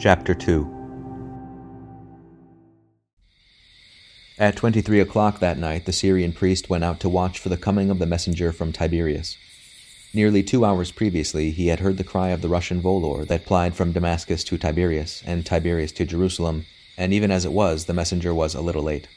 [0.00, 0.76] Chapter 2
[4.38, 7.56] At twenty three o'clock that night, the Syrian priest went out to watch for the
[7.56, 9.36] coming of the messenger from Tiberias.
[10.14, 13.74] Nearly two hours previously, he had heard the cry of the Russian volor that plied
[13.74, 18.32] from Damascus to Tiberias, and Tiberias to Jerusalem, and even as it was, the messenger
[18.32, 19.08] was a little late.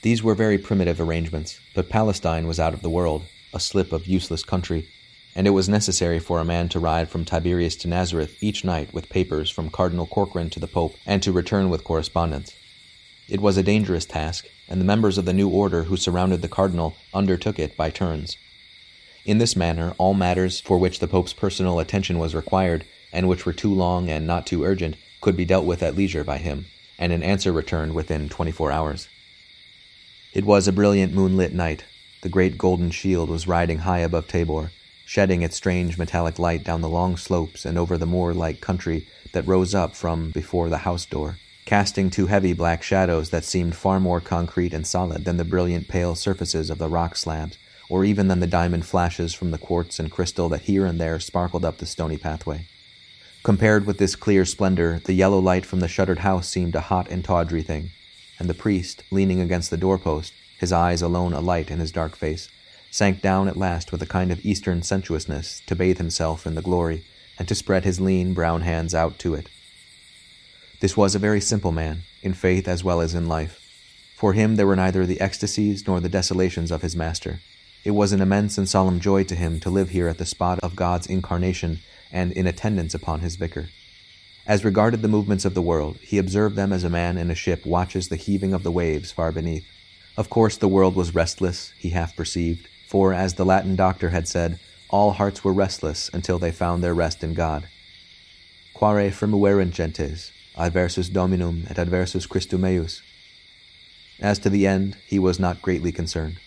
[0.00, 4.06] These were very primitive arrangements, but Palestine was out of the world, a slip of
[4.06, 4.88] useless country,
[5.34, 8.94] and it was necessary for a man to ride from Tiberias to Nazareth each night
[8.94, 12.54] with papers from Cardinal Corkran to the Pope, and to return with correspondence.
[13.28, 16.48] It was a dangerous task, and the members of the new order who surrounded the
[16.48, 18.36] cardinal undertook it by turns.
[19.24, 23.46] In this manner, all matters for which the Pope's personal attention was required, and which
[23.46, 26.66] were too long and not too urgent, could be dealt with at leisure by him,
[26.98, 29.08] and an answer returned within twenty four hours.
[30.34, 31.84] It was a brilliant moonlit night.
[32.22, 34.70] The great golden shield was riding high above Tabor,
[35.04, 39.06] shedding its strange metallic light down the long slopes and over the moor like country
[39.32, 43.74] that rose up from before the house door casting two heavy black shadows that seemed
[43.74, 47.56] far more concrete and solid than the brilliant pale surfaces of the rock slabs,
[47.88, 51.18] or even than the diamond flashes from the quartz and crystal that here and there
[51.18, 52.66] sparkled up the stony pathway.
[53.42, 57.08] Compared with this clear splendor, the yellow light from the shuttered house seemed a hot
[57.10, 57.90] and tawdry thing,
[58.38, 62.48] and the priest, leaning against the doorpost, his eyes alone alight in his dark face,
[62.94, 66.62] sank down at last with a kind of eastern sensuousness to bathe himself in the
[66.62, 67.04] glory,
[67.38, 69.48] and to spread his lean brown hands out to it,
[70.84, 73.58] this was a very simple man, in faith as well as in life.
[74.16, 77.40] For him there were neither the ecstasies nor the desolations of his master.
[77.84, 80.58] It was an immense and solemn joy to him to live here at the spot
[80.60, 81.80] of God's incarnation
[82.12, 83.70] and in attendance upon his vicar.
[84.46, 87.34] As regarded the movements of the world, he observed them as a man in a
[87.34, 89.66] ship watches the heaving of the waves far beneath.
[90.18, 94.28] Of course, the world was restless, he half perceived, for, as the Latin doctor had
[94.28, 94.56] said,
[94.88, 97.66] all hearts were restless until they found their rest in God.
[98.72, 103.00] Quare fremuerent gentes, adversus Dominum et adversus Christum eius.
[104.20, 106.38] As to the end, he was not greatly concerned.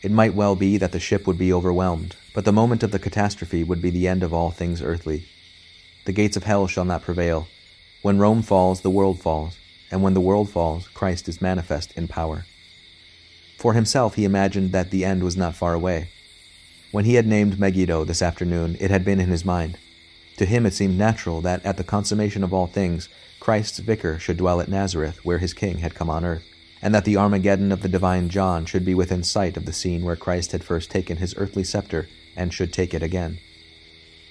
[0.00, 3.00] It might well be that the ship would be overwhelmed, but the moment of the
[3.00, 5.26] catastrophe would be the end of all things earthly.
[6.04, 7.48] The gates of hell shall not prevail.
[8.02, 9.58] When Rome falls, the world falls,
[9.90, 12.46] and when the world falls, Christ is manifest in power.
[13.56, 16.10] For himself, he imagined that the end was not far away.
[16.92, 19.78] When he had named Megiddo this afternoon, it had been in his mind.
[20.36, 23.08] To him it seemed natural that at the consummation of all things,
[23.40, 26.44] Christ's vicar should dwell at Nazareth, where his king had come on earth,
[26.82, 30.04] and that the Armageddon of the divine John should be within sight of the scene
[30.04, 33.38] where Christ had first taken his earthly scepter and should take it again.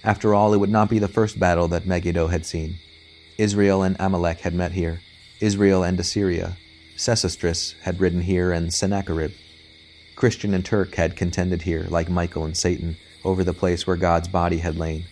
[0.03, 2.75] After all, it would not be the first battle that Megiddo had seen.
[3.38, 5.02] Israel and Amalek had met here,
[5.40, 6.58] Israel and Assyria.
[6.97, 9.31] Sesostris had ridden here, and Sennacherib.
[10.16, 14.28] Christian and Turk had contended here, like Michael and Satan, over the place where God's
[14.28, 15.05] body had lain.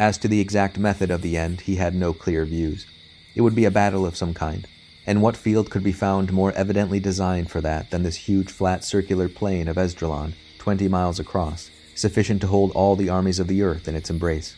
[0.00, 2.86] As to the exact method of the end, he had no clear views.
[3.34, 4.66] It would be a battle of some kind,
[5.06, 8.84] and what field could be found more evidently designed for that than this huge flat
[8.84, 13.62] circular plain of Esdraelon, twenty miles across, sufficient to hold all the armies of the
[13.62, 14.56] earth in its embrace?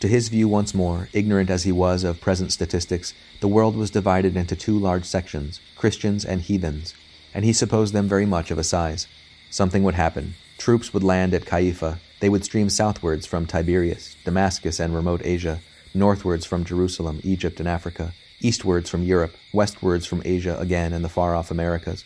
[0.00, 3.90] To his view, once more, ignorant as he was of present statistics, the world was
[3.90, 6.94] divided into two large sections, Christians and heathens,
[7.34, 9.08] and he supposed them very much of a size.
[9.50, 10.34] Something would happen.
[10.56, 15.60] Troops would land at Caifa, they would stream southwards from Tiberias, Damascus, and remote Asia,
[15.94, 21.08] northwards from Jerusalem, Egypt, and Africa, eastwards from Europe, westwards from Asia again and the
[21.08, 22.04] far off Americas.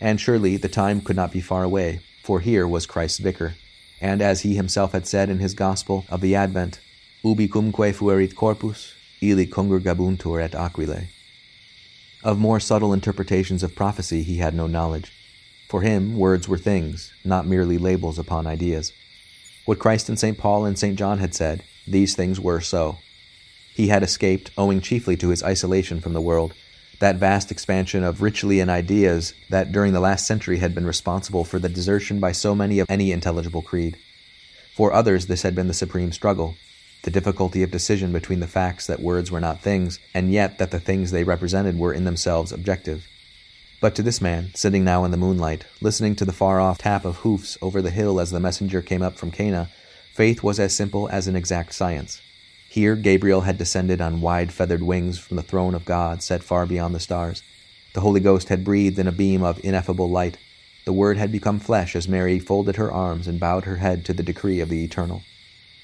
[0.00, 3.54] And surely the time could not be far away, for here was Christ's vicar.
[4.00, 6.80] And as he himself had said in his Gospel of the Advent,
[7.24, 11.08] Ubi cumque fuerit corpus, illi congregabuntur et aquilae.
[12.22, 15.12] Of more subtle interpretations of prophecy he had no knowledge.
[15.68, 18.92] For him, words were things, not merely labels upon ideas.
[19.64, 20.38] What Christ and St.
[20.38, 20.96] Paul and St.
[20.96, 22.98] John had said, these things were so.
[23.74, 26.54] He had escaped, owing chiefly to his isolation from the world,
[27.00, 31.58] that vast expansion of Ritschlian ideas that during the last century had been responsible for
[31.58, 33.96] the desertion by so many of any intelligible creed.
[34.74, 36.56] For others, this had been the supreme struggle,
[37.02, 40.70] the difficulty of decision between the facts that words were not things, and yet that
[40.70, 43.06] the things they represented were in themselves objective.
[43.80, 47.04] But to this man, sitting now in the moonlight, listening to the far off tap
[47.04, 49.70] of hoofs over the hill as the messenger came up from Cana,
[50.12, 52.20] faith was as simple as an exact science.
[52.68, 56.66] Here, Gabriel had descended on wide feathered wings from the throne of God set far
[56.66, 57.42] beyond the stars.
[57.94, 60.36] The Holy Ghost had breathed in a beam of ineffable light.
[60.84, 64.12] The Word had become flesh as Mary folded her arms and bowed her head to
[64.12, 65.22] the decree of the Eternal.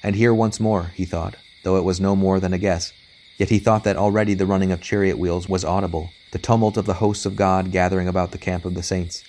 [0.05, 2.93] And here once more, he thought, though it was no more than a guess,
[3.37, 6.85] Yet he thought that already the running of chariot wheels was audible, the tumult of
[6.85, 9.25] the hosts of God gathering about the camp of the saints.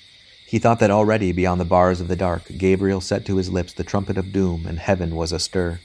[0.46, 3.72] He thought that already beyond the bars of the dark, Gabriel set to his lips
[3.72, 5.80] the trumpet of doom, and heaven was astir.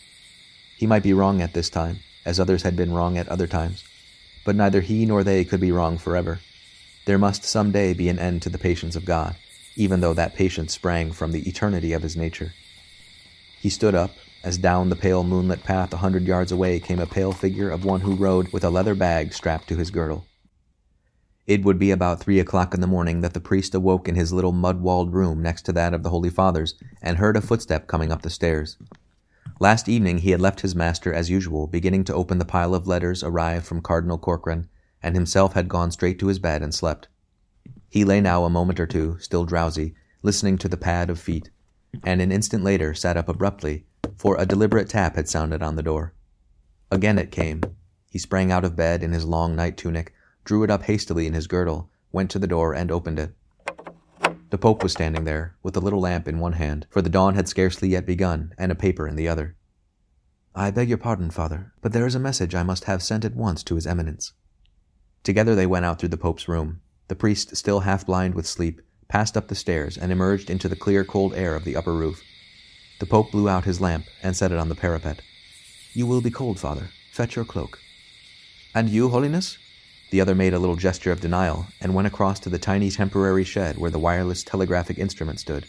[0.78, 2.00] He might be wrong at this time.
[2.24, 3.84] as others had been wrong at other times.
[4.46, 6.40] But neither he nor they could be wrong forever.
[7.06, 9.38] There must some day be an end to the patience of God,
[9.76, 12.54] even though that patience sprang from the eternity of his nature.
[13.60, 14.12] He stood up,
[14.44, 17.86] as down the pale moonlit path a hundred yards away came a pale figure of
[17.86, 20.26] one who rode with a leather bag strapped to his girdle.
[21.48, 24.32] It would be about three o'clock in the morning that the priest awoke in his
[24.32, 27.88] little mud walled room next to that of the Holy Fathers and heard a footstep
[27.88, 28.78] coming up the stairs.
[29.60, 32.88] Last evening he had left his master as usual, beginning to open the pile of
[32.88, 34.68] letters arrived from Cardinal Corkran,
[35.04, 37.08] and himself had gone straight to his bed and slept.
[37.90, 39.94] He lay now a moment or two, still drowsy,
[40.24, 41.50] listening to the pad of feet,
[42.04, 43.86] and an instant later sat up abruptly,
[44.16, 46.14] for a deliberate tap had sounded on the door.
[46.92, 47.62] Again it came.
[48.10, 50.14] He sprang out of bed in his long night tunic,
[50.44, 53.34] drew it up hastily in his girdle, went to the door, and opened it.
[54.50, 57.36] The Pope was standing there, with a little lamp in one hand, for the dawn
[57.36, 59.56] had scarcely yet begun, and a paper in the other.
[60.54, 63.36] I beg your pardon, Father, but there is a message I must have sent at
[63.36, 64.34] once to His Eminence.
[65.24, 66.82] Together they went out through the Pope's room.
[67.08, 70.76] The priest, still half blind with sleep, passed up the stairs and emerged into the
[70.76, 72.22] clear, cold air of the upper roof.
[73.02, 75.24] The Pope blew out his lamp and set it on the parapet.
[75.92, 76.92] You will be cold, Father.
[77.12, 77.80] Fetch your cloak.
[78.76, 79.58] And you, Holiness?
[80.12, 83.44] The other made a little gesture of denial and went across to the tiny temporary
[83.44, 85.66] shed where the wireless telegraphic instrument stood.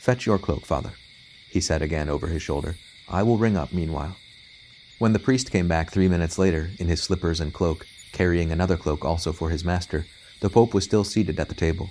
[0.00, 0.92] Fetch your cloak, father,
[1.48, 2.76] he said again over his shoulder.
[3.08, 4.18] I will ring up meanwhile.
[4.98, 8.76] When the priest came back three minutes later, in his slippers and cloak, carrying another
[8.76, 10.04] cloak also for his master,
[10.40, 11.88] the Pope was still seated at the table.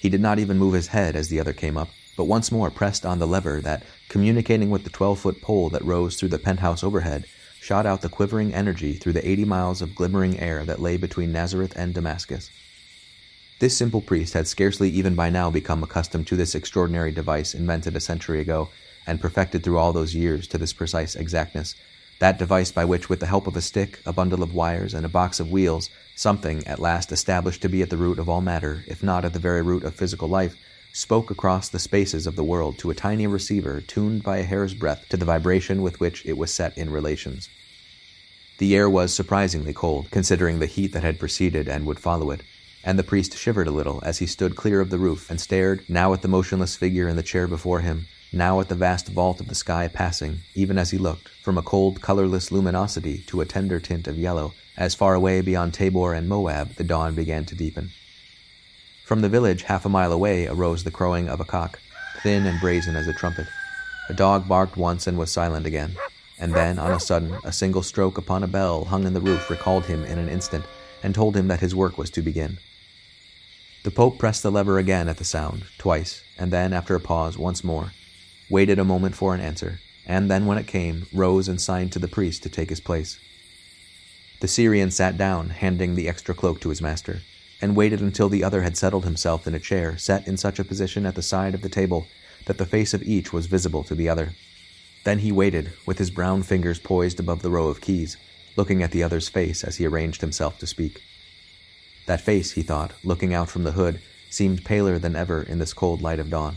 [0.00, 2.68] He did not even move his head as the other came up, but once more
[2.68, 6.38] pressed on the lever that, communicating with the twelve foot pole that rose through the
[6.38, 7.24] penthouse overhead,
[7.60, 11.30] shot out the quivering energy through the eighty miles of glimmering air that lay between
[11.30, 12.50] Nazareth and Damascus.
[13.60, 17.94] This simple priest had scarcely even by now become accustomed to this extraordinary device invented
[17.94, 18.68] a century ago
[19.06, 21.76] and perfected through all those years to this precise exactness,
[22.18, 25.06] that device by which, with the help of a stick, a bundle of wires, and
[25.06, 28.40] a box of wheels, something, at last established to be at the root of all
[28.40, 30.56] matter, if not at the very root of physical life,
[30.98, 34.74] spoke across the spaces of the world to a tiny receiver tuned by a hair's
[34.74, 37.48] breadth to the vibration with which it was set in relations.
[38.58, 42.42] The air was surprisingly cold, considering the heat that had preceded and would follow it,
[42.82, 45.88] and the priest shivered a little as he stood clear of the roof and stared
[45.88, 49.38] now at the motionless figure in the chair before him, now at the vast vault
[49.38, 53.46] of the sky passing, even as he looked, from a cold, colorless luminosity to a
[53.46, 57.54] tender tint of yellow, as far away beyond Tabor and Moab the dawn began to
[57.54, 57.92] deepen.
[59.08, 61.80] From the village half a mile away arose the crowing of a cock,
[62.22, 63.48] thin and brazen as a trumpet.
[64.08, 65.96] A dog barked once and was silent again
[66.38, 69.50] and then, on a sudden, a single stroke upon a bell hung in the roof
[69.50, 70.64] recalled him in an instant
[71.02, 72.58] and told him that his work was to begin.
[73.82, 77.38] The Pope pressed the lever again at the sound, twice, and then, after a pause,
[77.38, 77.92] once more,
[78.50, 81.98] waited a moment for an answer, and then, when it came, rose and signed to
[81.98, 83.18] the priest to take his place.
[84.40, 87.20] The Syrian sat down, handing the extra cloak to his master,
[87.60, 90.64] and waited until the other had settled himself in a chair set in such a
[90.64, 92.06] position at the side of the table
[92.46, 94.34] that the face of each was visible to the other.
[95.04, 98.16] Then he waited, with his brown fingers poised above the row of keys,
[98.56, 101.02] looking at the other's face as he arranged himself to speak.
[102.06, 104.00] That face, he thought, looking out from the hood,
[104.30, 106.56] seemed paler than ever in this cold light of dawn.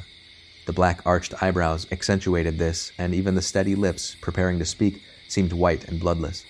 [0.66, 5.54] The black arched eyebrows accentuated this, and even the steady lips, preparing to speak, seemed
[5.54, 6.46] white and bloodless.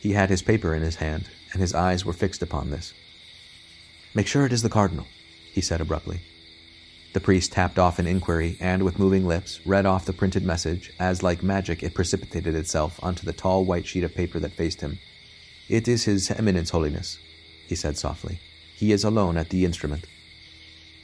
[0.00, 2.94] He had his paper in his hand, and his eyes were fixed upon this.
[4.14, 5.06] Make sure it is the Cardinal,
[5.52, 6.20] he said abruptly.
[7.14, 10.92] The priest tapped off an inquiry and, with moving lips, read off the printed message
[10.98, 14.80] as, like magic, it precipitated itself onto the tall white sheet of paper that faced
[14.80, 14.98] him.
[15.68, 17.18] It is His Eminence Holiness,
[17.66, 18.40] he said softly.
[18.74, 20.06] He is alone at the instrument.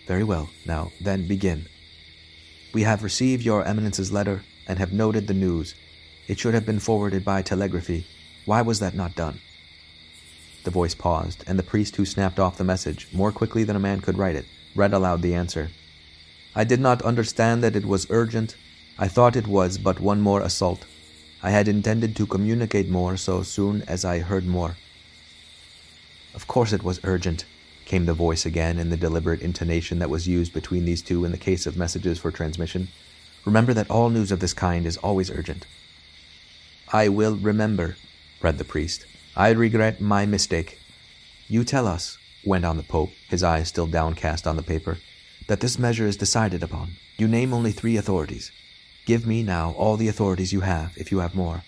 [0.07, 0.51] Very well.
[0.67, 1.67] Now, then, begin.
[2.73, 5.75] We have received your Eminence's letter and have noted the news.
[6.27, 8.07] It should have been forwarded by telegraphy.
[8.45, 9.41] Why was that not done?
[10.65, 13.81] The voice paused, and the priest who snapped off the message, more quickly than a
[13.81, 15.71] man could write it, read aloud the answer.
[16.55, 18.57] I did not understand that it was urgent.
[18.99, 20.85] I thought it was but one more assault.
[21.43, 24.77] I had intended to communicate more so soon as I heard more.
[26.35, 27.45] Of course it was urgent,
[27.85, 31.31] came the voice again in the deliberate intonation that was used between these two in
[31.31, 32.89] the case of messages for transmission.
[33.45, 35.65] Remember that all news of this kind is always urgent.
[36.93, 37.97] I will remember,
[38.43, 39.07] read the priest.
[39.39, 40.81] I regret my mistake.
[41.47, 44.99] You tell us, went on the Pope, his eyes still downcast on the paper
[45.47, 46.97] that this measure is decided upon.
[47.17, 48.51] You name only three authorities.
[49.07, 51.63] Give me now all the authorities you have, if you have more.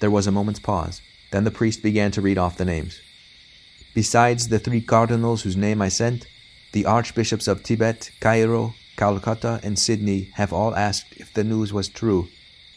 [0.00, 1.02] There was a moment's pause.
[1.32, 2.98] Then the priest began to read off the names.
[3.94, 6.26] Besides the three cardinals whose name I sent,
[6.72, 11.90] the archbishops of Tibet, Cairo, Calcutta, and Sydney have all asked if the news was
[11.90, 12.28] true,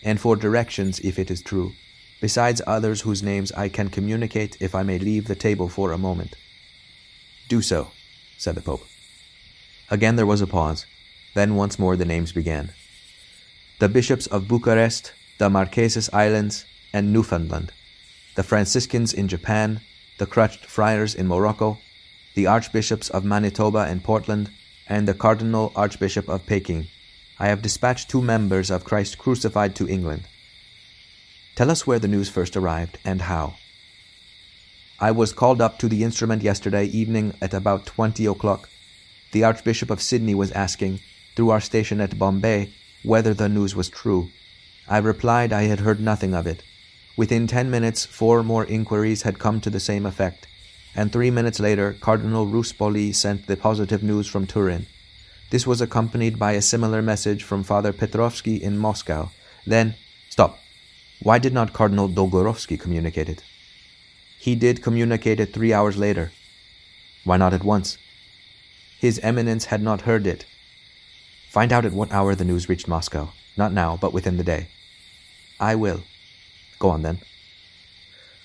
[0.04, 1.72] and for directions if it is true.
[2.20, 5.98] Besides others whose names I can communicate if I may leave the table for a
[5.98, 6.36] moment.
[7.48, 7.92] Do so,
[8.38, 8.86] said the Pope.
[9.90, 10.86] Again there was a pause.
[11.34, 12.74] Then once more the names began.
[13.80, 17.72] The bishops of Bucharest, the Marquesas Islands, and Newfoundland,
[18.36, 19.82] the Franciscans in Japan,
[20.18, 21.78] the Crutched Friars in Morocco,
[22.34, 24.50] the Archbishops of Manitoba and Portland,
[24.88, 26.88] and the Cardinal Archbishop of Peking.
[27.40, 30.24] I have dispatched two members of Christ Crucified to England.
[31.58, 33.56] Tell us where the news first arrived and how.
[35.00, 38.70] I was called up to the instrument yesterday evening at about twenty o'clock.
[39.32, 41.00] The Archbishop of Sydney was asking,
[41.36, 42.70] through our station at Bombay,
[43.04, 44.30] whether the news was true.
[44.88, 46.62] I replied I had heard nothing of it.
[47.18, 50.46] Within ten minutes, four more inquiries had come to the same effect,
[50.94, 54.86] and three minutes later, Cardinal Ruspoli sent the positive news from Turin.
[55.50, 59.32] This was accompanied by a similar message from Father Petrovsky in Moscow.
[59.66, 59.96] Then,
[60.30, 60.60] stop.
[61.22, 63.44] Why did not Cardinal Dolgorovsky communicate it?
[64.40, 66.32] He did communicate it three hours later.
[67.24, 67.98] Why not at once?
[69.00, 70.46] His Eminence had not heard it.
[71.50, 73.30] Find out at what hour the news reached Moscow.
[73.58, 74.68] Not now, but within the day.
[75.60, 76.04] I will.
[76.78, 77.20] Go on then.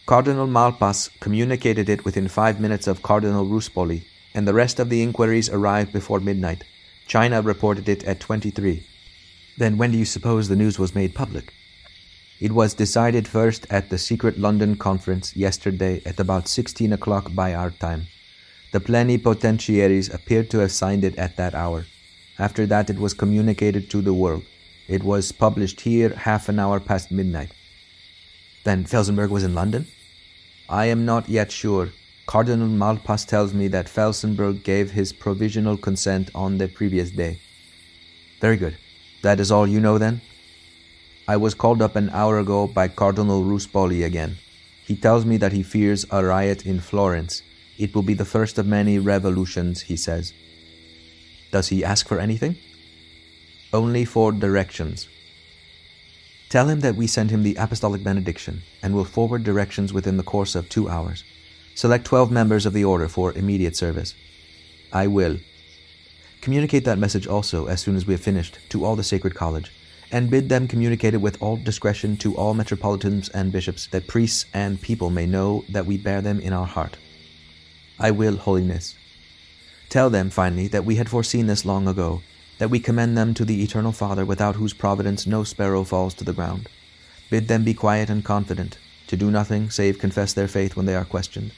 [0.06, 5.02] Cardinal Malpas communicated it within five minutes of Cardinal Ruspoli, and the rest of the
[5.02, 6.64] inquiries arrived before midnight.
[7.06, 8.86] China reported it at 23.
[9.58, 11.52] Then when do you suppose the news was made public?
[12.42, 17.54] It was decided first at the secret London conference yesterday at about 16 o'clock by
[17.54, 18.08] our time.
[18.72, 21.86] The plenipotentiaries appeared to have signed it at that hour.
[22.40, 24.42] After that, it was communicated to the world.
[24.88, 27.52] It was published here half an hour past midnight.
[28.64, 29.86] Then Felsenburgh was in London?
[30.68, 31.90] I am not yet sure.
[32.26, 37.38] Cardinal Malpas tells me that Felsenburgh gave his provisional consent on the previous day.
[38.40, 38.78] Very good.
[39.22, 40.22] That is all you know then?
[41.28, 44.38] I was called up an hour ago by Cardinal Ruspoli again.
[44.84, 47.42] He tells me that he fears a riot in Florence.
[47.78, 50.32] It will be the first of many revolutions, he says.
[51.52, 52.56] Does he ask for anything?
[53.72, 55.08] Only for directions.
[56.48, 60.24] Tell him that we send him the apostolic benediction and will forward directions within the
[60.24, 61.22] course of two hours.
[61.76, 64.14] Select twelve members of the order for immediate service.
[64.92, 65.38] I will.
[66.40, 69.72] Communicate that message also, as soon as we have finished, to all the Sacred College
[70.12, 74.44] and bid them communicate it with all discretion to all metropolitans and bishops, that priests
[74.52, 76.98] and people may know that we bear them in our heart.
[77.98, 78.94] I will, Holiness.
[79.88, 82.22] Tell them, finally, that we had foreseen this long ago,
[82.58, 86.24] that we commend them to the Eternal Father, without whose providence no sparrow falls to
[86.24, 86.68] the ground.
[87.30, 88.76] Bid them be quiet and confident,
[89.06, 91.52] to do nothing save confess their faith when they are questioned.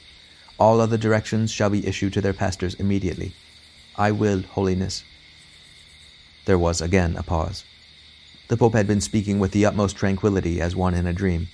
[0.57, 3.35] All other directions shall be issued to their pastors immediately.
[3.97, 5.03] I will, Holiness.
[6.45, 7.65] There was again a pause.
[8.47, 11.47] The Pope had been speaking with the utmost tranquillity as one in a dream.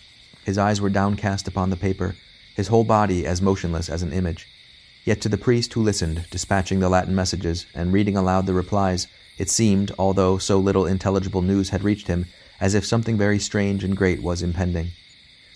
[0.43, 2.17] His eyes were downcast upon the paper,
[2.53, 4.49] his whole body as motionless as an image.
[5.05, 9.07] Yet to the priest who listened, dispatching the Latin messages and reading aloud the replies,
[9.37, 12.25] it seemed, although so little intelligible news had reached him,
[12.59, 14.91] as if something very strange and great was impending.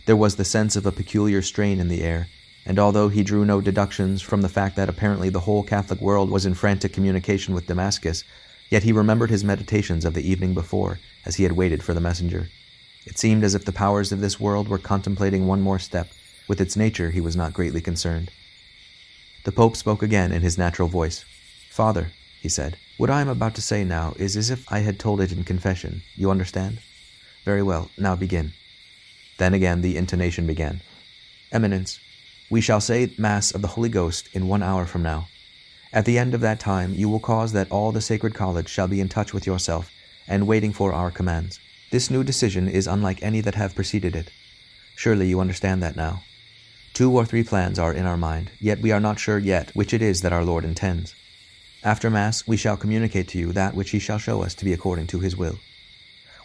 [0.05, 2.29] There was the sense of a peculiar strain in the air,
[2.65, 6.29] and although he drew no deductions from the fact that apparently the whole Catholic world
[6.29, 8.23] was in frantic communication with Damascus,
[8.69, 12.01] Yet he remembered his meditations of the evening before, as he had waited for the
[12.01, 12.49] messenger.
[13.05, 16.09] It seemed as if the powers of this world were contemplating one more step.
[16.47, 18.31] With its nature, he was not greatly concerned.
[19.43, 21.23] The Pope spoke again in his natural voice.
[21.69, 24.99] Father, he said, what I am about to say now is as if I had
[24.99, 26.01] told it in confession.
[26.15, 26.79] You understand?
[27.43, 28.53] Very well, now begin.
[29.37, 30.81] Then again the intonation began.
[31.51, 31.99] Eminence,
[32.49, 35.27] we shall say Mass of the Holy Ghost in one hour from now.
[35.91, 38.87] At the end of that time, you will cause that all the Sacred College shall
[38.87, 39.91] be in touch with yourself
[40.27, 41.59] and waiting for our commands.
[41.91, 44.31] This new decision is unlike any that have preceded it.
[44.95, 46.23] Surely you understand that now.
[46.93, 49.93] Two or three plans are in our mind, yet we are not sure yet which
[49.93, 51.13] it is that our Lord intends.
[51.83, 54.73] After Mass, we shall communicate to you that which He shall show us to be
[54.73, 55.59] according to His will.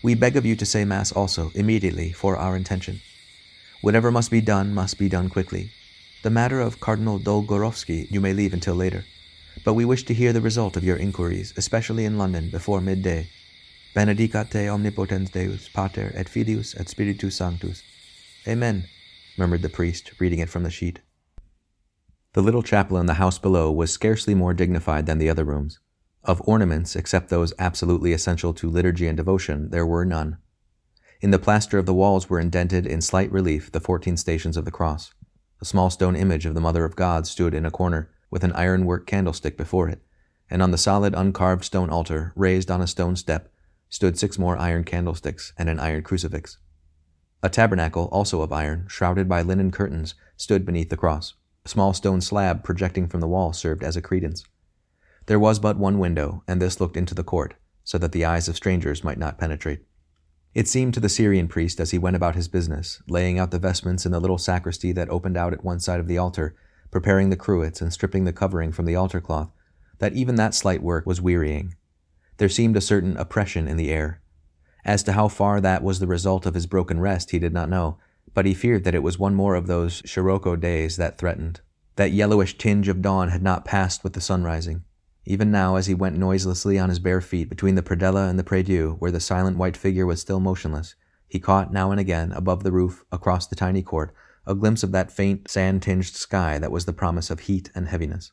[0.02, 3.00] We beg of you to say Mass also, immediately, for our intention.
[3.80, 5.70] Whatever must be done must be done quickly.
[6.22, 9.04] The matter of Cardinal Dolgorovsky you may leave until later
[9.64, 13.28] but we wish to hear the result of your inquiries, especially in London, before midday.
[13.92, 17.82] Benedicat te omnipotens Deus, Pater et Filius et Spiritus Sanctus.
[18.46, 18.84] Amen,
[19.36, 21.00] murmured the priest, reading it from the sheet.
[22.34, 25.80] The little chapel in the house below was scarcely more dignified than the other rooms.
[26.22, 30.38] Of ornaments, except those absolutely essential to liturgy and devotion, there were none.
[31.20, 34.64] In the plaster of the walls were indented in slight relief the fourteen stations of
[34.64, 35.12] the cross.
[35.60, 38.52] A small stone image of the Mother of God stood in a corner, with an
[38.52, 40.00] ironwork candlestick before it,
[40.48, 43.49] and on the solid uncarved stone altar, raised on a stone step,
[43.90, 46.56] stood six more iron candlesticks and an iron crucifix.
[47.42, 51.34] A tabernacle, also of iron, shrouded by linen curtains, stood beneath the cross.
[51.64, 54.44] A small stone slab projecting from the wall served as a credence.
[55.26, 57.54] There was but one window, and this looked into the court,
[57.84, 59.80] so that the eyes of strangers might not penetrate.
[60.54, 63.58] It seemed to the Syrian priest as he went about his business, laying out the
[63.58, 66.56] vestments in the little sacristy that opened out at one side of the altar,
[66.90, 69.50] preparing the cruets and stripping the covering from the altar cloth,
[69.98, 71.76] that even that slight work was wearying.
[72.40, 74.22] There seemed a certain oppression in the air.
[74.82, 77.68] As to how far that was the result of his broken rest, he did not
[77.68, 77.98] know,
[78.32, 81.60] but he feared that it was one more of those Scirocco days that threatened.
[81.96, 84.84] That yellowish tinge of dawn had not passed with the sun rising.
[85.26, 88.42] Even now, as he went noiselessly on his bare feet between the predella and the
[88.42, 90.94] prie dieu, where the silent white figure was still motionless,
[91.28, 94.14] he caught now and again, above the roof, across the tiny court,
[94.46, 97.88] a glimpse of that faint, sand tinged sky that was the promise of heat and
[97.88, 98.32] heaviness.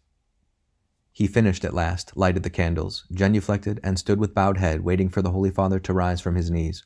[1.17, 5.23] He finished at last, lighted the candles, genuflected, and stood with bowed head, waiting for
[5.23, 6.85] the Holy Father to rise from his knees.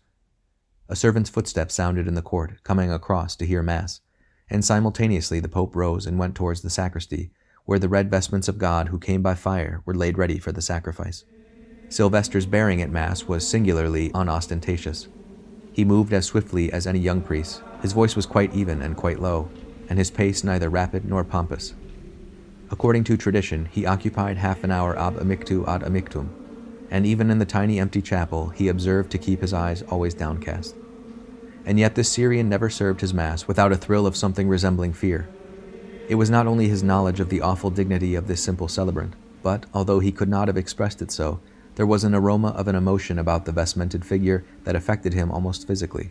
[0.87, 3.99] A servant's footstep sounded in the court, coming across to hear Mass,
[4.49, 7.31] and simultaneously the Pope rose and went towards the sacristy,
[7.65, 10.61] where the red vestments of God who came by fire were laid ready for the
[10.61, 11.25] sacrifice.
[11.89, 15.09] Sylvester's bearing at Mass was singularly unostentatious.
[15.73, 17.61] He moved as swiftly as any young priest.
[17.81, 19.49] His voice was quite even and quite low,
[19.89, 21.73] and his pace neither rapid nor pompous.
[22.71, 26.29] According to tradition, he occupied half an hour ab amictu ad amictum,
[26.89, 30.75] and even in the tiny empty chapel he observed to keep his eyes always downcast.
[31.65, 35.27] And yet this Syrian never served his Mass without a thrill of something resembling fear.
[36.07, 39.13] It was not only his knowledge of the awful dignity of this simple celebrant,
[39.43, 41.39] but, although he could not have expressed it so,
[41.75, 45.67] there was an aroma of an emotion about the vestmented figure that affected him almost
[45.67, 46.09] physically,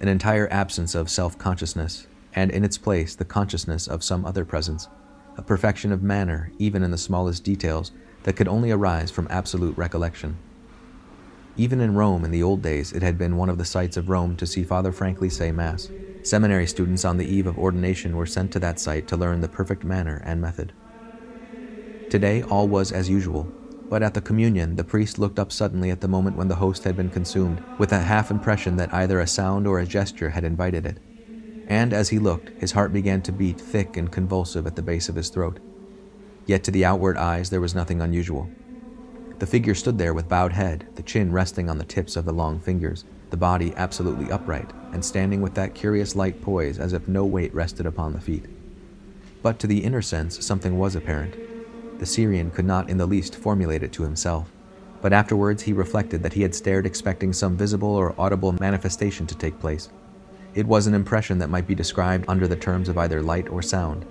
[0.00, 4.44] an entire absence of self consciousness, and in its place the consciousness of some other
[4.44, 4.88] presence,
[5.36, 7.92] a perfection of manner, even in the smallest details,
[8.24, 10.36] that could only arise from absolute recollection.
[11.56, 14.08] Even in Rome in the old days, it had been one of the sights of
[14.08, 15.90] Rome to see Father Franklin say Mass.
[16.22, 19.48] Seminary students on the eve of ordination were sent to that site to learn the
[19.48, 20.72] perfect manner and method.
[22.08, 23.52] Today, all was as usual,
[23.90, 26.84] but at the communion, the priest looked up suddenly at the moment when the host
[26.84, 30.44] had been consumed, with a half impression that either a sound or a gesture had
[30.44, 30.98] invited it.
[31.72, 35.08] And as he looked, his heart began to beat thick and convulsive at the base
[35.08, 35.58] of his throat.
[36.44, 38.50] Yet to the outward eyes there was nothing unusual.
[39.38, 42.32] The figure stood there with bowed head, the chin resting on the tips of the
[42.32, 47.08] long fingers, the body absolutely upright, and standing with that curious light poise as if
[47.08, 48.44] no weight rested upon the feet.
[49.42, 51.36] But to the inner sense, something was apparent.
[51.98, 54.52] The Syrian could not in the least formulate it to himself,
[55.00, 59.34] but afterwards he reflected that he had stared expecting some visible or audible manifestation to
[59.34, 59.88] take place.
[60.54, 63.62] It was an impression that might be described under the terms of either light or
[63.62, 64.04] sound,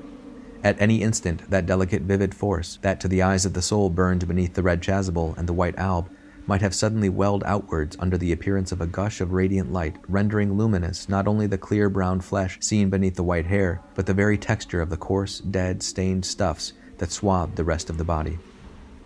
[0.64, 4.28] at any instant, that delicate, vivid force, that to the eyes of the soul burned
[4.28, 6.08] beneath the red chasuble and the white alb,
[6.46, 10.54] might have suddenly welled outwards under the appearance of a gush of radiant light, rendering
[10.54, 14.38] luminous not only the clear brown flesh seen beneath the white hair, but the very
[14.38, 18.38] texture of the coarse, dead, stained stuffs that swathed the rest of the body.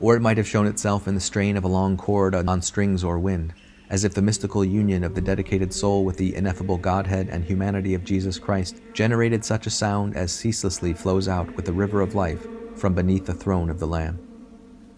[0.01, 3.01] Or it might have shown itself in the strain of a long chord on strings
[3.01, 3.53] or wind,
[3.89, 7.93] as if the mystical union of the dedicated soul with the ineffable Godhead and humanity
[7.93, 12.15] of Jesus Christ generated such a sound as ceaselessly flows out with the river of
[12.15, 14.19] life from beneath the throne of the Lamb.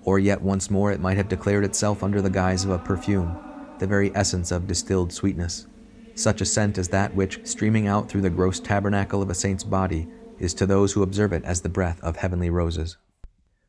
[0.03, 3.37] Or yet once more it might have declared itself under the guise of a perfume,
[3.79, 5.67] the very essence of distilled sweetness,
[6.15, 9.63] such a scent as that which, streaming out through the gross tabernacle of a saint's
[9.63, 10.07] body,
[10.39, 12.97] is to those who observe it as the breath of heavenly roses.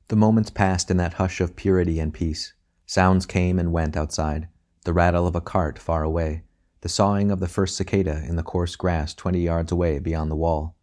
[0.07, 2.55] The moments passed in that hush of purity and peace.
[2.87, 4.49] Sounds came and went outside
[4.85, 6.43] the rattle of a cart far away,
[6.81, 10.37] the sawing of the first cicada in the coarse grass twenty yards away beyond the
[10.37, 10.77] wall.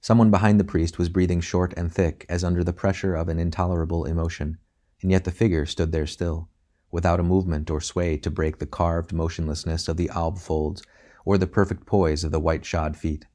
[0.00, 3.38] Someone behind the priest was breathing short and thick as under the pressure of an
[3.38, 4.58] intolerable emotion,
[5.00, 6.48] and yet the figure stood there still,
[6.90, 10.82] without a movement or sway to break the carved motionlessness of the alb folds
[11.24, 13.26] or the perfect poise of the white shod feet.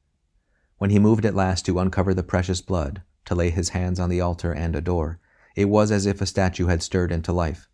[0.76, 4.10] When he moved at last to uncover the precious blood, to lay his hands on
[4.10, 5.18] the altar and adore,
[5.56, 7.68] it was as if a statue had stirred into life,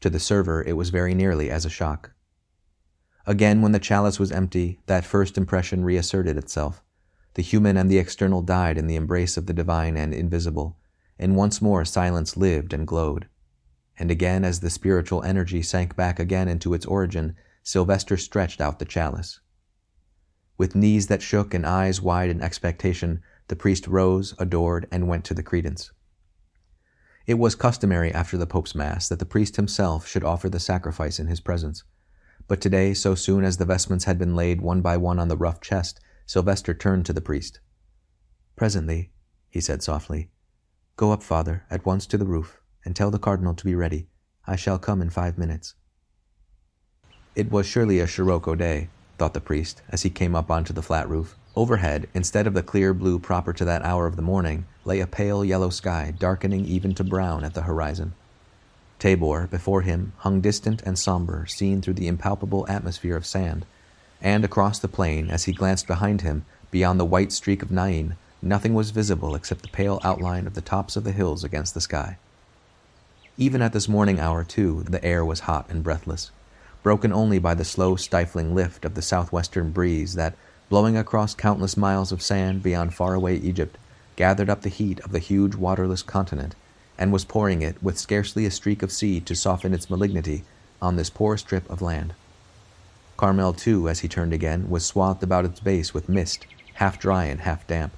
[0.00, 2.12] to the server, it was very nearly as a shock.
[3.26, 6.82] Again, when the chalice was empty, that first impression reasserted itself.
[7.34, 10.78] The human and the external died in the embrace of the divine and invisible,
[11.18, 13.28] and once more silence lived and glowed.
[13.98, 18.78] And again, as the spiritual energy sank back again into its origin, Sylvester stretched out
[18.78, 19.40] the chalice.
[20.56, 25.24] With knees that shook and eyes wide in expectation, the priest rose, adored, and went
[25.26, 25.92] to the credence.
[27.30, 31.20] It was customary after the Pope's Mass that the priest himself should offer the sacrifice
[31.20, 31.84] in his presence.
[32.48, 35.36] But today, so soon as the vestments had been laid one by one on the
[35.36, 37.60] rough chest, Sylvester turned to the priest.
[38.56, 39.12] Presently,
[39.48, 40.32] he said softly,
[40.96, 44.08] go up, Father, at once to the roof, and tell the cardinal to be ready.
[44.44, 45.74] I shall come in five minutes.
[47.36, 48.88] It was surely a Scirocco day.
[49.18, 51.36] thought the priest as he came up onto the flat roof.
[51.60, 55.06] Overhead, instead of the clear blue proper to that hour of the morning, lay a
[55.06, 58.14] pale yellow sky darkening even to brown at the horizon.
[58.98, 63.66] Tabor, before him, hung distant and somber, seen through the impalpable atmosphere of sand,
[64.22, 68.16] and across the plain, as he glanced behind him, beyond the white streak of Nain,
[68.40, 71.82] nothing was visible except the pale outline of the tops of the hills against the
[71.82, 72.16] sky.
[73.36, 76.30] Even at this morning hour, too, the air was hot and breathless,
[76.82, 80.34] broken only by the slow, stifling lift of the southwestern breeze that,
[80.70, 83.76] blowing across countless miles of sand beyond faraway Egypt,
[84.16, 86.54] gathered up the heat of the huge waterless continent
[87.00, 90.44] and was pouring it, with scarcely a streak of sea to soften its malignity,
[90.82, 92.14] on this poor strip of land.
[93.16, 97.24] Carmel, too, as he turned again, was swathed about its base with mist, half dry
[97.24, 97.92] and half damp,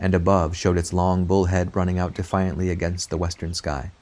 [0.00, 3.92] and above showed its long bull head running out defiantly against the western sky.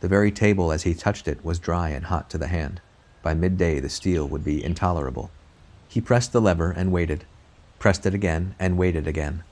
[0.00, 2.80] The very table as he touched it was dry and hot to the hand.
[3.22, 5.30] By midday the steel would be intolerable.
[5.90, 7.24] He pressed the lever and waited,
[7.80, 9.42] pressed it again and waited again.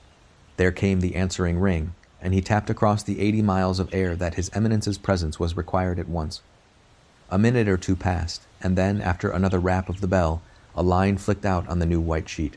[0.55, 4.35] There came the answering ring, and he tapped across the eighty miles of air that
[4.35, 6.41] His Eminence's presence was required at once.
[7.29, 10.41] A minute or two passed, and then, after another rap of the bell,
[10.73, 12.55] a line flicked out on the new white sheet.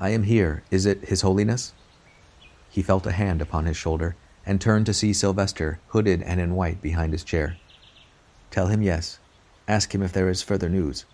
[0.00, 0.62] I am here.
[0.70, 1.74] Is it His Holiness?
[2.70, 6.54] He felt a hand upon his shoulder and turned to see Sylvester, hooded and in
[6.54, 7.58] white, behind his chair.
[8.50, 9.18] Tell him yes.
[9.68, 11.04] Ask him if there is further news.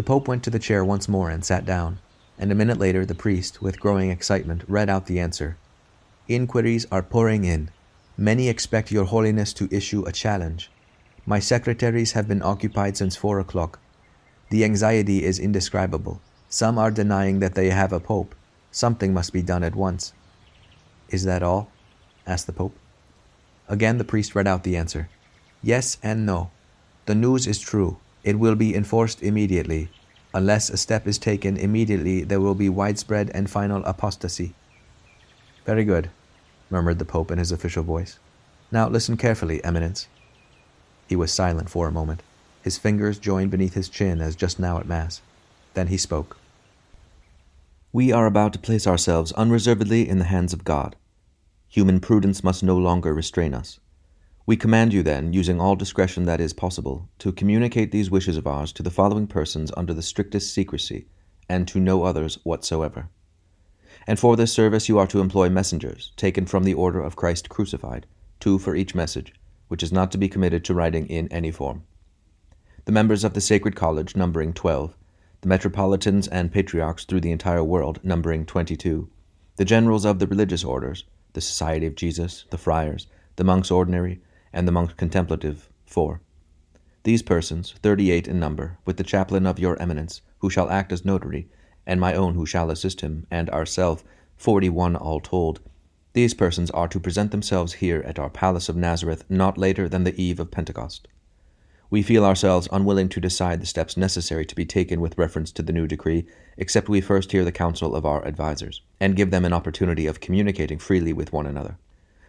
[0.00, 1.98] The Pope went to the chair once more and sat down,
[2.38, 5.58] and a minute later the priest, with growing excitement, read out the answer
[6.26, 7.68] Inquiries are pouring in.
[8.16, 10.70] Many expect Your Holiness to issue a challenge.
[11.26, 13.78] My secretaries have been occupied since four o'clock.
[14.48, 16.22] The anxiety is indescribable.
[16.48, 18.34] Some are denying that they have a pope.
[18.70, 20.14] Something must be done at once.
[21.10, 21.70] Is that all?
[22.26, 22.74] asked the Pope.
[23.68, 25.10] Again the priest read out the answer.
[25.62, 26.50] Yes and no.
[27.04, 27.98] The news is true.
[28.22, 29.88] It will be enforced immediately.
[30.34, 34.54] Unless a step is taken immediately, there will be widespread and final apostasy.
[35.64, 36.10] Very good,
[36.68, 38.18] murmured the Pope in his official voice.
[38.70, 40.06] Now listen carefully, Eminence.
[41.08, 42.22] He was silent for a moment,
[42.62, 45.22] his fingers joined beneath his chin as just now at Mass.
[45.74, 46.36] Then he spoke.
[47.92, 50.94] We are about to place ourselves unreservedly in the hands of God.
[51.68, 53.80] Human prudence must no longer restrain us.
[54.50, 58.48] We command you, then, using all discretion that is possible, to communicate these wishes of
[58.48, 61.06] ours to the following persons under the strictest secrecy,
[61.48, 63.10] and to no others whatsoever.
[64.08, 67.48] And for this service you are to employ messengers, taken from the order of Christ
[67.48, 68.06] crucified,
[68.40, 69.32] two for each message,
[69.68, 71.84] which is not to be committed to writing in any form.
[72.86, 74.96] The members of the Sacred College, numbering twelve,
[75.42, 79.10] the metropolitans and patriarchs through the entire world, numbering twenty two,
[79.54, 84.20] the generals of the religious orders, the Society of Jesus, the friars, the monks ordinary,
[84.52, 86.20] and the monks contemplative, four.
[87.02, 90.92] These persons, thirty eight in number, with the chaplain of your eminence, who shall act
[90.92, 91.48] as notary,
[91.86, 94.04] and my own who shall assist him, and ourself,
[94.36, 95.60] forty one all told.
[96.12, 100.04] These persons are to present themselves here at our palace of Nazareth not later than
[100.04, 101.06] the eve of Pentecost.
[101.88, 105.62] We feel ourselves unwilling to decide the steps necessary to be taken with reference to
[105.62, 109.44] the new decree, except we first hear the counsel of our advisers, and give them
[109.44, 111.78] an opportunity of communicating freely with one another.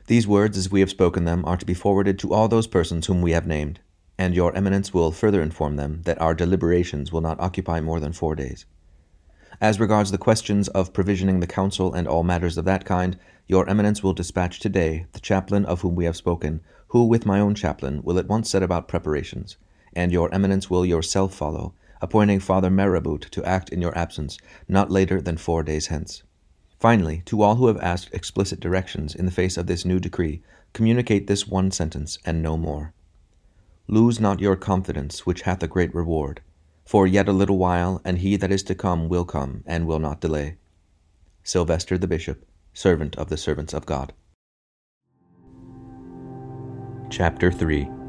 [0.07, 3.05] These words, as we have spoken them, are to be forwarded to all those persons
[3.05, 3.79] whom we have named,
[4.17, 8.13] and your eminence will further inform them that our deliberations will not occupy more than
[8.13, 8.65] four days.
[9.59, 13.69] As regards the questions of provisioning the council and all matters of that kind, your
[13.69, 17.53] eminence will dispatch today the chaplain of whom we have spoken, who, with my own
[17.53, 19.57] chaplain, will at once set about preparations,
[19.93, 24.37] and your eminence will yourself follow, appointing Father Marabout to act in your absence,
[24.67, 26.23] not later than four days hence.
[26.81, 30.41] Finally, to all who have asked explicit directions in the face of this new decree,
[30.73, 32.91] communicate this one sentence and no more.
[33.87, 36.41] Lose not your confidence, which hath a great reward.
[36.83, 39.99] For yet a little while, and he that is to come will come, and will
[39.99, 40.57] not delay.
[41.43, 44.13] Sylvester the Bishop, servant of the servants of God.
[47.11, 48.00] Chapter 3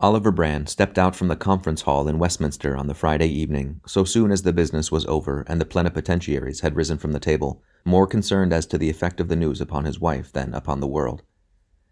[0.00, 4.04] Oliver Brand stepped out from the conference hall in Westminster on the Friday evening, so
[4.04, 8.06] soon as the business was over and the plenipotentiaries had risen from the table, more
[8.06, 11.24] concerned as to the effect of the news upon his wife than upon the world.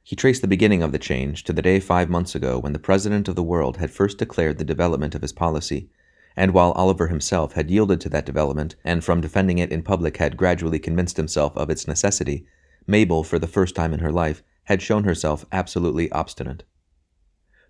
[0.05, 2.79] He traced the beginning of the change to the day five months ago when the
[2.79, 5.91] President of the world had first declared the development of his policy,
[6.37, 10.19] and while Oliver himself had yielded to that development and from defending it in public
[10.19, 12.47] had gradually convinced himself of its necessity,
[12.87, 16.63] Mabel, for the first time in her life, had shown herself absolutely obstinate.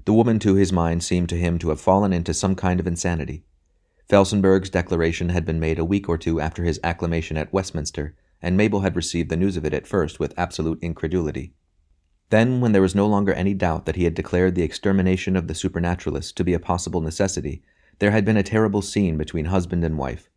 [0.07, 2.87] The woman, to his mind, seemed to him to have fallen into some kind of
[2.87, 3.42] insanity.
[4.09, 8.57] Felsenburgh's declaration had been made a week or two after his acclamation at Westminster, and
[8.57, 11.55] Mabel had received the news of it at first with absolute incredulity.
[12.31, 15.49] Then, when there was no longer any doubt that he had declared the extermination of
[15.49, 17.64] the supernaturalists to be a possible necessity,
[17.99, 20.31] there had been a terrible scene between husband and wife.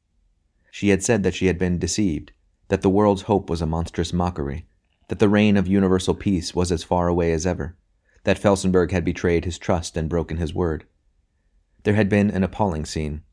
[0.71, 2.31] She had said that she had been deceived,
[2.69, 4.65] that the world's hope was a monstrous mockery,
[5.09, 7.75] that the reign of universal peace was as far away as ever,
[8.23, 10.85] that Felsenburgh had betrayed his trust and broken his word.
[11.83, 13.23] There had been an appalling scene.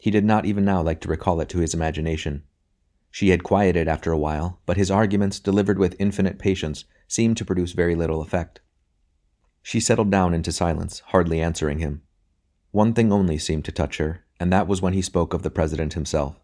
[0.00, 2.44] He did not even now like to recall it to his imagination.
[3.10, 7.44] She had quieted after a while, but his arguments, delivered with infinite patience, seemed to
[7.44, 8.60] produce very little effect.
[9.62, 12.02] She settled down into silence, hardly answering him.
[12.70, 15.50] One thing only seemed to touch her, and that was when he spoke of the
[15.50, 16.40] President himself.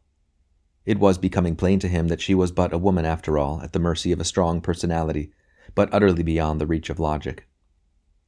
[0.84, 3.72] It was becoming plain to him that she was but a woman after all, at
[3.72, 5.32] the mercy of a strong personality,
[5.74, 7.46] but utterly beyond the reach of logic.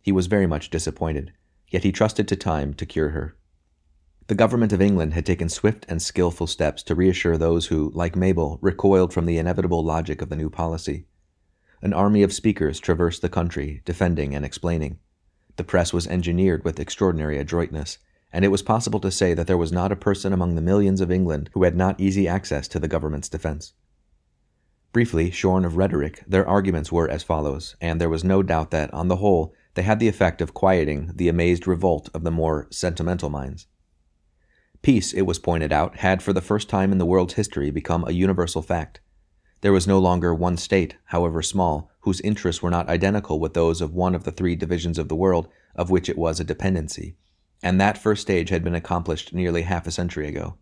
[0.01, 1.33] He was very much disappointed,
[1.69, 3.37] yet he trusted to time to cure her.
[4.29, 8.15] The government of England had taken swift and skilful steps to reassure those who, like
[8.15, 11.07] Mabel, recoiled from the inevitable logic of the new policy.
[11.81, 14.99] An army of speakers traversed the country, defending and explaining.
[15.57, 17.99] The press was engineered with extraordinary adroitness,
[18.33, 21.01] and it was possible to say that there was not a person among the millions
[21.01, 23.73] of England who had not easy access to the government's defense.
[24.93, 28.93] Briefly, shorn of rhetoric, their arguments were as follows, and there was no doubt that,
[28.93, 32.67] on the whole, they had the effect of quieting the amazed revolt of the more
[32.69, 33.69] sentimental minds.
[34.83, 38.05] Peace, it was pointed out, had for the first time in the world's history become
[38.05, 38.99] a universal fact.
[39.61, 43.81] There was no longer one state, however small, whose interests were not identical with those
[43.81, 47.15] of one of the three divisions of the world of which it was a dependency,
[47.63, 50.57] and that first stage had been accomplished nearly half a century ago.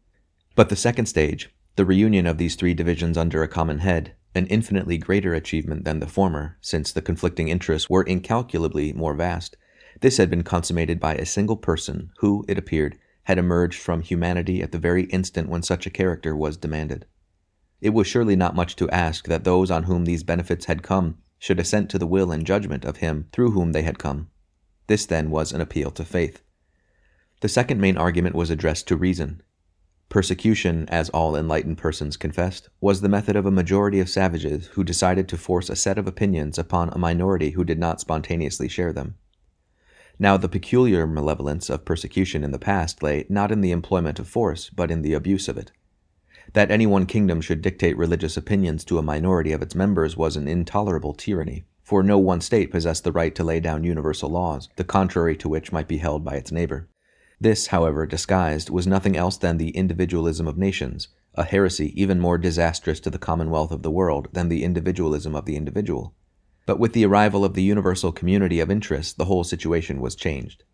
[0.55, 4.47] But the second stage, the reunion of these three divisions under a common head, an
[4.49, 9.57] infinitely greater achievement than the former, since the conflicting interests were incalculably more vast,
[10.01, 14.63] this had been consummated by a single person who, it appeared, had emerged from humanity
[14.63, 17.07] at the very instant when such a character was demanded.
[17.81, 21.19] It was surely not much to ask that those on whom these benefits had come
[21.39, 24.29] should assent to the will and judgment of him through whom they had come.
[24.87, 26.43] This, then, was an appeal to faith.
[27.41, 29.43] The second main argument was addressed to reason.
[30.09, 34.85] Persecution, as all enlightened persons confessed, was the method of a majority of savages who
[34.85, 38.93] decided to force a set of opinions upon a minority who did not spontaneously share
[38.93, 39.17] them.
[40.19, 44.29] Now, the peculiar malevolence of persecution in the past lay not in the employment of
[44.29, 45.73] force, but in the abuse of it.
[46.53, 50.37] That any one kingdom should dictate religious opinions to a minority of its members was
[50.37, 54.69] an intolerable tyranny, for no one state possessed the right to lay down universal laws,
[54.77, 56.89] the contrary to which might be held by its neighbor.
[57.41, 62.39] This, however, disguised, was nothing else than the individualism of nations, a heresy even more
[62.39, 66.15] disastrous to the commonwealth of the world than the individualism of the individual.
[66.65, 70.65] But with the arrival of the universal community of interests, the whole situation was changed.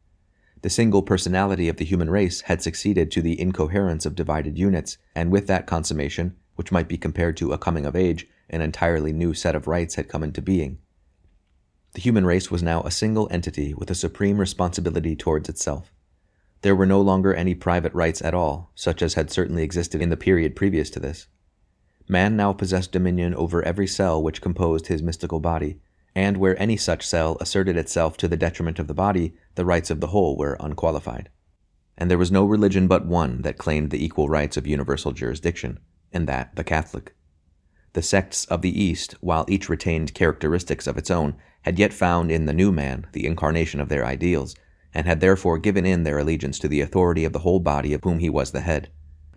[0.62, 4.98] The single personality of the human race had succeeded to the incoherence of divided units,
[5.16, 9.12] and with that consummation, which might be compared to a coming of age, an entirely
[9.12, 10.78] new set of rights had come into being.
[11.94, 15.91] The human race was now a single entity with a supreme responsibility towards itself.
[16.62, 20.10] There were no longer any private rights at all, such as had certainly existed in
[20.10, 21.26] the period previous to this.
[22.08, 25.80] Man now possessed dominion over every cell which composed his mystical body,
[26.14, 29.90] and where any such cell asserted itself to the detriment of the body, the rights
[29.90, 31.30] of the whole were unqualified.
[31.98, 35.80] And there was no religion but one that claimed the equal rights of universal jurisdiction,
[36.12, 37.14] and that the Catholic.
[37.94, 42.30] The sects of the East, while each retained characteristics of its own, had yet found
[42.30, 44.54] in the new man the incarnation of their ideals,
[44.94, 48.02] and had therefore given in their allegiance to the authority of the whole body of
[48.04, 48.90] whom he was the head.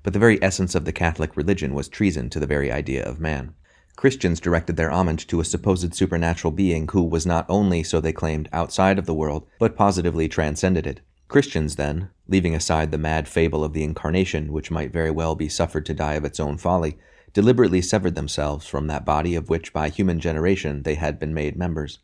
[0.03, 3.19] But the very essence of the Catholic religion was treason to the very idea of
[3.19, 3.53] man.
[3.95, 8.11] Christians directed their homage to a supposed supernatural being who was not only, so they
[8.11, 11.01] claimed, outside of the world, but positively transcended it.
[11.27, 15.49] Christians, then, leaving aside the mad fable of the Incarnation, which might very well be
[15.49, 16.97] suffered to die of its own folly,
[17.33, 21.57] deliberately severed themselves from that body of which by human generation they had been made
[21.57, 21.99] members.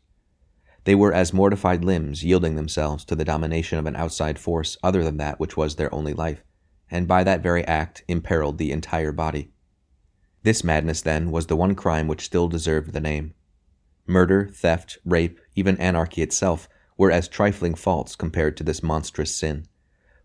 [0.84, 5.04] They were as mortified limbs yielding themselves to the domination of an outside force other
[5.04, 6.42] than that which was their only life,
[6.90, 9.52] and by that very act imperiled the entire body.
[10.42, 13.34] This madness, then, was the one crime which still deserved the name.
[14.08, 19.66] Murder, theft, rape, even anarchy itself, were as trifling faults compared to this monstrous sin.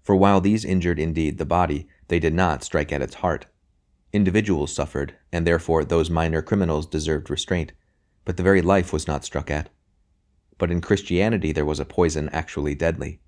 [0.02, 3.46] For while these injured indeed the body, they did not strike at its heart.
[4.12, 7.74] Individuals suffered, and therefore those minor criminals deserved restraint,
[8.26, 9.70] but the very life was not struck at.
[10.58, 13.20] But in Christianity there was a poison actually deadly.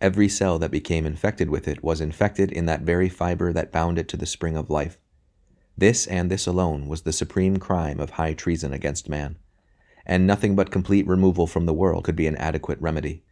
[0.00, 3.98] Every cell that became infected with it was infected in that very fiber that bound
[3.98, 4.98] it to the spring of life.
[5.76, 9.36] This and this alone was the supreme crime of high treason against man,
[10.06, 13.24] and nothing but complete removal from the world could be an adequate remedy.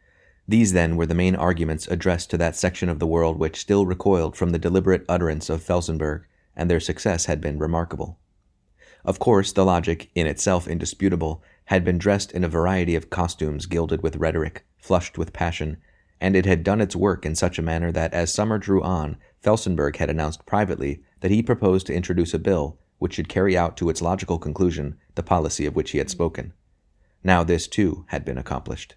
[0.48, 3.86] These, then, were the main arguments addressed to that section of the world which still
[3.86, 6.24] recoiled from the deliberate utterance of Felsenburgh,
[6.56, 8.18] and their success had been remarkable.
[9.04, 13.66] Of course, the logic, in itself indisputable, had been dressed in a variety of costumes
[13.66, 15.76] gilded with rhetoric, flushed with passion,
[16.20, 19.16] and it had done its work in such a manner that as summer drew on,
[19.40, 23.76] Felsenburgh had announced privately that he proposed to introduce a bill which should carry out
[23.76, 26.52] to its logical conclusion the policy of which he had spoken.
[27.24, 28.94] Now this, too, had been accomplished.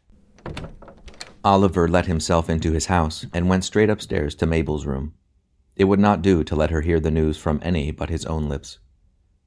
[1.44, 5.14] Oliver let himself into his house and went straight upstairs to Mabel's room.
[5.76, 8.48] It would not do to let her hear the news from any but his own
[8.48, 8.80] lips.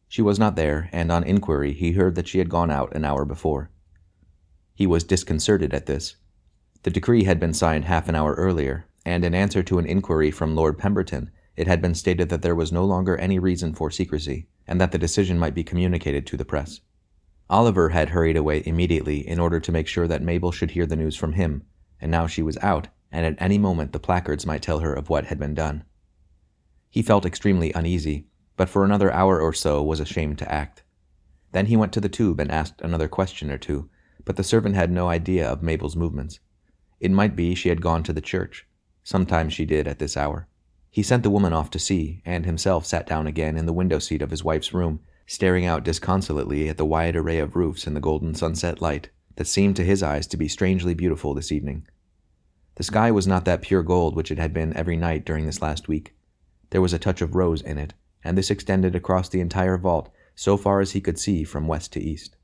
[0.08, 3.04] She was not there, and on inquiry he heard that she had gone out an
[3.04, 3.70] hour before.
[4.74, 6.16] He was disconcerted at this.
[6.82, 10.30] The decree had been signed half an hour earlier, and in answer to an inquiry
[10.30, 13.90] from Lord Pemberton, it had been stated that there was no longer any reason for
[13.90, 16.80] secrecy, and that the decision might be communicated to the press.
[17.50, 20.96] Oliver had hurried away immediately in order to make sure that Mabel should hear the
[20.96, 21.64] news from him,
[22.00, 25.10] and now she was out, and at any moment the placards might tell her of
[25.10, 25.84] what had been done.
[26.88, 30.82] He felt extremely uneasy, but for another hour or so was ashamed to act.
[31.52, 33.88] Then he went to the tube and asked another question or two,
[34.24, 36.40] but the servant had no idea of Mabel's movements.
[37.00, 38.66] It might be she had gone to the church.
[39.04, 40.48] Sometimes she did at this hour.
[40.90, 44.00] He sent the woman off to see, and himself sat down again in the window
[44.00, 47.94] seat of his wife's room, staring out disconsolately at the wide array of roofs in
[47.94, 51.86] the golden sunset light that seemed to his eyes to be strangely beautiful this evening.
[52.74, 55.62] The sky was not that pure gold which it had been every night during this
[55.62, 56.16] last week.
[56.70, 60.10] There was a touch of rose in it, and this extended across the entire vault
[60.34, 62.36] so far as he could see from west to east.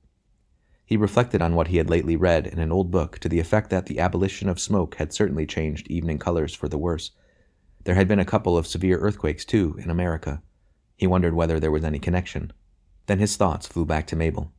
[0.86, 3.70] He reflected on what he had lately read in an old book to the effect
[3.70, 7.12] that the abolition of smoke had certainly changed evening colors for the worse.
[7.84, 10.42] There had been a couple of severe earthquakes, too, in America.
[10.96, 12.52] He wondered whether there was any connection.
[13.06, 14.52] Then his thoughts flew back to Mabel.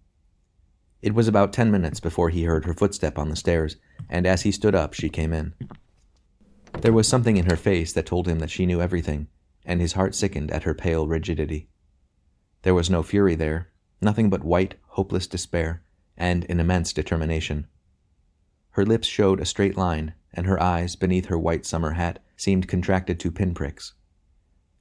[1.02, 3.78] It was about ten minutes before he heard her footstep on the stairs,
[4.10, 5.54] and as he stood up, she came in.
[6.82, 9.28] There was something in her face that told him that she knew everything,
[9.66, 11.70] and his heart sickened at her pale rigidity.
[12.62, 13.70] There was no fury there,
[14.02, 15.84] nothing but white, hopeless despair,
[16.18, 17.68] and an immense determination.
[18.72, 22.68] Her lips showed a straight line, and her eyes, beneath her white summer hat, seemed
[22.68, 23.94] contracted to pinpricks.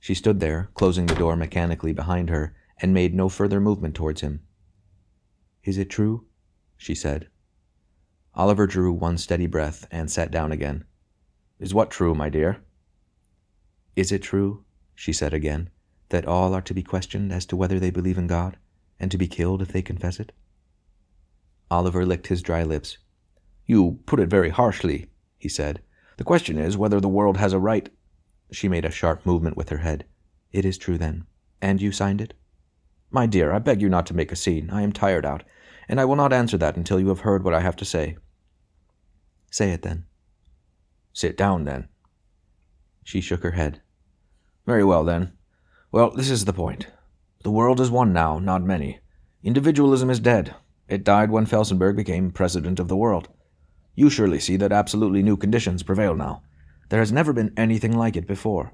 [0.00, 4.20] She stood there, closing the door mechanically behind her, and made no further movement towards
[4.20, 4.40] him.
[5.62, 6.26] Is it true?
[6.76, 7.28] she said.
[8.34, 10.84] Oliver drew one steady breath and sat down again.
[11.60, 12.64] Is what true, my dear?
[13.94, 14.63] Is it true,
[14.94, 15.70] she said again,
[16.10, 18.56] that all are to be questioned as to whether they believe in God,
[19.00, 20.32] and to be killed if they confess it?
[21.70, 22.98] Oliver licked his dry lips.
[23.66, 25.06] You put it very harshly,
[25.38, 25.82] he said.
[26.16, 27.88] The question is whether the world has a right.
[28.52, 30.04] She made a sharp movement with her head.
[30.52, 31.26] It is true, then.
[31.60, 32.34] And you signed it?
[33.10, 34.70] My dear, I beg you not to make a scene.
[34.70, 35.42] I am tired out,
[35.88, 38.16] and I will not answer that until you have heard what I have to say.
[39.50, 40.04] Say it, then.
[41.12, 41.88] Sit down, then.
[43.04, 43.80] She shook her head.
[44.66, 45.32] Very well, then.
[45.92, 46.88] Well, this is the point.
[47.42, 49.00] The world is one now, not many.
[49.42, 50.54] Individualism is dead.
[50.88, 53.28] It died when Felsenburgh became president of the world.
[53.94, 56.42] You surely see that absolutely new conditions prevail now.
[56.88, 58.72] There has never been anything like it before.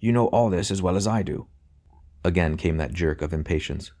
[0.00, 1.46] You know all this as well as I do.
[2.24, 3.92] Again came that jerk of impatience.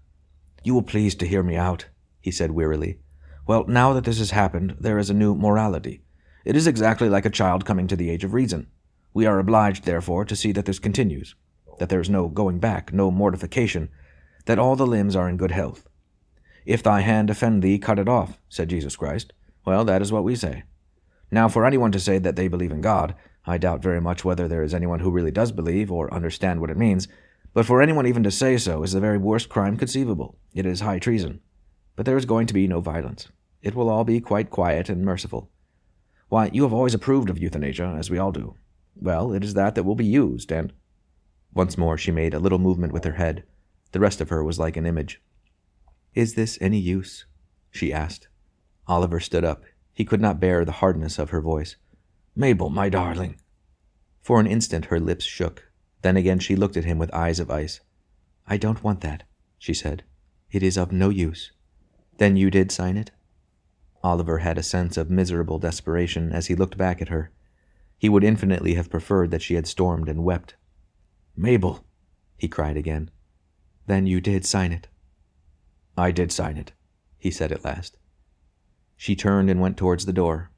[0.62, 1.86] You will please to hear me out,
[2.20, 2.98] he said wearily.
[3.46, 6.02] Well, now that this has happened, there is a new morality.
[6.44, 8.66] It is exactly like a child coming to the age of reason.
[9.12, 11.34] We are obliged, therefore, to see that this continues,
[11.78, 13.88] that there is no going back, no mortification,
[14.46, 15.88] that all the limbs are in good health.
[16.64, 19.32] If thy hand offend thee, cut it off, said Jesus Christ.
[19.64, 20.64] Well, that is what we say.
[21.30, 23.14] Now, for anyone to say that they believe in God,
[23.46, 26.70] I doubt very much whether there is anyone who really does believe or understand what
[26.70, 27.08] it means,
[27.52, 30.36] but for anyone even to say so is the very worst crime conceivable.
[30.54, 31.40] It is high treason.
[31.96, 33.28] But there is going to be no violence.
[33.62, 35.50] It will all be quite quiet and merciful.
[36.28, 38.54] Why, you have always approved of euthanasia, as we all do.
[39.00, 40.72] Well, it is that that will be used, and.
[41.54, 43.44] Once more she made a little movement with her head.
[43.92, 45.20] The rest of her was like an image.
[46.14, 47.24] Is this any use?
[47.70, 48.28] she asked.
[48.86, 49.64] Oliver stood up.
[49.92, 51.76] He could not bear the hardness of her voice.
[52.36, 53.40] Mabel, my darling.
[54.22, 55.70] For an instant her lips shook.
[56.02, 57.80] Then again she looked at him with eyes of ice.
[58.46, 59.24] I don't want that,
[59.58, 60.04] she said.
[60.50, 61.52] It is of no use.
[62.18, 63.12] Then you did sign it?
[64.02, 67.30] Oliver had a sense of miserable desperation as he looked back at her.
[68.00, 70.54] He would infinitely have preferred that she had stormed and wept.
[71.36, 71.84] Mabel,
[72.38, 73.10] he cried again.
[73.86, 74.88] Then you did sign it.
[75.98, 76.72] I did sign it,
[77.18, 77.98] he said at last.
[78.96, 80.50] She turned and went towards the door.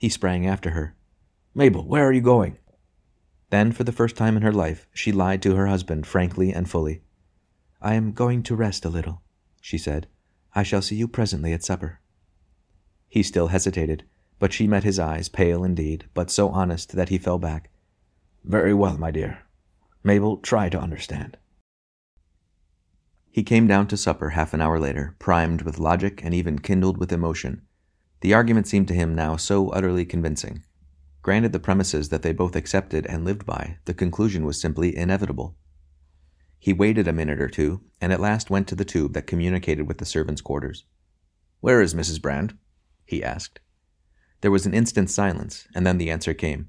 [0.00, 0.96] He sprang after her.
[1.54, 2.58] Mabel, where are you going?
[3.50, 6.68] Then, for the first time in her life, she lied to her husband frankly and
[6.68, 7.02] fully.
[7.80, 9.22] I am going to rest a little,
[9.60, 10.08] she said.
[10.52, 12.00] I shall see you presently at supper.
[13.08, 14.02] He still hesitated,
[14.38, 17.70] but she met his eyes, pale indeed, but so honest that he fell back.
[18.44, 19.40] Very well, my dear.
[20.04, 21.36] Mabel, try to understand.
[23.30, 26.98] He came down to supper half an hour later, primed with logic and even kindled
[26.98, 27.62] with emotion.
[28.20, 30.64] The argument seemed to him now so utterly convincing.
[31.22, 35.56] Granted the premises that they both accepted and lived by, the conclusion was simply inevitable.
[36.58, 39.86] He waited a minute or two, and at last went to the tube that communicated
[39.86, 40.84] with the servants' quarters.
[41.60, 42.20] Where is Mrs.
[42.20, 42.56] Brand?
[43.04, 43.60] he asked.
[44.40, 46.68] There was an instant's silence, and then the answer came.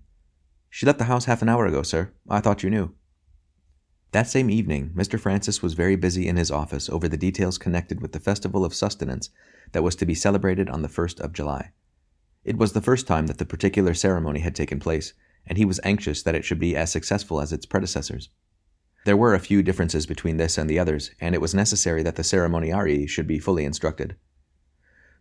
[0.69, 2.11] She left the house half an hour ago, sir.
[2.29, 2.93] I thought you knew.
[4.11, 5.19] That same evening, Mr.
[5.19, 8.73] Francis was very busy in his office over the details connected with the Festival of
[8.73, 9.29] Sustenance
[9.71, 11.71] that was to be celebrated on the 1st of July.
[12.43, 15.13] It was the first time that the particular ceremony had taken place,
[15.45, 18.29] and he was anxious that it should be as successful as its predecessors.
[19.05, 22.15] There were a few differences between this and the others, and it was necessary that
[22.15, 24.15] the ceremoniarii should be fully instructed.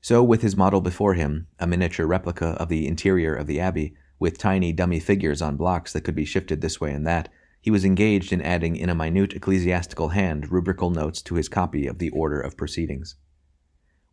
[0.00, 3.94] So, with his model before him, a miniature replica of the interior of the abbey,
[4.18, 7.28] with tiny dummy figures on blocks that could be shifted this way and that,
[7.60, 11.86] he was engaged in adding in a minute ecclesiastical hand rubrical notes to his copy
[11.86, 13.16] of the order of proceedings.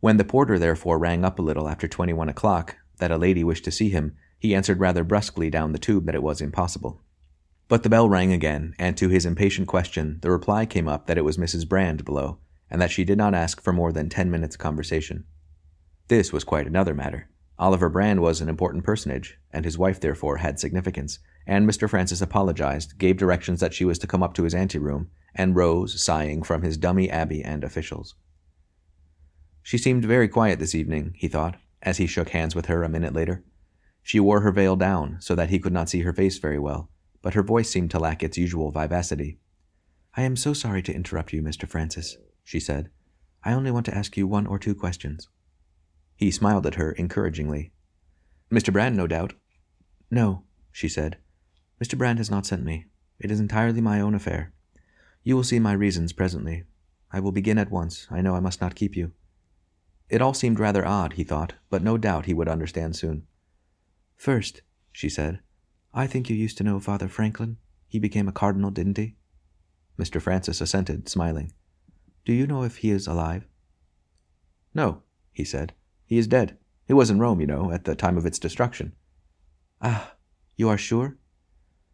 [0.00, 3.44] When the porter therefore rang up a little after twenty one o'clock that a lady
[3.44, 7.00] wished to see him, he answered rather brusquely down the tube that it was impossible.
[7.68, 11.18] But the bell rang again, and to his impatient question, the reply came up that
[11.18, 11.68] it was Mrs.
[11.68, 12.38] Brand below,
[12.70, 15.24] and that she did not ask for more than ten minutes' conversation.
[16.08, 17.28] This was quite another matter.
[17.58, 21.88] Oliver Brand was an important personage, and his wife therefore had significance, and Mr.
[21.88, 26.00] Francis apologized, gave directions that she was to come up to his anteroom, and rose,
[26.02, 28.14] sighing, from his dummy abbey and officials.
[29.62, 32.88] She seemed very quiet this evening, he thought, as he shook hands with her a
[32.88, 33.42] minute later.
[34.02, 36.88] She wore her veil down so that he could not see her face very well,
[37.20, 39.38] but her voice seemed to lack its usual vivacity.
[40.16, 41.68] I am so sorry to interrupt you, Mr.
[41.68, 42.90] Francis, she said.
[43.42, 45.28] I only want to ask you one or two questions.
[46.16, 47.72] He smiled at her encouragingly.
[48.50, 48.72] Mr.
[48.72, 49.34] Brand, no doubt.
[50.10, 51.18] No, she said.
[51.82, 51.96] Mr.
[51.96, 52.86] Brand has not sent me.
[53.18, 54.52] It is entirely my own affair.
[55.22, 56.64] You will see my reasons presently.
[57.12, 58.06] I will begin at once.
[58.10, 59.12] I know I must not keep you.
[60.08, 63.26] It all seemed rather odd, he thought, but no doubt he would understand soon.
[64.16, 64.62] First,
[64.92, 65.40] she said,
[65.92, 67.56] I think you used to know Father Franklin.
[67.88, 69.16] He became a cardinal, didn't he?
[69.98, 70.20] Mr.
[70.20, 71.52] Francis assented, smiling.
[72.24, 73.46] Do you know if he is alive?
[74.74, 75.02] No,
[75.32, 75.74] he said.
[76.06, 76.56] He is dead.
[76.86, 78.92] He was in Rome, you know, at the time of its destruction.
[79.82, 80.14] Ah,
[80.56, 81.16] you are sure?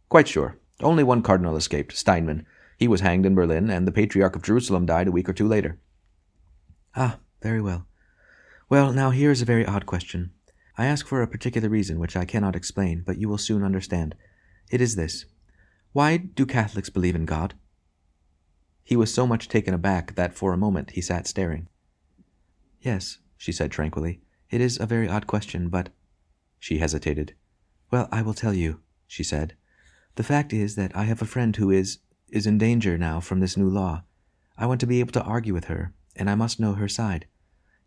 [0.08, 0.58] Quite sure.
[0.80, 2.44] Only one cardinal escaped, Steinmann.
[2.76, 5.48] He was hanged in Berlin, and the Patriarch of Jerusalem died a week or two
[5.48, 5.78] later.
[6.94, 7.86] Ah, very well.
[8.68, 10.32] Well, now here is a very odd question.
[10.76, 14.14] I ask for a particular reason which I cannot explain, but you will soon understand.
[14.70, 15.26] It is this
[15.92, 17.54] Why do Catholics believe in God?
[18.82, 21.68] He was so much taken aback that for a moment he sat staring.
[22.80, 24.20] Yes, she said tranquilly,
[24.50, 25.88] it is a very odd question, but.
[26.60, 27.34] She hesitated.
[27.90, 29.56] Well, I will tell you, she said.
[30.14, 33.40] The fact is that I have a friend who is is in danger now from
[33.40, 34.04] this new law.
[34.56, 37.26] I want to be able to argue with her, and I must know her side.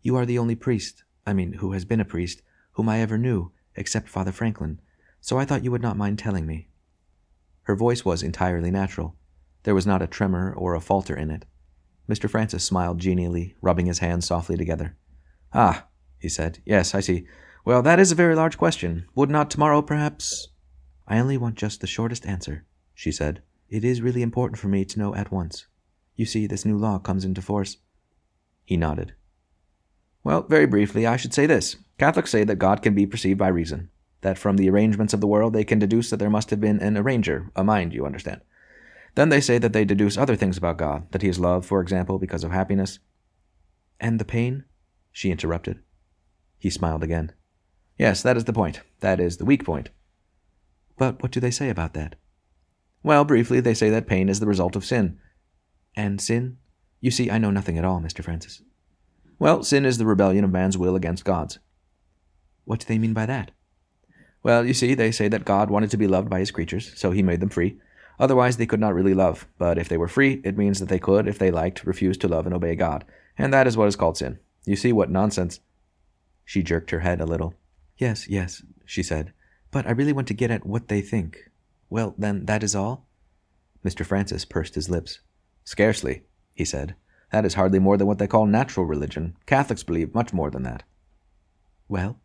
[0.02, 2.42] You are the only priest, I mean, who has been a priest,
[2.72, 4.78] whom I ever knew, except Father Franklin,
[5.22, 6.68] so I thought you would not mind telling me.
[7.62, 9.16] Her voice was entirely natural.
[9.62, 11.46] There was not a tremor or a falter in it.
[12.06, 12.28] Mr.
[12.28, 14.98] Francis smiled genially, rubbing his hands softly together.
[15.58, 15.86] Ah,
[16.18, 16.58] he said.
[16.66, 17.26] Yes, I see.
[17.64, 19.06] Well, that is a very large question.
[19.14, 20.48] Would not tomorrow, perhaps?
[21.08, 23.42] I only want just the shortest answer, she said.
[23.70, 25.66] It is really important for me to know at once.
[26.14, 27.78] You see, this new law comes into force.
[28.66, 29.14] He nodded.
[30.22, 33.48] Well, very briefly, I should say this Catholics say that God can be perceived by
[33.48, 33.88] reason,
[34.20, 36.80] that from the arrangements of the world they can deduce that there must have been
[36.80, 38.42] an arranger, a mind, you understand.
[39.14, 41.80] Then they say that they deduce other things about God, that he is love, for
[41.80, 42.98] example, because of happiness.
[43.98, 44.64] And the pain?
[45.16, 45.78] She interrupted.
[46.58, 47.32] He smiled again.
[47.96, 48.82] Yes, that is the point.
[49.00, 49.88] That is the weak point.
[50.98, 52.16] But what do they say about that?
[53.02, 55.18] Well, briefly, they say that pain is the result of sin.
[55.96, 56.58] And sin?
[57.00, 58.22] You see, I know nothing at all, Mr.
[58.22, 58.60] Francis.
[59.38, 61.60] Well, sin is the rebellion of man's will against God's.
[62.66, 63.52] What do they mean by that?
[64.42, 67.10] Well, you see, they say that God wanted to be loved by his creatures, so
[67.10, 67.80] he made them free.
[68.20, 69.48] Otherwise, they could not really love.
[69.56, 72.28] But if they were free, it means that they could, if they liked, refuse to
[72.28, 73.06] love and obey God.
[73.38, 74.40] And that is what is called sin.
[74.66, 75.60] You see what nonsense.
[76.44, 77.54] She jerked her head a little.
[77.96, 79.32] Yes, yes, she said.
[79.70, 81.50] But I really want to get at what they think.
[81.88, 83.06] Well, then, that is all?
[83.84, 84.04] Mr.
[84.04, 85.20] Francis pursed his lips.
[85.64, 86.96] Scarcely, he said.
[87.32, 89.36] That is hardly more than what they call natural religion.
[89.46, 90.82] Catholics believe much more than that.
[91.88, 92.18] Well?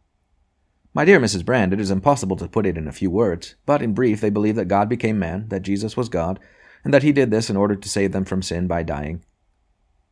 [0.93, 1.45] My dear Mrs.
[1.45, 4.29] Brand, it is impossible to put it in a few words, but in brief, they
[4.29, 6.39] believe that God became man, that Jesus was God,
[6.83, 9.23] and that he did this in order to save them from sin by dying.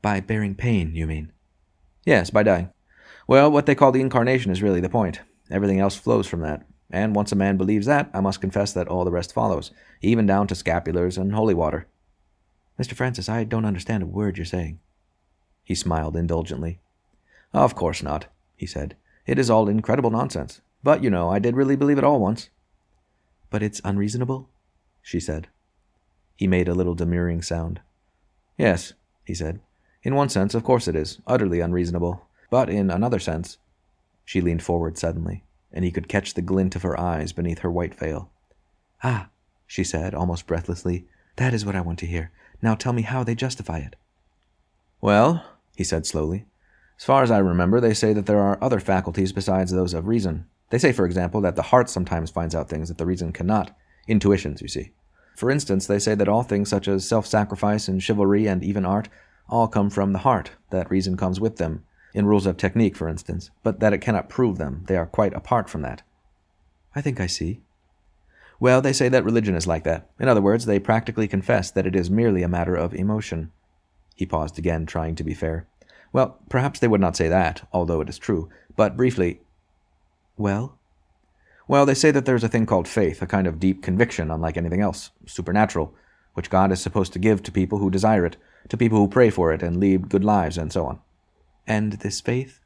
[0.01, 1.33] By bearing pain, you mean?
[2.09, 2.71] Yes, by dying.
[3.27, 5.21] Well, what they call the incarnation is really the point.
[5.51, 6.65] Everything else flows from that.
[6.89, 9.69] And once a man believes that, I must confess that all the rest follows,
[10.01, 11.87] even down to scapulars and holy water.
[12.81, 12.95] Mr.
[12.95, 14.79] Francis, I don't understand a word you're saying.
[15.63, 16.79] He smiled indulgently.
[17.53, 18.95] Of course not, he said.
[19.27, 20.61] It is all incredible nonsense.
[20.81, 22.49] But, you know, I did really believe it all once.
[23.51, 24.49] But it's unreasonable?
[25.03, 25.47] she said.
[26.37, 27.81] He made a little demurring sound.
[28.57, 28.93] Yes,
[29.25, 29.59] he said.
[30.09, 32.25] In one sense, of course it is, utterly unreasonable.
[32.49, 33.59] But in another sense.
[34.25, 37.69] She leaned forward suddenly, and he could catch the glint of her eyes beneath her
[37.69, 38.31] white veil.
[39.03, 39.29] Ah,
[39.67, 41.05] she said, almost breathlessly,
[41.35, 42.31] that is what I want to hear.
[42.59, 43.95] Now tell me how they justify it.
[44.99, 45.45] Well,
[45.75, 46.47] he said slowly,
[46.97, 50.07] as far as I remember, they say that there are other faculties besides those of
[50.07, 50.47] reason.
[50.71, 53.77] They say, for example, that the heart sometimes finds out things that the reason cannot.
[54.07, 54.89] Intuitions, you see.
[55.35, 58.87] For instance, they say that all things such as self sacrifice and chivalry and even
[58.87, 59.07] art
[59.49, 61.83] all come from the heart, that reason comes with them,
[62.13, 64.83] in rules of technique, for instance, but that it cannot prove them.
[64.87, 66.01] They are quite apart from that.
[66.95, 67.61] I think I see.
[68.59, 70.09] Well, they say that religion is like that.
[70.19, 73.51] In other words, they practically confess that it is merely a matter of emotion.
[74.15, 75.67] He paused again, trying to be fair.
[76.11, 78.49] Well, perhaps they would not say that, although it is true.
[78.75, 79.41] But briefly.
[80.35, 80.77] Well?
[81.67, 84.57] Well, they say that there's a thing called faith, a kind of deep conviction, unlike
[84.57, 85.93] anything else, supernatural,
[86.33, 88.37] which God is supposed to give to people who desire it,
[88.67, 90.99] to people who pray for it and lead good lives, and so on.
[91.65, 92.59] And this faith?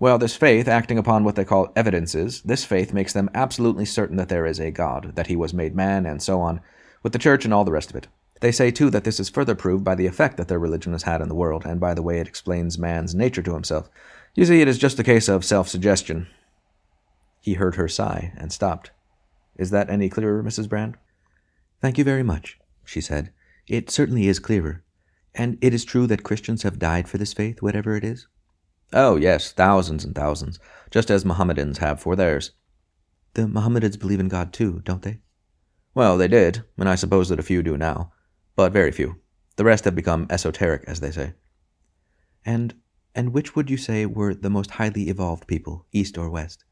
[0.00, 4.16] Well, this faith, acting upon what they call evidences, this faith makes them absolutely certain
[4.16, 6.60] that there is a God, that he was made man, and so on,
[7.02, 8.08] with the church and all the rest of it.
[8.40, 11.04] They say, too, that this is further proved by the effect that their religion has
[11.04, 13.88] had in the world, and by the way it explains man's nature to himself.
[14.34, 16.26] You see, it is just a case of self suggestion.
[17.40, 18.90] He heard her sigh and stopped.
[19.56, 20.68] Is that any clearer, Mrs.
[20.68, 20.96] Brand?
[21.80, 23.30] Thank you very much, she said.
[23.68, 24.82] It certainly is clearer.
[25.34, 28.26] And it is true that Christians have died for this faith, whatever it is?
[28.92, 30.58] Oh, yes, thousands and thousands,
[30.90, 32.52] just as Mohammedans have for theirs.
[33.34, 35.20] The Mohammedans believe in God too, don't they?
[35.94, 38.12] Well, they did, and I suppose that a few do now
[38.56, 39.20] but very few.
[39.56, 41.34] The rest have become esoteric, as they say.
[42.44, 42.74] And
[43.14, 46.64] and which would you say were the most highly evolved people, East or West?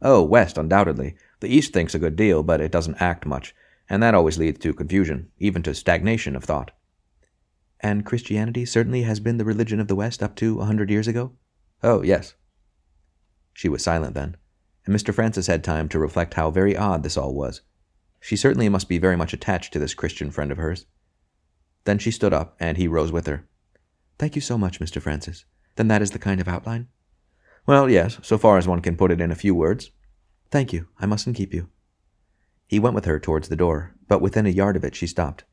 [0.00, 1.16] Oh, West, undoubtedly.
[1.40, 3.52] The East thinks a good deal, but it doesn't act much,
[3.88, 6.70] and that always leads to confusion, even to stagnation of thought.
[7.80, 11.06] And Christianity certainly has been the religion of the West up to a hundred years
[11.06, 11.32] ago?
[11.82, 12.34] Oh, yes.
[13.52, 14.36] She was silent then,
[14.84, 15.14] and Mr.
[15.14, 17.62] Francis had time to reflect how very odd this all was.
[18.20, 20.86] She certainly must be very much attached to this Christian friend of hers.
[21.84, 23.46] Then she stood up, and he rose with her.
[24.18, 25.00] Thank you so much, Mr.
[25.00, 25.44] Francis.
[25.76, 26.88] Then that is the kind of outline?
[27.66, 29.90] Well, yes, so far as one can put it in a few words.
[30.50, 30.88] Thank you.
[30.98, 31.68] I mustn't keep you.
[32.66, 35.44] He went with her towards the door, but within a yard of it she stopped.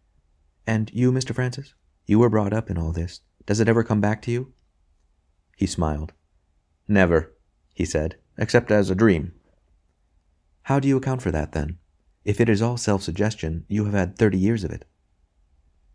[0.66, 1.34] And you, Mr.
[1.36, 1.74] Francis?
[2.06, 3.22] You were brought up in all this.
[3.46, 4.54] Does it ever come back to you?
[5.56, 6.14] He smiled.
[6.88, 7.34] Never,
[7.74, 9.34] he said, except as a dream.
[10.64, 11.78] How do you account for that, then?
[12.26, 14.86] If it is all self suggestion, you have had thirty years of it.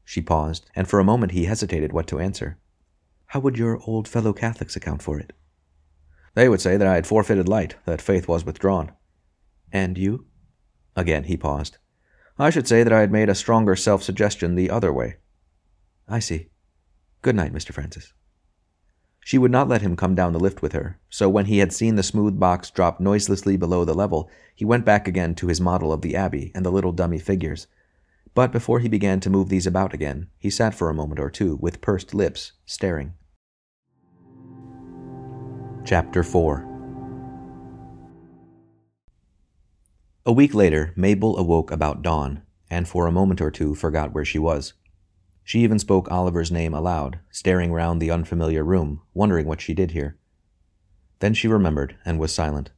[0.04, 2.59] She paused, and for a moment he hesitated what to answer.
[3.26, 5.32] How would your old fellow Catholics account for it?
[6.34, 8.92] They would say that I had forfeited light, that faith was withdrawn.
[9.72, 10.26] And you?
[10.96, 11.78] Again he paused.
[12.38, 15.16] I should say that I had made a stronger self suggestion the other way.
[16.09, 16.48] I see.
[17.22, 17.72] Good night, Mr.
[17.72, 18.12] Francis.
[19.20, 21.72] She would not let him come down the lift with her, so when he had
[21.72, 25.61] seen the smooth box drop noiselessly below the level, he went back again to his
[25.61, 27.66] model of the Abbey and the little dummy figures,
[28.34, 31.28] but before he began to move these about again, he sat for a moment or
[31.28, 33.14] two with pursed lips, staring.
[35.84, 36.64] Chapter 4
[40.24, 44.24] A week later, Mabel awoke about dawn, and for a moment or two forgot where
[44.24, 44.74] she was.
[45.49, 49.92] She even spoke Oliver's name aloud, staring round the unfamiliar room, wondering what she did
[49.92, 50.18] here.
[51.20, 52.70] Then she remembered and was silent.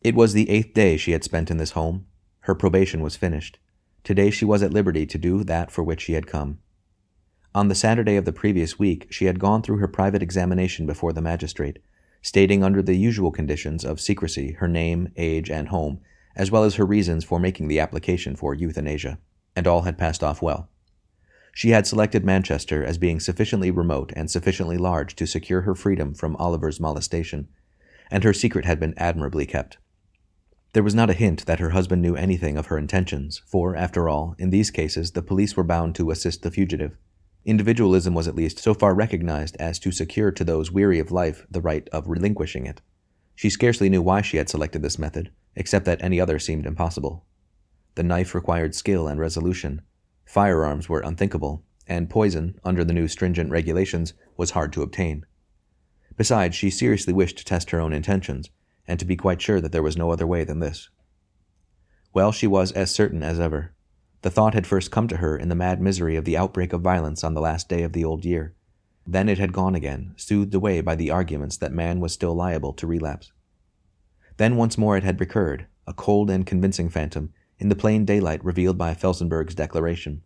[0.00, 2.06] It was the eighth day she had spent in this home.
[2.40, 3.60] Her probation was finished.
[4.02, 6.58] Today she was at liberty to do that for which she had come.
[7.54, 11.12] On the Saturday of the previous week, she had gone through her private examination before
[11.12, 11.78] the magistrate,
[12.22, 16.00] stating under the usual conditions of secrecy her name, age, and home,
[16.34, 19.20] as well as her reasons for making the application for euthanasia,
[19.54, 20.68] and all had passed off well.
[21.52, 26.14] She had selected Manchester as being sufficiently remote and sufficiently large to secure her freedom
[26.14, 27.48] from Oliver's molestation,
[28.10, 29.78] and her secret had been admirably kept.
[30.72, 34.08] There was not a hint that her husband knew anything of her intentions, for, after
[34.08, 36.96] all, in these cases the police were bound to assist the fugitive.
[37.44, 41.46] Individualism was at least so far recognized as to secure to those weary of life
[41.50, 42.80] the right of relinquishing it.
[43.34, 47.24] She scarcely knew why she had selected this method, except that any other seemed impossible.
[47.96, 49.82] The knife required skill and resolution.
[50.30, 55.26] Firearms were unthinkable, and poison, under the new stringent regulations, was hard to obtain.
[56.16, 58.48] Besides, she seriously wished to test her own intentions,
[58.86, 60.88] and to be quite sure that there was no other way than this.
[62.14, 63.74] Well, she was as certain as ever.
[64.22, 66.80] The thought had first come to her in the mad misery of the outbreak of
[66.80, 68.54] violence on the last day of the old year.
[69.04, 72.72] Then it had gone again, soothed away by the arguments that man was still liable
[72.74, 73.32] to relapse.
[74.36, 78.44] Then once more it had recurred, a cold and convincing phantom, in the plain daylight
[78.44, 80.22] revealed by Felsenburgh's declaration.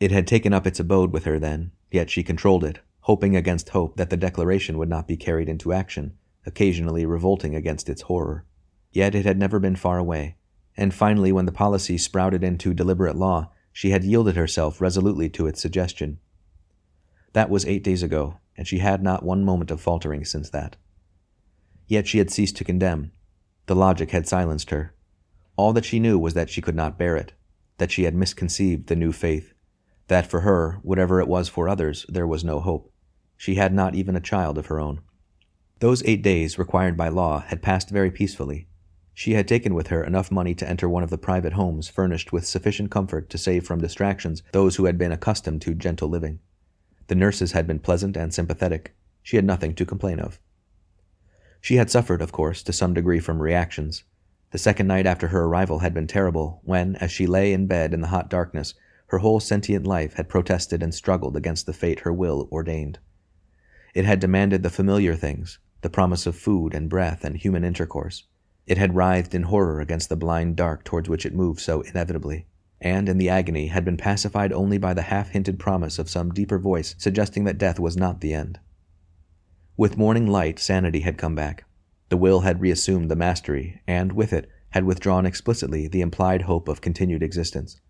[0.00, 3.70] It had taken up its abode with her then, yet she controlled it, hoping against
[3.70, 8.46] hope that the declaration would not be carried into action, occasionally revolting against its horror.
[8.92, 10.36] Yet it had never been far away,
[10.76, 15.46] and finally, when the policy sprouted into deliberate law, she had yielded herself resolutely to
[15.46, 16.18] its suggestion.
[17.32, 20.76] That was eight days ago, and she had not one moment of faltering since that.
[21.88, 23.10] Yet she had ceased to condemn,
[23.66, 24.93] the logic had silenced her.
[25.56, 27.32] All that she knew was that she could not bear it,
[27.78, 29.54] that she had misconceived the new faith,
[30.08, 32.92] that for her, whatever it was for others, there was no hope.
[33.36, 35.00] She had not even a child of her own.
[35.80, 38.68] Those eight days, required by law, had passed very peacefully.
[39.12, 42.32] She had taken with her enough money to enter one of the private homes furnished
[42.32, 46.40] with sufficient comfort to save from distractions those who had been accustomed to gentle living.
[47.06, 48.96] The nurses had been pleasant and sympathetic.
[49.22, 50.40] She had nothing to complain of.
[51.60, 54.04] She had suffered, of course, to some degree from reactions.
[54.54, 57.92] The second night after her arrival had been terrible, when, as she lay in bed
[57.92, 58.74] in the hot darkness,
[59.08, 63.00] her whole sentient life had protested and struggled against the fate her will ordained.
[63.94, 68.28] It had demanded the familiar things, the promise of food and breath and human intercourse.
[68.64, 72.46] It had writhed in horror against the blind dark towards which it moved so inevitably,
[72.80, 76.30] and in the agony had been pacified only by the half hinted promise of some
[76.30, 78.60] deeper voice suggesting that death was not the end.
[79.76, 81.64] With morning light, sanity had come back.
[82.14, 86.68] The will had reassumed the mastery, and with it had withdrawn explicitly the implied hope
[86.68, 87.80] of continued existence.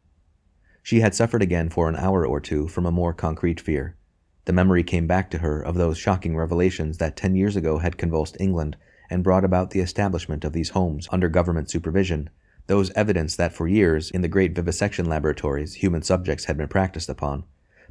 [0.83, 3.99] She had suffered again for an hour or two from a more concrete fear.
[4.47, 7.99] The memory came back to her of those shocking revelations that ten years ago had
[7.99, 8.79] convulsed England
[9.11, 12.31] and brought about the establishment of these homes under government supervision,
[12.66, 17.11] those evidence that for years, in the great vivisection laboratories, human subjects had been practiced
[17.11, 17.45] upon,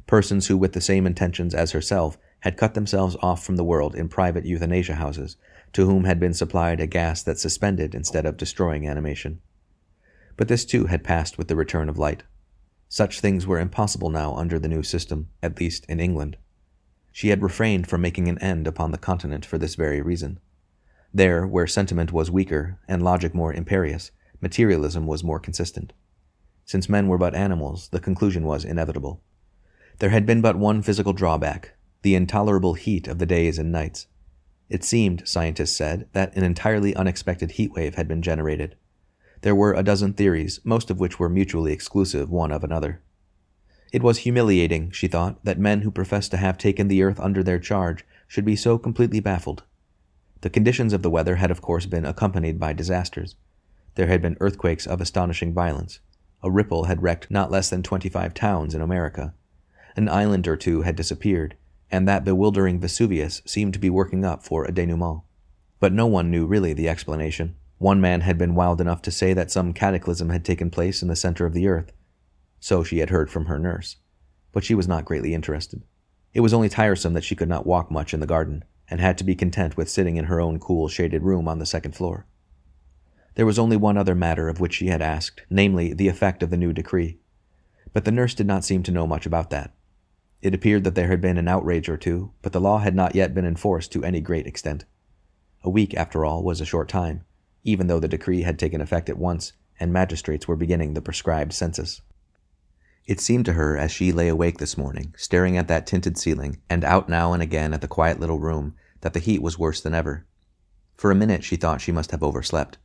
[0.08, 3.94] persons who, with the same intentions as herself, had cut themselves off from the world
[3.94, 5.36] in private euthanasia houses,
[5.74, 9.40] to whom had been supplied a gas that suspended instead of destroying animation.
[10.36, 12.22] But this too had passed with the return of light.
[12.88, 16.36] Such things were impossible now under the new system, at least in England.
[17.12, 20.38] She had refrained from making an end upon the continent for this very reason.
[21.12, 24.10] There, where sentiment was weaker and logic more imperious,
[24.40, 25.92] materialism was more consistent.
[26.64, 29.22] Since men were but animals, the conclusion was inevitable.
[29.98, 31.72] There had been but one physical drawback
[32.02, 34.06] the intolerable heat of the days and nights.
[34.68, 38.76] It seemed, scientists said, that an entirely unexpected heat wave had been generated.
[39.42, 43.02] There were a dozen theories, most of which were mutually exclusive one of another.
[43.92, 47.42] It was humiliating, she thought, that men who professed to have taken the earth under
[47.42, 49.62] their charge should be so completely baffled.
[50.40, 53.36] The conditions of the weather had, of course, been accompanied by disasters.
[53.94, 56.00] There had been earthquakes of astonishing violence.
[56.42, 59.34] A ripple had wrecked not less than twenty five towns in America.
[59.94, 61.56] An island or two had disappeared,
[61.94, 65.22] and that bewildering Vesuvius seemed to be working up for a denouement.
[65.78, 67.54] But no one knew really the explanation.
[67.78, 71.08] One man had been wild enough to say that some cataclysm had taken place in
[71.08, 71.92] the center of the earth.
[72.58, 73.94] So she had heard from her nurse.
[74.50, 75.84] But she was not greatly interested.
[76.32, 79.16] It was only tiresome that she could not walk much in the garden, and had
[79.18, 82.26] to be content with sitting in her own cool, shaded room on the second floor.
[83.36, 86.50] There was only one other matter of which she had asked, namely, the effect of
[86.50, 87.20] the new decree.
[87.92, 89.74] But the nurse did not seem to know much about that.
[90.44, 93.14] It appeared that there had been an outrage or two, but the law had not
[93.14, 94.84] yet been enforced to any great extent.
[95.62, 97.24] A week, after all, was a short time,
[97.62, 101.54] even though the decree had taken effect at once, and magistrates were beginning the prescribed
[101.54, 102.02] census.
[103.06, 106.58] It seemed to her as she lay awake this morning, staring at that tinted ceiling,
[106.68, 109.80] and out now and again at the quiet little room, that the heat was worse
[109.80, 110.26] than ever.
[110.94, 112.76] For a minute she thought she must have overslept,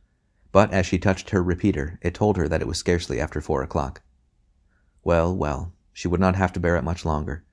[0.50, 3.62] but as she touched her repeater, it told her that it was scarcely after four
[3.62, 4.00] o'clock.
[5.04, 7.44] Well, well, she would not have to bear it much longer.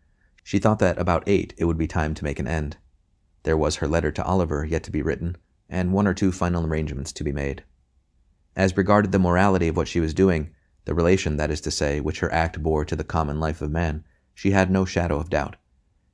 [0.48, 2.78] She thought that about eight it would be time to make an end.
[3.43, 5.36] There was her letter to Oliver yet to be written,
[5.68, 7.66] and one or two final arrangements to be made.
[8.56, 10.52] As regarded the morality of what she was doing,
[10.86, 13.72] the relation, that is to say, which her act bore to the common life of
[13.72, 15.58] man, she had no shadow of doubt.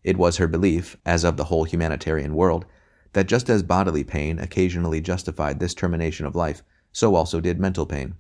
[0.04, 2.66] It was her belief, as of the whole humanitarian world,
[3.12, 7.86] that just as bodily pain occasionally justified this termination of life, so also did mental
[7.86, 8.16] pain.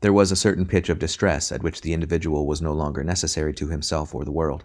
[0.00, 3.54] There was a certain pitch of distress at which the individual was no longer necessary
[3.54, 4.64] to himself or the world.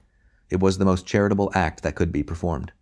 [0.54, 2.74] It was the most charitable act that could be performed.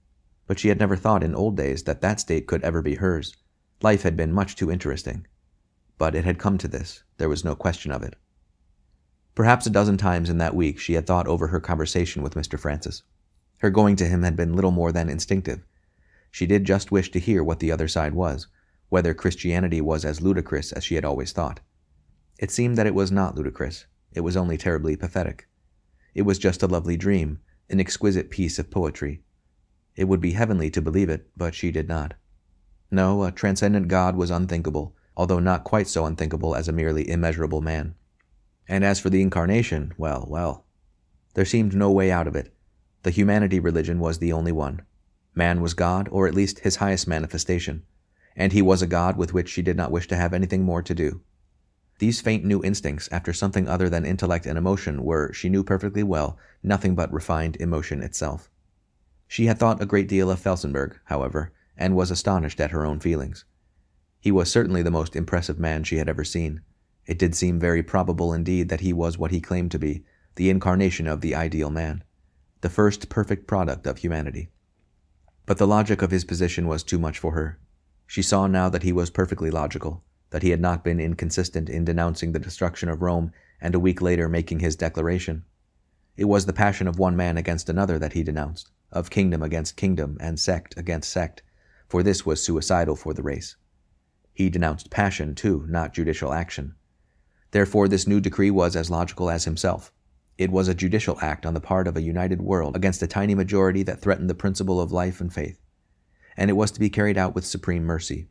[0.45, 3.33] But she had never thought in old days that that state could ever be hers.
[3.81, 5.25] Life had been much too interesting.
[5.97, 8.17] But it had come to this, there was no question of it.
[9.35, 12.59] Perhaps a dozen times in that week she had thought over her conversation with Mr.
[12.59, 13.03] Francis.
[13.59, 15.63] Her going to him had been little more than instinctive.
[16.29, 18.47] She did just wish to hear what the other side was,
[18.89, 21.61] whether Christianity was as ludicrous as she had always thought.
[22.37, 25.47] It seemed that it was not ludicrous, it was only terribly pathetic.
[26.13, 27.39] It was just a lovely dream,
[27.71, 29.21] an exquisite piece of poetry.
[29.95, 32.13] It would be heavenly to believe it, but she did not.
[32.89, 37.61] No, a transcendent God was unthinkable, although not quite so unthinkable as a merely immeasurable
[37.61, 37.95] man.
[38.67, 40.65] And as for the incarnation, well, well.
[41.33, 42.53] There seemed no way out of it.
[43.03, 44.81] The humanity religion was the only one.
[45.33, 47.83] Man was God, or at least his highest manifestation,
[48.35, 50.81] and he was a God with which she did not wish to have anything more
[50.81, 51.21] to do.
[52.01, 56.01] These faint new instincts after something other than intellect and emotion were, she knew perfectly
[56.01, 58.49] well, nothing but refined emotion itself.
[59.27, 62.99] She had thought a great deal of Felsenburgh, however, and was astonished at her own
[62.99, 63.45] feelings.
[64.19, 66.61] He was certainly the most impressive man she had ever seen.
[67.05, 70.03] It did seem very probable indeed that he was what he claimed to be,
[70.37, 72.03] the incarnation of the ideal man,
[72.61, 74.49] the first perfect product of humanity.
[75.45, 77.59] But the logic of his position was too much for her.
[78.07, 81.85] She saw now that he was perfectly logical, that he had not been inconsistent in
[81.85, 85.43] denouncing the destruction of Rome and a week later making his declaration.
[86.17, 89.77] It was the passion of one man against another that he denounced, of kingdom against
[89.77, 91.43] kingdom and sect against sect,
[91.87, 93.55] for this was suicidal for the race.
[94.33, 96.75] He denounced passion, too, not judicial action.
[97.51, 99.91] Therefore, this new decree was as logical as himself.
[100.37, 103.35] It was a judicial act on the part of a united world against a tiny
[103.35, 105.59] majority that threatened the principle of life and faith.
[106.37, 108.29] And it was to be carried out with supreme mercy.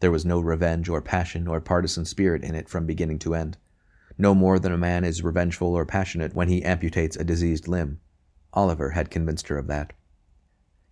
[0.00, 3.56] There was no revenge or passion or partisan spirit in it from beginning to end.
[4.18, 8.00] No more than a man is revengeful or passionate when he amputates a diseased limb.
[8.52, 9.92] Oliver had convinced her of that.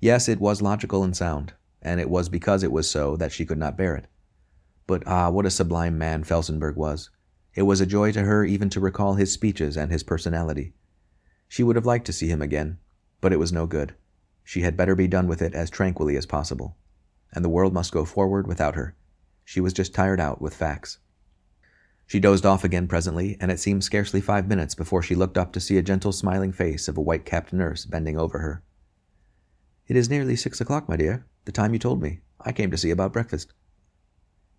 [0.00, 3.46] Yes, it was logical and sound, and it was because it was so that she
[3.46, 4.06] could not bear it.
[4.86, 7.10] But ah, what a sublime man Felsenburgh was!
[7.54, 10.74] It was a joy to her even to recall his speeches and his personality.
[11.48, 12.78] She would have liked to see him again,
[13.20, 13.94] but it was no good.
[14.42, 16.76] She had better be done with it as tranquilly as possible.
[17.34, 18.94] And the world must go forward without her.
[19.44, 20.98] She was just tired out with facts.
[22.06, 25.52] She dozed off again presently, and it seemed scarcely five minutes before she looked up
[25.52, 28.62] to see a gentle smiling face of a white capped nurse bending over her.
[29.86, 32.20] It is nearly six o'clock, my dear, the time you told me.
[32.40, 33.52] I came to see about breakfast.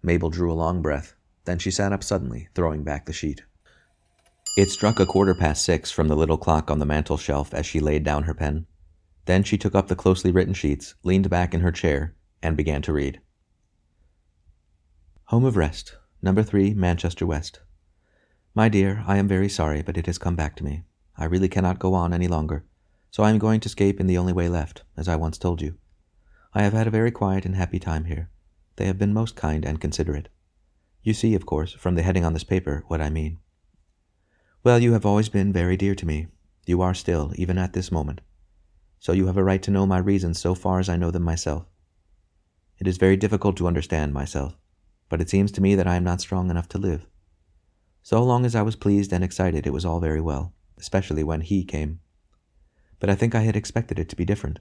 [0.03, 1.15] Mabel drew a long breath.
[1.45, 3.43] Then she sat up suddenly, throwing back the sheet.
[4.57, 7.65] It struck a quarter past six from the little clock on the mantel shelf as
[7.65, 8.65] she laid down her pen.
[9.25, 12.15] Then she took up the closely written sheets, leaned back in her chair,
[12.45, 13.19] and began to read.
[15.25, 17.59] Home of Rest, number three, Manchester West.
[18.53, 20.83] My dear, I am very sorry, but it has come back to me.
[21.17, 22.63] I really cannot go on any longer,
[23.09, 25.61] so I am going to escape in the only way left, as I once told
[25.61, 25.75] you.
[26.53, 28.29] I have had a very quiet and happy time here.
[28.75, 30.29] They have been most kind and considerate.
[31.01, 33.39] You see, of course, from the heading on this paper, what I mean.
[34.63, 36.27] Well, you have always been very dear to me.
[36.67, 38.21] You are still, even at this moment.
[38.99, 41.23] So you have a right to know my reasons so far as I know them
[41.23, 41.65] myself.
[42.77, 44.57] It is very difficult to understand myself,
[45.09, 47.07] but it seems to me that I am not strong enough to live.
[48.03, 51.41] So long as I was pleased and excited, it was all very well, especially when
[51.41, 51.99] he came.
[52.99, 54.59] But I think I had expected it to be different.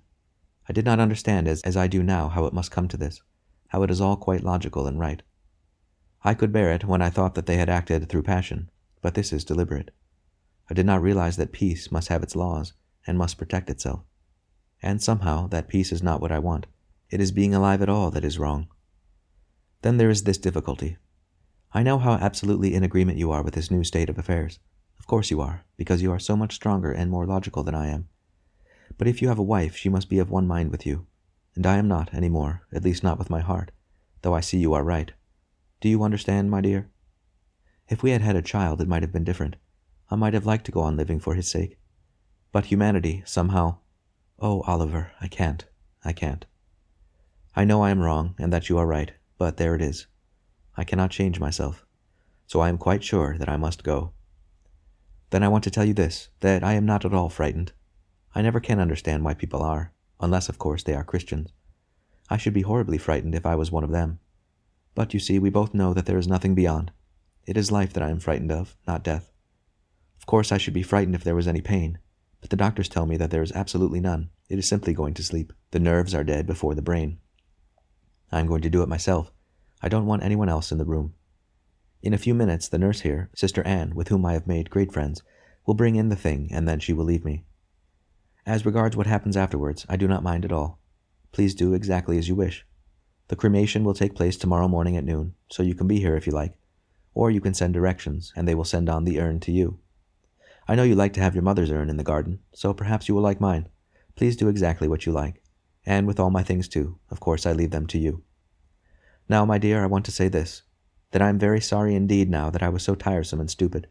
[0.69, 3.21] I did not understand as, as I do now how it must come to this,
[3.69, 5.23] how it is all quite logical and right.
[6.23, 8.71] I could bear it when I thought that they had acted through passion,
[9.03, 9.91] but this is deliberate.
[10.71, 12.73] I did not realize that peace must have its laws
[13.07, 14.05] and must protect itself.
[14.83, 16.67] And somehow that peace is not what I want.
[17.11, 18.69] It is being alive at all that is wrong.
[19.83, 20.97] Then there is this difficulty.
[21.73, 24.59] I know how absolutely in agreement you are with this new state of affairs.
[24.99, 27.89] Of course you are, because you are so much stronger and more logical than I
[27.89, 28.09] am.
[28.97, 31.07] But if you have a wife, she must be of one mind with you.
[31.57, 33.71] And I am not any more, at least not with my heart,
[34.23, 35.13] though I see you are right.
[35.81, 36.91] Do you understand, my dear?
[37.89, 39.57] If we had had a child, it might have been different.
[40.11, 41.79] I might have liked to go on living for his sake.
[42.53, 43.79] But humanity, somehow.
[44.39, 45.65] Oh, Oliver, I can't.
[46.05, 46.47] I can't.
[47.57, 50.07] I know I am wrong, and that you are right, but there it is.
[50.77, 51.87] I cannot change myself.
[52.47, 54.13] So I am quite sure that I must go.
[55.31, 57.73] Then I want to tell you this that I am not at all frightened.
[58.35, 61.53] I never can understand why people are, unless, of course, they are Christians.
[62.29, 64.19] I should be horribly frightened if I was one of them.
[64.95, 66.91] But you see, we both know that there is nothing beyond.
[67.47, 69.33] It is life that I am frightened of, not death.
[70.19, 71.99] Of course, I should be frightened if there was any pain,
[72.41, 74.31] but the doctors tell me that there is absolutely none.
[74.49, 75.53] It is simply going to sleep.
[75.71, 77.19] The nerves are dead before the brain.
[78.35, 79.31] I am going to do it myself.
[79.81, 81.15] I don't want anyone else in the room.
[82.03, 84.93] In a few minutes, the nurse here, Sister Anne, with whom I have made great
[84.93, 85.23] friends,
[85.65, 87.45] will bring in the thing, and then she will leave me.
[88.45, 90.81] As regards what happens afterwards, I do not mind at all.
[91.31, 92.67] Please do exactly as you wish.
[93.29, 96.27] The cremation will take place tomorrow morning at noon, so you can be here if
[96.27, 96.59] you like,
[97.15, 99.79] or you can send directions, and they will send on the urn to you.
[100.67, 103.15] I know you like to have your mother's urn in the garden, so perhaps you
[103.15, 103.69] will like mine.
[104.17, 105.41] Please do exactly what you like,
[105.87, 106.99] and with all my things too.
[107.11, 108.24] Of course, I leave them to you.
[109.29, 110.63] Now, my dear, I want to say this
[111.13, 113.87] that I am very sorry indeed now that I was so tiresome and stupid.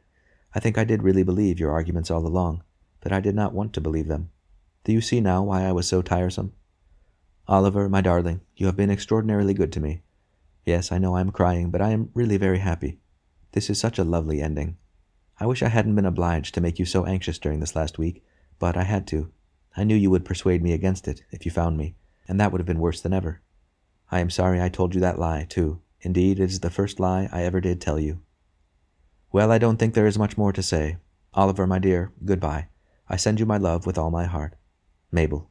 [0.53, 2.63] I think I did really believe your arguments all along,
[2.99, 4.29] but I did not want to believe them.
[4.83, 6.53] Do you see now why I was so tiresome?
[7.47, 10.01] Oliver, my darling, you have been extraordinarily good to me.
[10.65, 12.99] Yes, I know I am crying, but I am really very happy.
[13.53, 14.77] This is such a lovely ending.
[15.39, 18.23] I wish I hadn't been obliged to make you so anxious during this last week,
[18.59, 19.31] but I had to.
[19.75, 21.95] I knew you would persuade me against it if you found me,
[22.27, 23.41] and that would have been worse than ever.
[24.11, 25.81] I am sorry I told you that lie, too.
[26.01, 28.21] Indeed, it is the first lie I ever did tell you.
[29.31, 30.97] Well, I don't think there is much more to say.
[31.33, 32.67] Oliver, my dear, good-bye.
[33.09, 34.55] I send you my love with all my heart.
[35.11, 35.49] Mabel.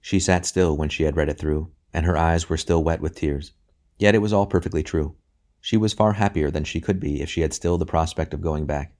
[0.00, 3.00] She sat still when she had read it through, and her eyes were still wet
[3.00, 3.52] with tears.
[3.98, 5.16] Yet it was all perfectly true.
[5.60, 8.40] She was far happier than she could be if she had still the prospect of
[8.40, 8.94] going back.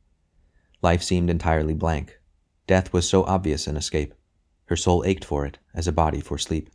[0.82, 2.18] Life seemed entirely blank.
[2.66, 4.14] Death was so obvious an escape.
[4.66, 6.70] Her soul ached for it, as a body for sleep.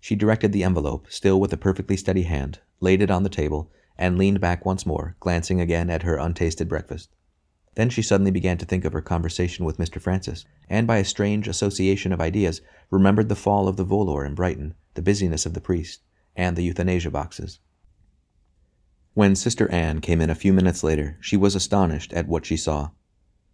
[0.00, 3.70] She directed the envelope, still with a perfectly steady hand, laid it on the table,
[3.96, 7.10] and leaned back once more, glancing again at her untasted breakfast.
[7.74, 10.00] Then she suddenly began to think of her conversation with Mr.
[10.00, 14.34] Francis, and by a strange association of ideas, remembered the fall of the volor in
[14.34, 16.02] Brighton, the busyness of the priest,
[16.34, 17.60] and the euthanasia boxes.
[19.14, 22.56] When Sister Anne came in a few minutes later, she was astonished at what she
[22.56, 22.90] saw.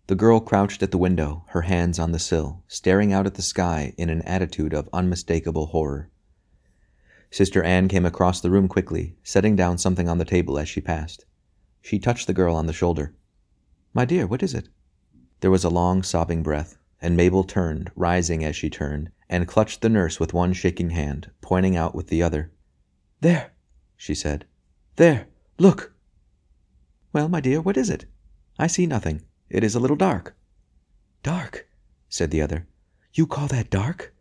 [0.06, 3.42] The girl crouched at the window, her hands on the sill, staring out at the
[3.42, 6.10] sky in an attitude of unmistakable horror.
[7.34, 10.80] Sister Anne came across the room quickly, setting down something on the table as she
[10.80, 11.24] passed.
[11.82, 13.12] She touched the girl on the shoulder.
[13.92, 14.68] My dear, what is it?
[15.40, 19.80] There was a long, sobbing breath, and Mabel turned, rising as she turned, and clutched
[19.80, 22.52] the nurse with one shaking hand, pointing out with the other.
[23.20, 23.52] There,
[23.96, 24.44] she said.
[24.94, 25.26] There,
[25.58, 25.92] look.
[27.12, 28.04] Well, my dear, what is it?
[28.60, 29.22] I see nothing.
[29.50, 30.36] It is a little dark.
[31.24, 31.66] Dark,
[32.08, 32.68] said the other.
[33.12, 34.14] You call that dark?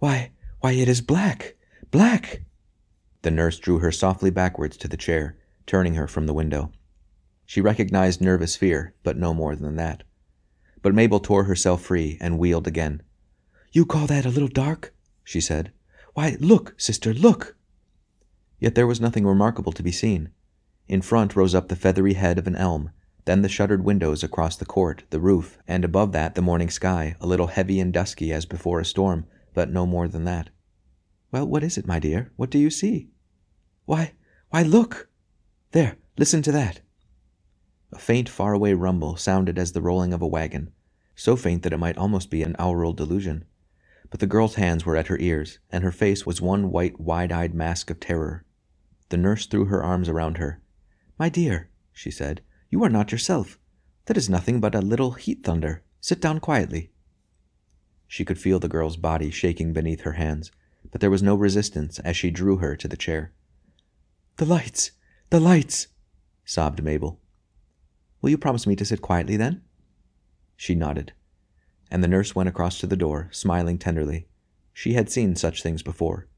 [0.00, 1.56] Why, why, it is black,
[1.90, 2.42] black.
[3.22, 6.72] The nurse drew her softly backwards to the chair, turning her from the window.
[7.44, 10.04] She recognized nervous fear, but no more than that.
[10.82, 13.02] But Mabel tore herself free and wheeled again.
[13.72, 14.94] You call that a little dark?
[15.24, 15.72] she said.
[16.14, 17.56] Why, look, sister, look!
[18.58, 20.30] Yet there was nothing remarkable to be seen.
[20.88, 22.90] In front rose up the feathery head of an elm,
[23.24, 27.14] then the shuttered windows across the court, the roof, and above that the morning sky,
[27.20, 30.48] a little heavy and dusky as before a storm, but no more than that.
[31.30, 32.32] Well, what is it, my dear?
[32.36, 33.08] What do you see?
[33.84, 34.12] Why,
[34.50, 35.08] why, look!
[35.72, 36.80] There, listen to that.
[37.92, 40.72] A faint, faraway rumble sounded as the rolling of a wagon,
[41.14, 43.44] so faint that it might almost be an aural delusion.
[44.10, 47.32] But the girl's hands were at her ears, and her face was one white, wide
[47.32, 48.44] eyed mask of terror.
[49.10, 50.62] The nurse threw her arms around her.
[51.18, 53.58] My dear, she said, you are not yourself.
[54.06, 55.82] That is nothing but a little heat thunder.
[56.00, 56.90] Sit down quietly.
[58.06, 60.50] She could feel the girl's body shaking beneath her hands,
[60.90, 63.32] but there was no resistance as she drew her to the chair.
[64.36, 64.92] The lights!
[65.30, 65.88] The lights!
[66.44, 67.20] sobbed Mabel.
[68.22, 69.62] Will you promise me to sit quietly then?
[70.56, 71.12] She nodded,
[71.90, 74.28] and the nurse went across to the door, smiling tenderly.
[74.72, 76.28] She had seen such things before.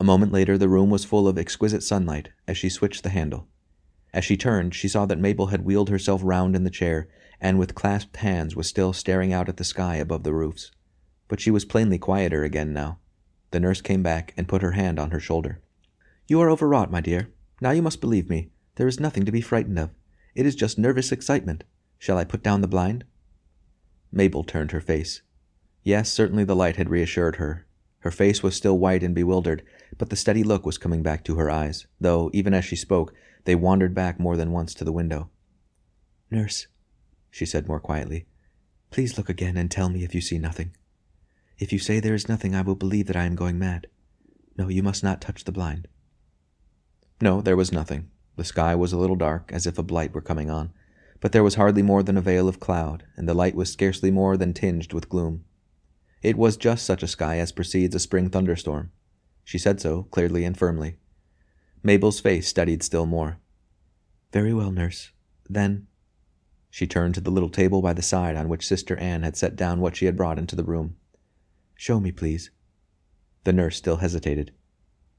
[0.00, 3.48] A moment later, the room was full of exquisite sunlight as she switched the handle.
[4.12, 7.08] As she turned, she saw that Mabel had wheeled herself round in the chair,
[7.40, 10.70] and with clasped hands was still staring out at the sky above the roofs.
[11.26, 13.00] But she was plainly quieter again now.
[13.54, 15.60] The nurse came back and put her hand on her shoulder.
[16.26, 17.30] You are overwrought, my dear.
[17.60, 18.50] Now you must believe me.
[18.74, 19.90] There is nothing to be frightened of.
[20.34, 21.62] It is just nervous excitement.
[21.96, 23.04] Shall I put down the blind?
[24.10, 25.22] Mabel turned her face.
[25.84, 27.64] Yes, certainly the light had reassured her.
[28.00, 29.62] Her face was still white and bewildered,
[29.98, 33.14] but the steady look was coming back to her eyes, though, even as she spoke,
[33.44, 35.30] they wandered back more than once to the window.
[36.28, 36.66] Nurse,
[37.30, 38.26] she said more quietly,
[38.90, 40.74] please look again and tell me if you see nothing.
[41.58, 43.86] If you say there is nothing, I will believe that I am going mad.
[44.56, 45.88] No, you must not touch the blind.
[47.20, 48.10] No, there was nothing.
[48.36, 50.72] The sky was a little dark, as if a blight were coming on,
[51.20, 54.10] but there was hardly more than a veil of cloud, and the light was scarcely
[54.10, 55.44] more than tinged with gloom.
[56.22, 58.90] It was just such a sky as precedes a spring thunderstorm.
[59.44, 60.96] She said so, clearly and firmly.
[61.82, 63.38] Mabel's face studied still more.
[64.32, 65.12] Very well, nurse.
[65.48, 65.86] Then.
[66.70, 69.54] She turned to the little table by the side on which Sister Anne had set
[69.54, 70.96] down what she had brought into the room.
[71.74, 72.50] Show me, please.
[73.44, 74.52] The nurse still hesitated.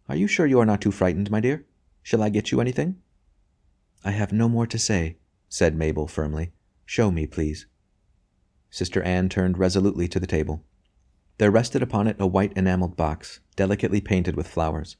[0.07, 1.65] Are you sure you are not too frightened, my dear?
[2.01, 2.97] Shall I get you anything?
[4.03, 5.17] I have no more to say,
[5.49, 6.51] said Mabel firmly.
[6.85, 7.65] Show me, please.
[8.69, 10.63] Sister Anne turned resolutely to the table.
[11.37, 14.95] There rested upon it a white enameled box, delicately painted with flowers.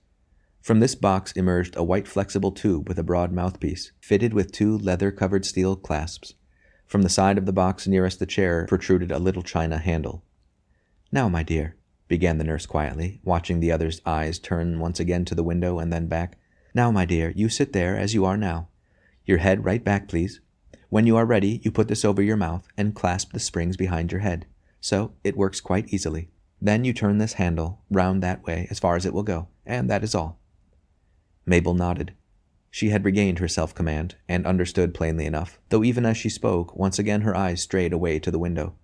[0.62, 4.78] From this box emerged a white flexible tube with a broad mouthpiece, fitted with two
[4.78, 6.34] leather covered steel clasps.
[6.88, 10.25] From the side of the box nearest the chair protruded a little china handle.
[11.16, 11.78] Now, my dear,
[12.10, 15.94] began the nurse quietly, watching the other's eyes turn once again to the window and
[15.94, 16.38] then back.
[16.74, 18.68] Now, my dear, you sit there as you are now.
[19.26, 20.42] Your head right back, please.
[20.90, 24.12] When you are ready, you put this over your mouth and clasp the springs behind
[24.12, 24.46] your head.
[24.82, 26.32] so it works quite easily.
[26.62, 29.90] Then you turn this handle round that way as far as it will go, and
[29.90, 30.42] that is all.
[31.46, 32.14] Mabel nodded.
[32.70, 36.76] She had regained her self command, and understood plainly enough, though even as she spoke,
[36.76, 38.76] once again her eyes strayed away to the window.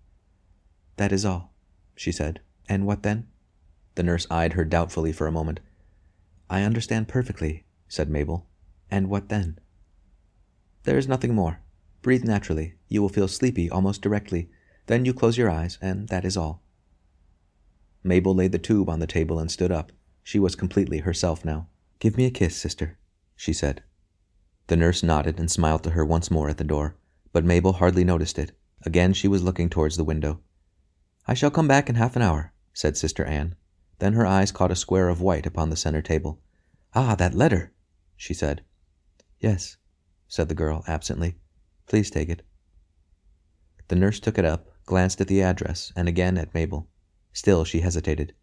[0.95, 1.50] That is all,
[1.95, 2.41] she said.
[2.67, 3.27] And what then?
[3.95, 5.59] The nurse eyed her doubtfully for a moment.
[6.49, 8.47] I understand perfectly, said Mabel.
[8.89, 9.59] And what then?
[10.83, 11.61] There is nothing more.
[12.01, 12.75] Breathe naturally.
[12.87, 14.49] You will feel sleepy almost directly.
[14.87, 16.63] Then you close your eyes, and that is all.
[18.03, 19.91] Mabel laid the tube on the table and stood up.
[20.23, 21.67] She was completely herself now.
[21.99, 22.97] Give me a kiss, sister,
[23.35, 23.83] she said.
[24.67, 26.95] The nurse nodded and smiled to her once more at the door,
[27.31, 28.53] but Mabel hardly noticed it.
[28.83, 30.39] Again she was looking towards the window.
[31.27, 33.55] I shall come back in half an hour, said Sister Anne.
[33.99, 36.39] Then her eyes caught a square of white upon the center table.
[36.93, 37.71] Ah, that letter,
[38.15, 38.63] she said.
[39.39, 39.77] Yes,
[40.27, 41.35] said the girl absently.
[41.87, 42.41] Please take it.
[43.87, 46.87] The nurse took it up, glanced at the address, and again at Mabel.
[47.33, 48.33] Still she hesitated.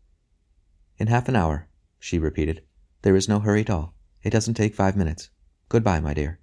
[0.98, 1.68] In half an hour,
[1.98, 2.62] she repeated.
[3.02, 3.94] There is no hurry at all.
[4.22, 5.30] It doesn't take five minutes.
[5.68, 6.40] Good-bye, my dear.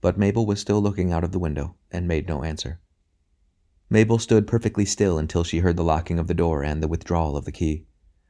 [0.00, 2.80] But Mabel was still looking out of the window, and made no answer.
[3.90, 7.36] Mabel stood perfectly still until she heard the locking of the door and the withdrawal
[7.36, 7.86] of the key.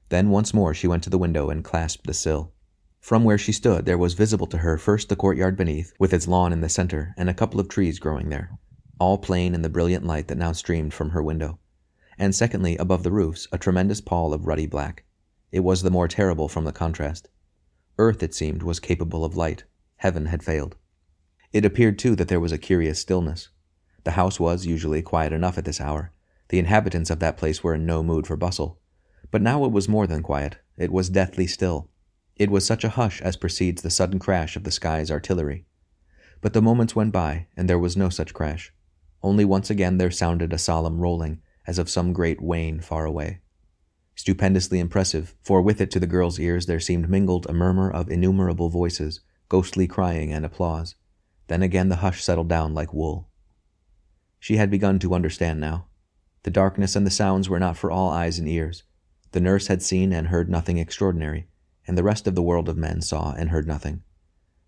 [0.08, 2.52] Then once more she went to the window and clasped the sill.
[3.00, 6.26] From where she stood, there was visible to her first the courtyard beneath, with its
[6.26, 8.58] lawn in the center, and a couple of trees growing there,
[8.98, 11.58] all plain in the brilliant light that now streamed from her window.
[12.18, 15.04] And secondly, above the roofs, a tremendous pall of ruddy black.
[15.52, 17.28] It was the more terrible from the contrast.
[17.98, 19.64] Earth, it seemed, was capable of light.
[19.96, 20.76] Heaven had failed.
[21.52, 23.50] It appeared, too, that there was a curious stillness.
[24.04, 26.12] The house was usually quiet enough at this hour.
[26.48, 28.78] The inhabitants of that place were in no mood for bustle.
[29.30, 30.58] But now it was more than quiet.
[30.76, 31.88] It was deathly still.
[32.36, 35.66] It was such a hush as precedes the sudden crash of the sky's artillery.
[36.40, 38.72] But the moments went by, and there was no such crash.
[39.22, 43.40] Only once again there sounded a solemn rolling, as of some great wain far away.
[44.14, 48.10] Stupendously impressive, for with it to the girl's ears there seemed mingled a murmur of
[48.10, 50.94] innumerable voices, ghostly crying and applause.
[51.46, 53.28] Then again the hush settled down like wool.
[54.44, 55.86] She had begun to understand now.
[56.42, 58.82] The darkness and the sounds were not for all eyes and ears.
[59.32, 61.48] The nurse had seen and heard nothing extraordinary,
[61.86, 64.02] and the rest of the world of men saw and heard nothing.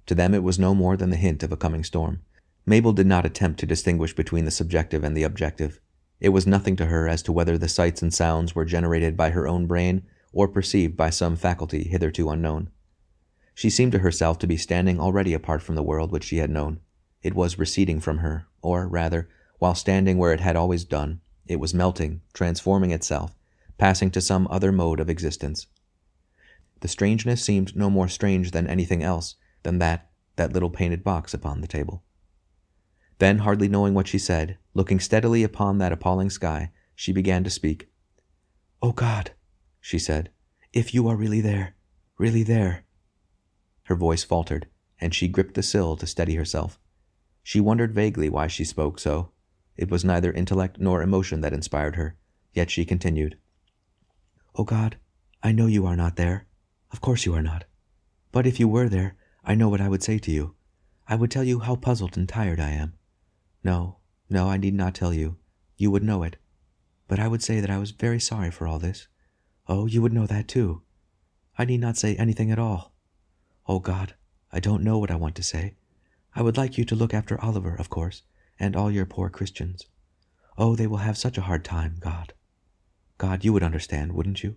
[0.06, 2.22] To them it was no more than the hint of a coming storm.
[2.64, 5.78] Mabel did not attempt to distinguish between the subjective and the objective.
[6.20, 9.28] It was nothing to her as to whether the sights and sounds were generated by
[9.28, 12.70] her own brain or perceived by some faculty hitherto unknown.
[13.54, 16.48] She seemed to herself to be standing already apart from the world which she had
[16.48, 16.80] known.
[17.22, 21.60] It was receding from her, or rather, while standing where it had always done, it
[21.60, 23.34] was melting, transforming itself,
[23.78, 25.66] passing to some other mode of existence.
[26.80, 31.32] The strangeness seemed no more strange than anything else than that that little painted box
[31.32, 32.02] upon the table.
[33.18, 37.50] Then, hardly knowing what she said, looking steadily upon that appalling sky, she began to
[37.50, 37.88] speak.
[38.82, 39.30] Oh God,
[39.80, 40.30] she said,
[40.72, 41.76] if you are really there,
[42.18, 42.84] really there.
[43.84, 44.66] Her voice faltered,
[45.00, 46.78] and she gripped the sill to steady herself.
[47.42, 49.30] She wondered vaguely why she spoke so,
[49.76, 52.16] it was neither intellect nor emotion that inspired her,
[52.52, 53.36] yet she continued.
[54.54, 54.96] Oh God,
[55.42, 56.46] I know you are not there.
[56.92, 57.64] Of course you are not.
[58.32, 60.54] But if you were there, I know what I would say to you.
[61.06, 62.94] I would tell you how puzzled and tired I am.
[63.62, 63.98] No,
[64.28, 65.36] no, I need not tell you.
[65.76, 66.36] You would know it.
[67.06, 69.06] But I would say that I was very sorry for all this.
[69.68, 70.82] Oh, you would know that too.
[71.58, 72.92] I need not say anything at all.
[73.68, 74.14] Oh God,
[74.52, 75.74] I don't know what I want to say.
[76.34, 78.22] I would like you to look after Oliver, of course,
[78.58, 79.86] and all your poor Christians.
[80.58, 82.32] Oh, they will have such a hard time, God.
[83.18, 84.56] God, you would understand, wouldn't you?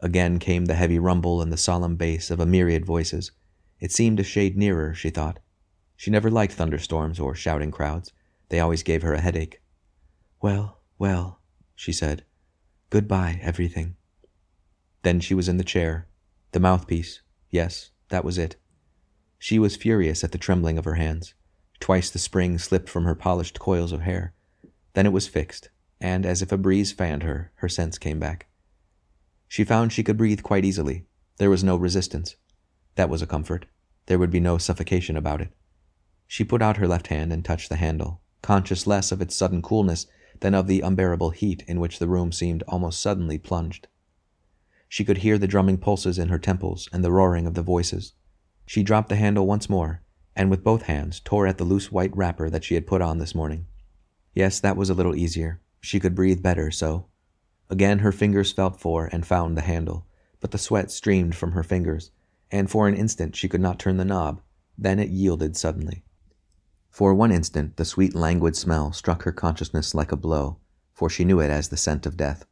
[0.00, 3.30] Again came the heavy rumble and the solemn bass of a myriad voices.
[3.78, 5.38] It seemed a shade nearer, she thought.
[5.96, 8.12] She never liked thunderstorms or shouting crowds.
[8.48, 9.62] They always gave her a headache.
[10.40, 11.40] Well, well,
[11.76, 12.24] she said.
[12.90, 13.96] Goodbye, everything.
[15.02, 16.08] Then she was in the chair.
[16.50, 17.20] The mouthpiece.
[17.50, 18.56] Yes, that was it.
[19.38, 21.34] She was furious at the trembling of her hands.
[21.82, 24.34] Twice the spring slipped from her polished coils of hair.
[24.92, 25.68] Then it was fixed,
[26.00, 28.46] and as if a breeze fanned her, her sense came back.
[29.48, 31.06] She found she could breathe quite easily.
[31.38, 32.36] There was no resistance.
[32.94, 33.66] That was a comfort.
[34.06, 35.48] There would be no suffocation about it.
[36.28, 39.60] She put out her left hand and touched the handle, conscious less of its sudden
[39.60, 40.06] coolness
[40.38, 43.88] than of the unbearable heat in which the room seemed almost suddenly plunged.
[44.88, 48.12] She could hear the drumming pulses in her temples and the roaring of the voices.
[48.66, 50.01] She dropped the handle once more
[50.34, 53.18] and with both hands tore at the loose white wrapper that she had put on
[53.18, 53.66] this morning.
[54.34, 55.60] Yes, that was a little easier.
[55.80, 57.06] She could breathe better so.
[57.68, 60.06] Again her fingers felt for and found the handle,
[60.40, 62.10] but the sweat streamed from her fingers,
[62.50, 64.40] and for an instant she could not turn the knob.
[64.78, 66.04] Then it yielded suddenly.
[66.90, 70.58] For one instant the sweet languid smell struck her consciousness like a blow.
[70.92, 72.44] for she knew it as the scent of death.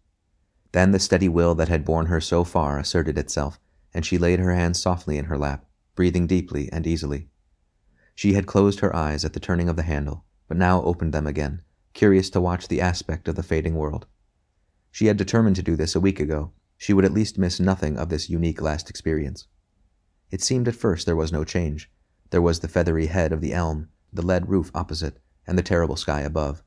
[0.73, 3.61] Then the steady will that had borne her so far asserted itself,
[3.93, 7.29] and she laid her hands softly in her lap, breathing deeply and easily.
[8.21, 11.27] She had closed her eyes at the turning of the handle, but now opened them
[11.27, 11.63] again,
[11.95, 14.05] curious to watch the aspect of the fading world.
[14.91, 16.53] She had determined to do this a week ago.
[16.77, 19.47] She would at least miss nothing of this unique last experience.
[20.31, 21.91] It seemed at first there was no change.
[22.29, 25.97] There was the feathery head of the elm, the lead roof opposite, and the terrible
[25.97, 26.63] sky above.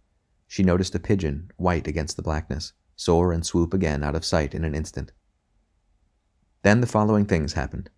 [0.47, 4.56] She noticed a pigeon, white against the blackness, soar and swoop again out of sight
[4.56, 5.12] in an instant.
[6.64, 7.91] Then the following things happened.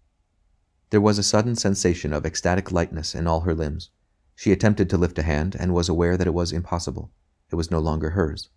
[0.92, 3.90] There was a sudden sensation of ecstatic lightness in all her limbs.
[4.36, 7.12] She attempted to lift a hand and was aware that it was impossible.
[7.52, 8.50] It was no longer hers.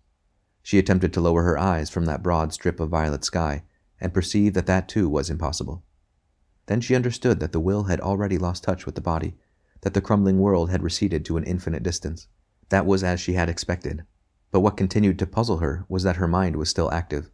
[0.61, 3.63] She attempted to lower her eyes from that broad strip of violet sky
[3.99, 5.83] and perceived that that too was impossible.
[6.67, 9.35] Then she understood that the will had already lost touch with the body,
[9.81, 12.27] that the crumbling world had receded to an infinite distance.
[12.69, 14.03] That was as she had expected.
[14.51, 17.31] But what continued to puzzle her was that her mind was still active.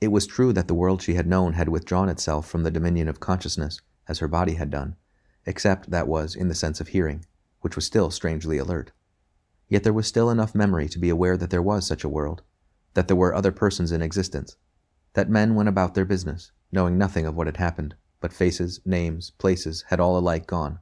[0.00, 3.06] It was true that the world she had known had withdrawn itself from the dominion
[3.06, 3.80] of consciousness,
[4.10, 4.96] as her body had done,
[5.46, 7.24] except that was in the sense of hearing,
[7.60, 8.90] which was still strangely alert.
[9.68, 12.42] Yet there was still enough memory to be aware that there was such a world,
[12.94, 14.56] that there were other persons in existence,
[15.14, 19.30] that men went about their business, knowing nothing of what had happened, but faces, names,
[19.38, 20.80] places had all alike gone.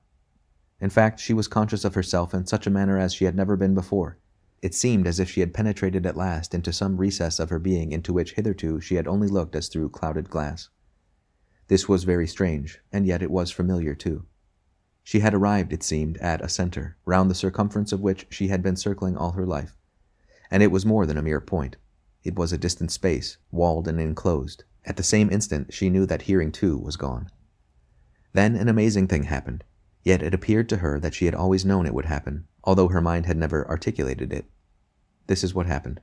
[0.80, 3.56] In fact, she was conscious of herself in such a manner as she had never
[3.56, 4.16] been before.
[4.62, 7.92] It seemed as if she had penetrated at last into some recess of her being
[7.92, 10.70] into which hitherto she had only looked as through clouded glass.
[11.68, 14.26] This was very strange, and yet it was familiar too.
[15.04, 18.62] She had arrived, it seemed, at a center, round the circumference of which she had
[18.62, 19.76] been circling all her life.
[20.50, 21.76] And it was more than a mere point.
[22.24, 26.22] It was a distant space, walled and enclosed, at the same instant, she knew that
[26.22, 27.30] hearing too was gone.
[28.32, 29.64] Then an amazing thing happened,
[30.02, 33.02] yet it appeared to her that she had always known it would happen, although her
[33.02, 34.46] mind had never articulated it.
[35.26, 36.00] This is what happened.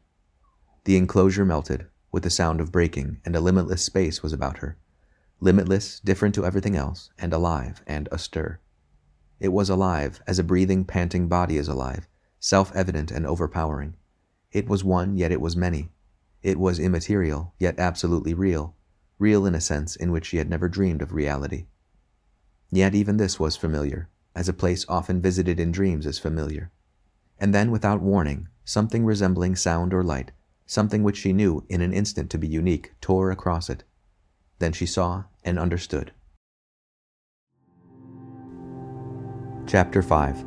[0.83, 4.77] The enclosure melted, with the sound of breaking, and a limitless space was about her.
[5.39, 8.59] Limitless, different to everything else, and alive and astir.
[9.39, 12.07] It was alive, as a breathing, panting body is alive,
[12.39, 13.95] self evident and overpowering.
[14.51, 15.91] It was one, yet it was many,
[16.45, 18.75] it was immaterial, yet absolutely real,
[19.17, 21.65] real in a sense in which she had never dreamed of reality.
[22.69, 26.71] Yet even this was familiar, as a place often visited in dreams is familiar.
[27.39, 30.33] And then, without warning, something resembling sound or light,
[30.67, 33.83] something which she knew in an instant to be unique, tore across it.
[34.65, 36.11] Then she saw and understood.
[39.67, 40.43] Chapter 5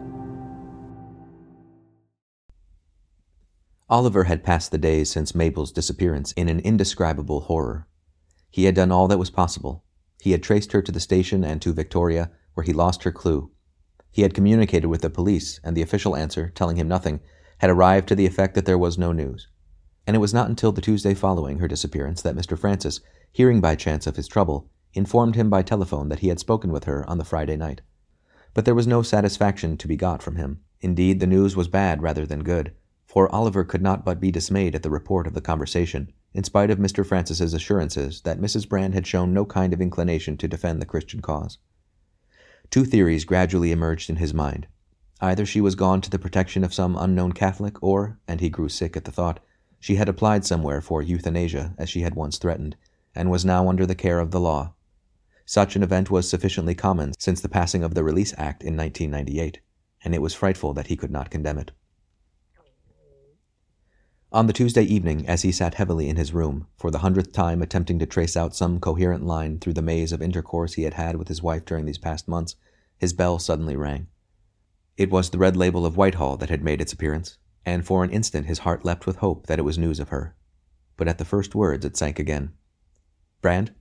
[3.89, 7.87] Oliver had passed the days since Mabel's disappearance in an indescribable horror.
[8.51, 9.85] He had done all that was possible.
[10.21, 13.53] He had traced her to the station and to Victoria, where he lost her clue.
[14.11, 17.21] He had communicated with the police, and the official answer, telling him nothing,
[17.59, 19.47] had arrived to the effect that there was no news.
[20.09, 22.59] And it was not until the Tuesday following her disappearance that Mr.
[22.59, 23.01] Francis,
[23.33, 26.85] hearing by chance of his trouble, informed him by telephone that he had spoken with
[26.85, 27.81] her on the Friday night.
[28.55, 30.61] But there was no satisfaction to be got from him.
[30.81, 32.73] Indeed, the news was bad rather than good
[33.09, 36.71] for Oliver could not but be dismayed at the report of the conversation, in spite
[36.71, 37.05] of Mr.
[37.05, 38.69] Francis's assurances that Mrs.
[38.69, 41.57] Brand had shown no kind of inclination to defend the Christian cause.
[42.71, 44.67] Two theories gradually emerged in his mind.
[45.23, 48.69] Either she was gone to the protection of some unknown Catholic, or, and he grew
[48.69, 49.41] sick at the thought,
[49.81, 52.77] she had applied somewhere for euthanasia, as she had once threatened,
[53.19, 54.73] and was now under the care of the law.
[55.45, 59.59] Such an event was sufficiently common since the passing of the Release Act in 1998,
[60.05, 61.73] and it was frightful that he could not condemn it.
[64.31, 67.61] On the Tuesday evening, as he sat heavily in his room, for the hundredth time
[67.61, 71.17] attempting to trace out some coherent line through the maze of intercourse he had had
[71.17, 72.55] with his wife during these past months,
[72.99, 74.07] his bell suddenly rang.
[74.97, 78.11] It was the red label of Whitehall that had made its appearance, and for an
[78.11, 80.37] instant his heart leapt with hope that it was news of her.
[80.97, 82.53] But at the first words it sank again.
[83.41, 83.73] Brand?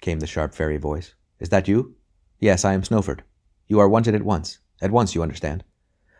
[0.00, 1.14] came the sharp fairy voice.
[1.38, 1.96] Is that you?
[2.40, 3.20] Yes, I am Snowford.
[3.66, 4.58] You are wanted at once.
[4.80, 5.64] At once, you understand.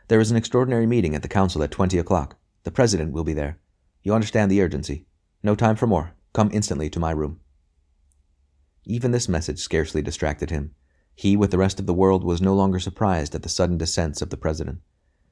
[0.08, 2.36] There is an extraordinary meeting at the council at twenty o'clock.
[2.64, 3.58] The president will be there.
[4.02, 5.06] You understand the urgency.
[5.42, 6.12] No time for more.
[6.32, 7.40] Come instantly to my room.
[8.84, 10.74] Even this message scarcely distracted him.
[11.14, 14.20] He, with the rest of the world, was no longer surprised at the sudden descents
[14.20, 14.80] of the president.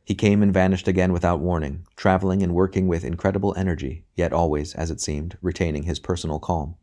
[0.04, 4.74] He came and vanished again without warning, traveling and working with incredible energy, yet always,
[4.74, 6.76] as it seemed, retaining his personal calm.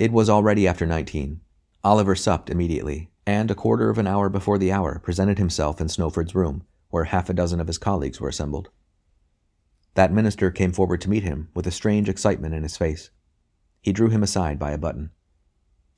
[0.00, 1.42] It was already after nineteen.
[1.84, 5.90] Oliver supped immediately, and a quarter of an hour before the hour presented himself in
[5.90, 8.70] Snowford's room, where half a dozen of his colleagues were assembled.
[9.96, 13.10] That minister came forward to meet him with a strange excitement in his face.
[13.82, 15.10] He drew him aside by a button.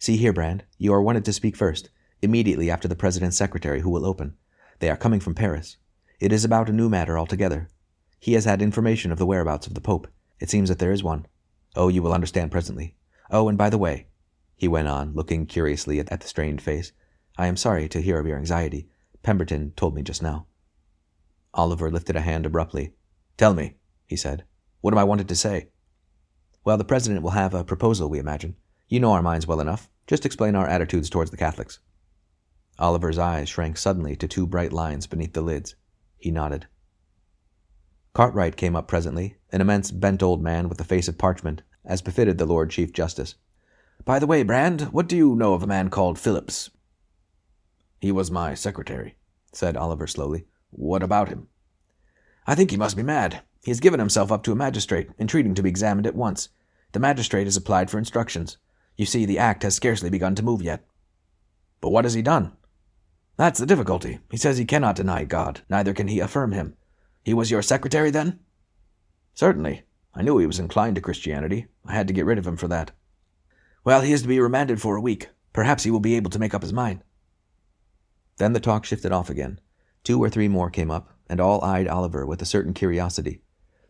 [0.00, 1.88] See here, Brand, you are wanted to speak first,
[2.22, 4.34] immediately after the president's secretary, who will open.
[4.80, 5.76] They are coming from Paris.
[6.18, 7.68] It is about a new matter altogether.
[8.18, 10.08] He has had information of the whereabouts of the Pope.
[10.40, 11.26] It seems that there is one.
[11.76, 12.96] Oh, you will understand presently.
[13.32, 14.08] Oh, and by the way,
[14.54, 16.92] he went on, looking curiously at the strained face,
[17.38, 18.88] I am sorry to hear of your anxiety.
[19.22, 20.46] Pemberton told me just now.
[21.54, 22.92] Oliver lifted a hand abruptly.
[23.38, 23.76] Tell me,
[24.06, 24.44] he said.
[24.82, 25.70] What am I wanted to say?
[26.62, 28.56] Well, the President will have a proposal, we imagine.
[28.88, 29.88] You know our minds well enough.
[30.06, 31.80] Just explain our attitudes towards the Catholics.
[32.78, 35.74] Oliver's eyes shrank suddenly to two bright lines beneath the lids.
[36.18, 36.66] He nodded.
[38.12, 42.02] Cartwright came up presently, an immense bent old man with a face of parchment, as
[42.02, 43.34] befitted the Lord Chief Justice.
[44.04, 46.70] By the way, Brand, what do you know of a man called Phillips?
[48.00, 49.16] He was my secretary,
[49.52, 50.46] said Oliver slowly.
[50.70, 51.48] What about him?
[52.46, 53.42] I think he must be mad.
[53.62, 56.48] He has given himself up to a magistrate, entreating to be examined at once.
[56.92, 58.58] The magistrate has applied for instructions.
[58.96, 60.84] You see, the act has scarcely begun to move yet.
[61.80, 62.52] But what has he done?
[63.36, 64.18] That's the difficulty.
[64.30, 66.76] He says he cannot deny God, neither can he affirm him.
[67.24, 68.40] He was your secretary, then?
[69.34, 69.84] Certainly.
[70.14, 71.66] I knew he was inclined to Christianity.
[71.86, 72.90] I had to get rid of him for that.
[73.84, 75.28] Well, he is to be remanded for a week.
[75.52, 77.02] Perhaps he will be able to make up his mind.
[78.36, 79.60] Then the talk shifted off again.
[80.04, 83.40] Two or three more came up, and all eyed Oliver with a certain curiosity.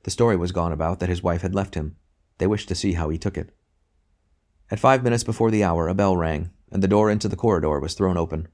[0.04, 1.96] The story was gone about that his wife had left him.
[2.38, 3.54] They wished to see how he took it.
[4.70, 7.78] At five minutes before the hour, a bell rang, and the door into the corridor
[7.78, 8.48] was thrown open.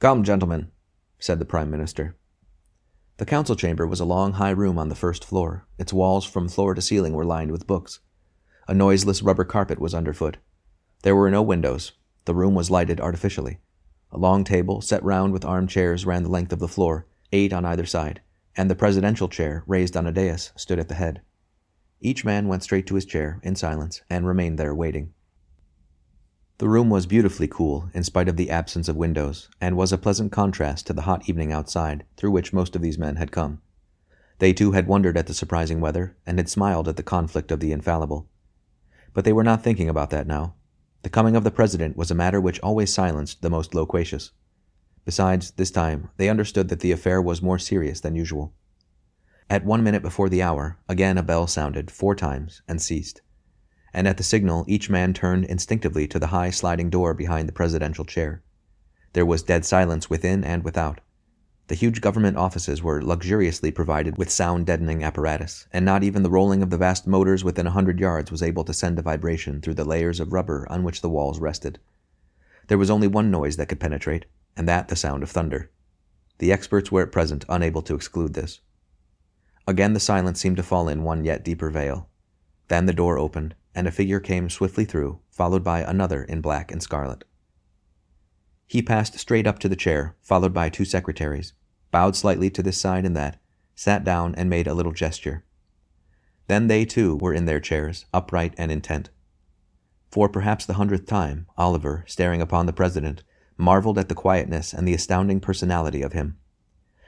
[0.00, 0.70] Come, gentlemen,
[1.18, 2.17] said the Prime Minister.
[3.18, 5.66] The council chamber was a long, high room on the first floor.
[5.76, 7.98] Its walls from floor to ceiling were lined with books.
[8.68, 10.36] A noiseless rubber carpet was underfoot.
[11.02, 11.92] There were no windows.
[12.26, 13.58] The room was lighted artificially.
[14.12, 17.64] A long table, set round with armchairs, ran the length of the floor, eight on
[17.64, 18.20] either side,
[18.56, 21.20] and the presidential chair, raised on a dais, stood at the head.
[22.00, 25.12] Each man went straight to his chair, in silence, and remained there waiting.
[26.58, 29.98] The room was beautifully cool, in spite of the absence of windows, and was a
[29.98, 33.62] pleasant contrast to the hot evening outside, through which most of these men had come.
[34.40, 37.60] They too had wondered at the surprising weather, and had smiled at the conflict of
[37.60, 38.28] the infallible.
[39.14, 40.54] But they were not thinking about that now.
[41.02, 44.32] The coming of the president was a matter which always silenced the most loquacious.
[45.04, 48.52] Besides, this time, they understood that the affair was more serious than usual.
[49.48, 53.22] At one minute before the hour, again a bell sounded four times and ceased.
[53.92, 57.52] And at the signal, each man turned instinctively to the high sliding door behind the
[57.52, 58.42] presidential chair.
[59.14, 61.00] There was dead silence within and without.
[61.68, 66.30] The huge government offices were luxuriously provided with sound deadening apparatus, and not even the
[66.30, 69.60] rolling of the vast motors within a hundred yards was able to send a vibration
[69.60, 71.78] through the layers of rubber on which the walls rested.
[72.68, 74.24] There was only one noise that could penetrate,
[74.56, 75.70] and that the sound of thunder.
[76.38, 78.60] The experts were at present unable to exclude this.
[79.66, 82.08] Again the silence seemed to fall in one yet deeper veil.
[82.68, 86.72] Then the door opened, and a figure came swiftly through, followed by another in black
[86.72, 87.22] and scarlet.
[88.66, 91.52] He passed straight up to the chair, followed by two secretaries,
[91.92, 93.40] bowed slightly to this side and that,
[93.76, 95.44] sat down and made a little gesture.
[96.48, 99.10] Then they too were in their chairs, upright and intent.
[100.10, 103.22] For perhaps the hundredth time, Oliver, staring upon the president,
[103.56, 106.36] marveled at the quietness and the astounding personality of him.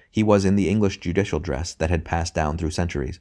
[0.09, 3.19] He was in the English judicial dress that had passed down through centuries,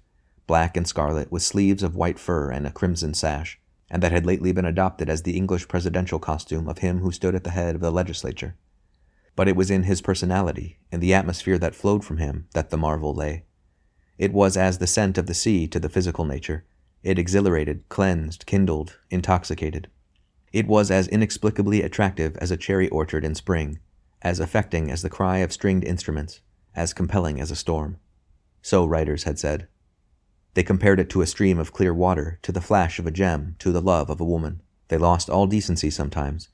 [0.49, 4.25] black and scarlet, with sleeves of white fur and a crimson sash, and that had
[4.25, 7.75] lately been adopted as the English presidential costume of him who stood at the head
[7.75, 8.57] of the legislature.
[9.35, 12.77] But it was in his personality, in the atmosphere that flowed from him, that the
[12.77, 13.45] marvel lay.
[14.17, 16.65] It was as the scent of the sea to the physical nature.
[17.03, 19.87] It exhilarated, cleansed, kindled, intoxicated.
[20.51, 23.77] It was as inexplicably attractive as a cherry orchard in spring,
[24.23, 26.41] as affecting as the cry of stringed instruments,
[26.75, 27.97] as compelling as a storm.
[28.63, 29.67] So writers had said.
[30.53, 33.55] They compared it to a stream of clear water, to the flash of a gem,
[33.59, 34.61] to the love of a woman.
[34.87, 36.49] They lost all decency sometimes.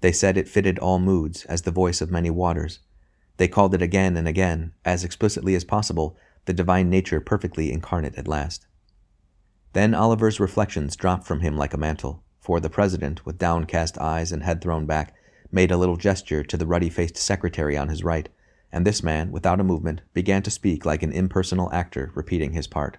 [0.00, 2.80] They said it fitted all moods, as the voice of many waters.
[3.38, 8.16] They called it again and again, as explicitly as possible, the divine nature perfectly incarnate
[8.16, 8.66] at last.
[9.72, 14.32] Then Oliver's reflections dropped from him like a mantle for the president, with downcast eyes
[14.32, 15.14] and head thrown back,
[15.52, 18.30] made a little gesture to the ruddy faced secretary on his right,
[18.72, 22.66] and this man, without a movement, began to speak like an impersonal actor repeating his
[22.66, 22.96] part.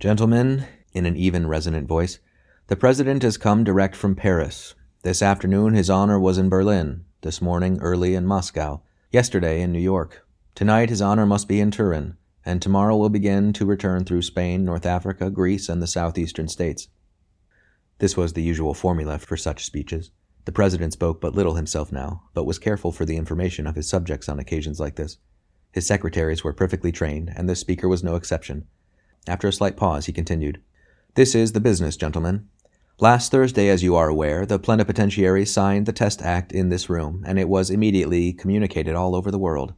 [0.00, 2.18] Gentlemen, in an even, resonant voice,
[2.66, 4.74] the president has come direct from Paris.
[5.02, 9.78] This afternoon his honor was in Berlin, this morning early in Moscow, yesterday in New
[9.78, 10.26] York.
[10.54, 14.64] Tonight his honor must be in Turin, and tomorrow will begin to return through Spain,
[14.64, 16.88] North Africa, Greece, and the southeastern states.
[17.98, 20.10] This was the usual formula for such speeches.
[20.44, 23.88] The president spoke but little himself now, but was careful for the information of his
[23.88, 25.18] subjects on occasions like this.
[25.72, 28.66] His secretaries were perfectly trained, and this speaker was no exception.
[29.26, 30.60] After a slight pause, he continued
[31.14, 32.48] This is the business, gentlemen.
[33.00, 37.24] Last Thursday, as you are aware, the plenipotentiary signed the Test Act in this room,
[37.26, 39.74] and it was immediately communicated all over the world.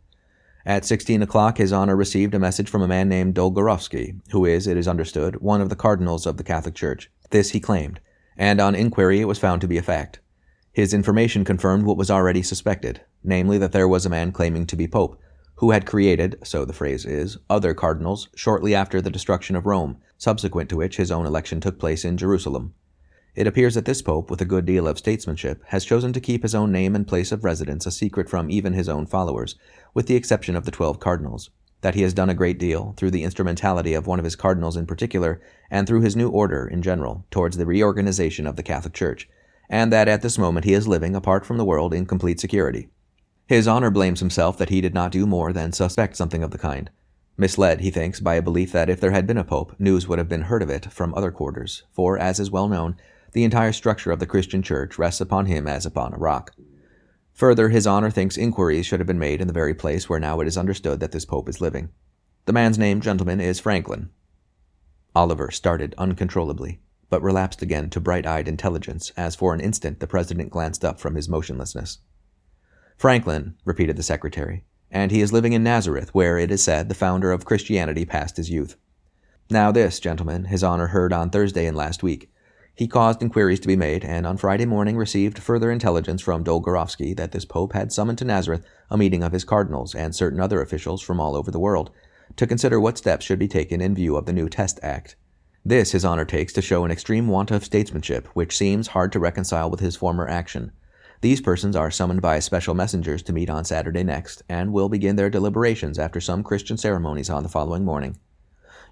[0.66, 4.66] At 16 o'clock, His Honor received a message from a man named Dolgorovsky, who is,
[4.66, 7.09] it is understood, one of the cardinals of the Catholic Church.
[7.31, 8.01] This he claimed,
[8.36, 10.18] and on inquiry it was found to be a fact.
[10.73, 14.77] His information confirmed what was already suspected, namely that there was a man claiming to
[14.77, 15.18] be Pope,
[15.56, 19.98] who had created, so the phrase is, other cardinals shortly after the destruction of Rome,
[20.18, 22.74] subsequent to which his own election took place in Jerusalem.
[23.34, 26.42] It appears that this pope, with a good deal of statesmanship, has chosen to keep
[26.42, 29.56] his own name and place of residence a secret from even his own followers,
[29.92, 31.50] with the exception of the twelve cardinals.
[31.82, 34.76] That he has done a great deal, through the instrumentality of one of his cardinals
[34.76, 38.94] in particular, and through his new order in general, towards the reorganization of the Catholic
[38.94, 39.28] Church,
[39.68, 42.88] and that at this moment he is living, apart from the world, in complete security.
[43.47, 46.59] His honor blames himself that he did not do more than suspect something of the
[46.59, 46.90] kind.
[47.36, 50.18] Misled, he thinks, by a belief that if there had been a pope, news would
[50.18, 52.97] have been heard of it from other quarters, for, as is well known,
[53.32, 56.56] the entire structure of the Christian Church rests upon him as upon a rock.
[57.35, 60.40] Further, his honor thinks inquiries should have been made in the very place where now
[60.40, 61.90] it is understood that this pope is living.
[62.47, 64.09] The man's name, gentlemen, is Franklin.
[65.14, 70.06] Oliver started uncontrollably, but relapsed again to bright eyed intelligence as for an instant the
[70.06, 71.98] president glanced up from his motionlessness.
[72.97, 76.94] Franklin, repeated the secretary, and he is living in Nazareth, where, it is said, the
[76.94, 78.77] founder of Christianity passed his youth.
[79.51, 82.31] Now, this, gentlemen, his honor heard on Thursday in last week,
[82.77, 87.16] he caused inquiries to be made, and on Friday morning received further intelligence from Dolgorovsky
[87.16, 90.60] that this pope had summoned to Nazareth a meeting of his cardinals and certain other
[90.60, 91.90] officials from all over the world
[92.36, 95.16] to consider what steps should be taken in view of the new Test Act.
[95.64, 99.18] This his honor takes to show an extreme want of statesmanship, which seems hard to
[99.18, 100.73] reconcile with his former action.
[101.20, 105.16] These persons are summoned by special messengers to meet on Saturday next, and will begin
[105.16, 108.18] their deliberations after some Christian ceremonies on the following morning.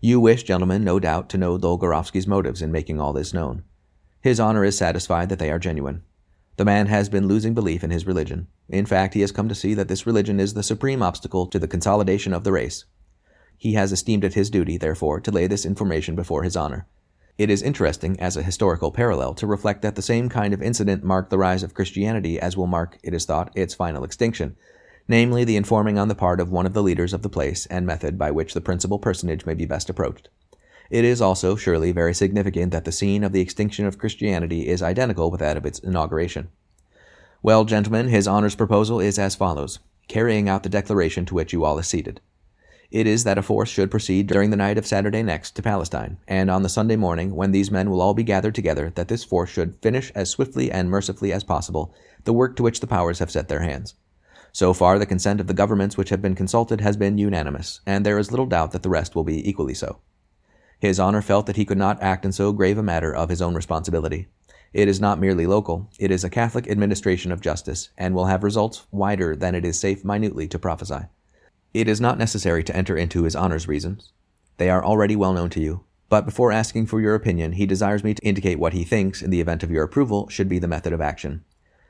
[0.00, 3.64] You wish, gentlemen, no doubt, to know Dolgorovsky's motives in making all this known.
[4.20, 6.02] His honor is satisfied that they are genuine.
[6.56, 8.46] The man has been losing belief in his religion.
[8.68, 11.58] In fact, he has come to see that this religion is the supreme obstacle to
[11.58, 12.84] the consolidation of the race.
[13.58, 16.86] He has esteemed it his duty, therefore, to lay this information before his honor.
[17.36, 21.02] It is interesting, as a historical parallel, to reflect that the same kind of incident
[21.02, 24.56] marked the rise of Christianity as will mark, it is thought, its final extinction,
[25.08, 27.84] namely the informing on the part of one of the leaders of the place and
[27.84, 30.28] method by which the principal personage may be best approached.
[30.90, 34.80] It is also, surely, very significant that the scene of the extinction of Christianity is
[34.80, 36.50] identical with that of its inauguration.
[37.42, 41.64] Well, gentlemen, his honor's proposal is as follows, carrying out the declaration to which you
[41.64, 42.20] all acceded.
[42.94, 46.18] It is that a force should proceed during the night of Saturday next to Palestine,
[46.28, 49.24] and on the Sunday morning, when these men will all be gathered together, that this
[49.24, 51.92] force should finish as swiftly and mercifully as possible
[52.22, 53.94] the work to which the powers have set their hands.
[54.52, 58.06] So far, the consent of the governments which have been consulted has been unanimous, and
[58.06, 59.98] there is little doubt that the rest will be equally so.
[60.78, 63.42] His honor felt that he could not act in so grave a matter of his
[63.42, 64.28] own responsibility.
[64.72, 68.44] It is not merely local, it is a Catholic administration of justice, and will have
[68.44, 71.06] results wider than it is safe minutely to prophesy.
[71.74, 74.12] It is not necessary to enter into his honor's reasons.
[74.58, 78.04] They are already well known to you, but before asking for your opinion, he desires
[78.04, 80.68] me to indicate what he thinks, in the event of your approval, should be the
[80.68, 81.44] method of action.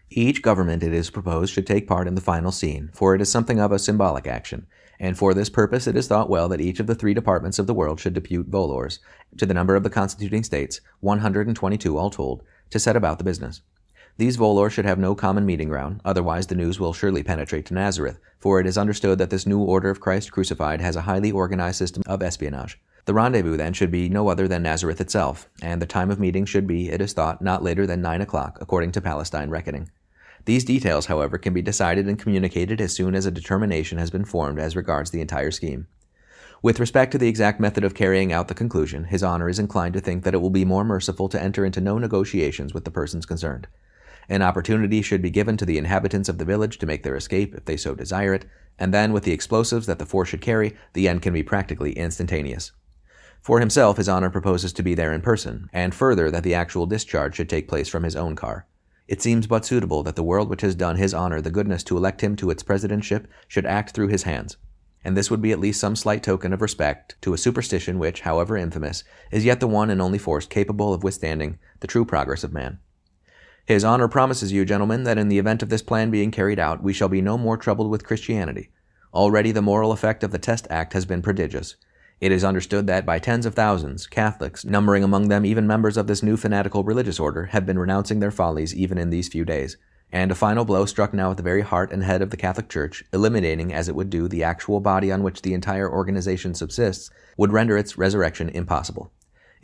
[0.08, 3.30] Each government, it is proposed, should take part in the final scene, for it is
[3.30, 4.66] something of a symbolic action,
[4.98, 7.66] and for this purpose it is thought well that each of the three departments of
[7.66, 9.00] the world should depute volors,
[9.36, 13.60] to the number of the constituting states, 122 all told, to set about the business.
[14.16, 17.74] These volors should have no common meeting ground, otherwise the news will surely penetrate to
[17.74, 21.32] Nazareth, for it is understood that this new order of Christ crucified has a highly
[21.32, 22.80] organized system of espionage.
[23.06, 26.44] The rendezvous then should be no other than Nazareth itself, and the time of meeting
[26.44, 29.90] should be, it is thought, not later than nine o'clock, according to Palestine reckoning.
[30.44, 34.24] These details, however, can be decided and communicated as soon as a determination has been
[34.24, 35.88] formed as regards the entire scheme.
[36.62, 39.94] With respect to the exact method of carrying out the conclusion, His Honor is inclined
[39.94, 42.92] to think that it will be more merciful to enter into no negotiations with the
[42.92, 43.66] persons concerned.
[44.28, 47.54] An opportunity should be given to the inhabitants of the village to make their escape
[47.54, 48.46] if they so desire it,
[48.78, 51.92] and then, with the explosives that the force should carry, the end can be practically
[51.92, 52.72] instantaneous.
[53.40, 56.86] For himself, His Honor proposes to be there in person, and further that the actual
[56.86, 58.66] discharge should take place from his own car.
[59.06, 61.96] It seems but suitable that the world which has done his honor the goodness to
[61.96, 64.56] elect him to its presidentship should act through his hands.
[65.04, 68.22] And this would be at least some slight token of respect to a superstition which,
[68.22, 72.42] however infamous, is yet the one and only force capable of withstanding the true progress
[72.44, 72.78] of man.
[73.66, 76.82] His honor promises you, gentlemen, that in the event of this plan being carried out,
[76.82, 78.70] we shall be no more troubled with Christianity.
[79.14, 81.76] Already the moral effect of the Test Act has been prodigious.
[82.20, 86.06] It is understood that by tens of thousands, Catholics, numbering among them even members of
[86.06, 89.78] this new fanatical religious order, have been renouncing their follies even in these few days.
[90.12, 92.68] And a final blow struck now at the very heart and head of the Catholic
[92.68, 97.10] Church, eliminating as it would do the actual body on which the entire organization subsists,
[97.38, 99.10] would render its resurrection impossible.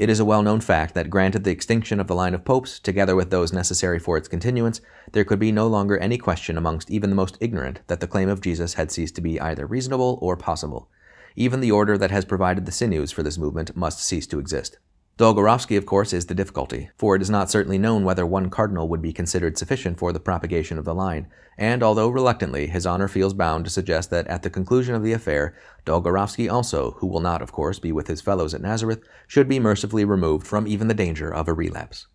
[0.01, 2.79] It is a well known fact that, granted the extinction of the line of popes,
[2.79, 4.81] together with those necessary for its continuance,
[5.13, 8.31] there could be no longer any question amongst even the most ignorant that the claim
[8.31, 10.89] of Jesus had ceased to be either reasonable or possible.
[11.37, 14.79] Even the order that has provided the sinews for this movement must cease to exist.
[15.17, 18.89] Dolgorovsky, of course, is the difficulty, for it is not certainly known whether one cardinal
[18.89, 21.27] would be considered sufficient for the propagation of the line,
[21.59, 25.13] and although reluctantly, his honor feels bound to suggest that at the conclusion of the
[25.13, 25.55] affair,
[25.85, 29.61] Dolgorovsky also, who will not, of course, be with his fellows at Nazareth, should be
[29.61, 32.07] mercifully removed from even the danger of a relapse.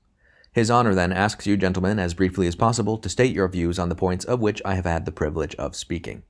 [0.52, 3.90] His honor then asks you, gentlemen, as briefly as possible, to state your views on
[3.90, 6.24] the points of which I have had the privilege of speaking.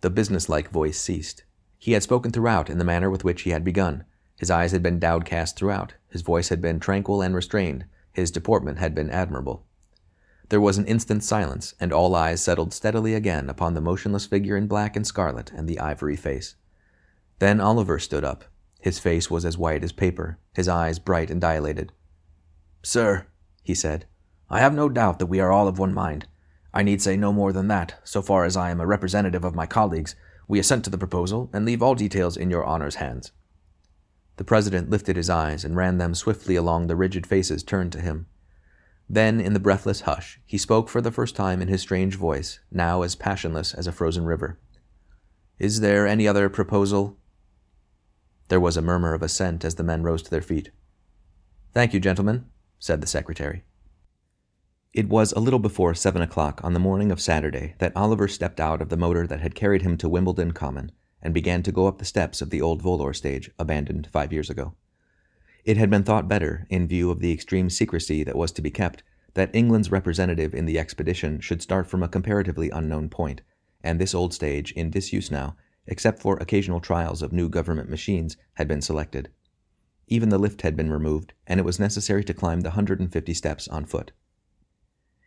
[0.00, 1.44] The businesslike voice ceased.
[1.78, 4.04] He had spoken throughout in the manner with which he had begun
[4.40, 8.78] his eyes had been downcast throughout, his voice had been tranquil and restrained, his deportment
[8.78, 9.66] had been admirable.
[10.48, 14.56] There was an instant's silence, and all eyes settled steadily again upon the motionless figure
[14.56, 16.54] in black and scarlet and the ivory face.
[17.38, 18.46] Then Oliver stood up.
[18.80, 21.92] His face was as white as paper, his eyes bright and dilated.
[22.82, 23.26] Sir,
[23.62, 24.06] he said,
[24.48, 26.26] I have no doubt that we are all of one mind.
[26.72, 29.54] I need say no more than that, so far as I am a representative of
[29.54, 30.16] my colleagues.
[30.48, 33.32] We assent to the proposal, and leave all details in your honor's hands.
[34.40, 38.00] The president lifted his eyes and ran them swiftly along the rigid faces turned to
[38.00, 38.24] him.
[39.06, 42.58] Then, in the breathless hush, he spoke for the first time in his strange voice,
[42.72, 44.58] now as passionless as a frozen river.
[45.58, 47.18] Is there any other proposal?
[48.48, 50.70] There was a murmur of assent as the men rose to their feet.
[51.74, 52.46] Thank you, gentlemen,
[52.78, 53.64] said the secretary.
[54.94, 58.58] It was a little before seven o'clock on the morning of Saturday that Oliver stepped
[58.58, 60.92] out of the motor that had carried him to Wimbledon Common
[61.22, 64.50] and began to go up the steps of the old volor stage, abandoned five years
[64.50, 64.74] ago.
[65.64, 68.70] It had been thought better, in view of the extreme secrecy that was to be
[68.70, 69.02] kept,
[69.34, 73.42] that England's representative in the expedition should start from a comparatively unknown point,
[73.82, 75.56] and this old stage, in disuse now,
[75.86, 79.28] except for occasional trials of new government machines, had been selected.
[80.08, 83.12] Even the lift had been removed, and it was necessary to climb the hundred and
[83.12, 84.12] fifty steps on foot.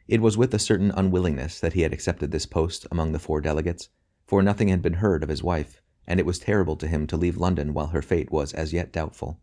[0.08, 3.40] It was with a certain unwillingness that he had accepted this post among the four
[3.40, 3.90] delegates,
[4.26, 7.18] for nothing had been heard of his wife, and it was terrible to him to
[7.18, 9.40] leave London while her fate was as yet doubtful.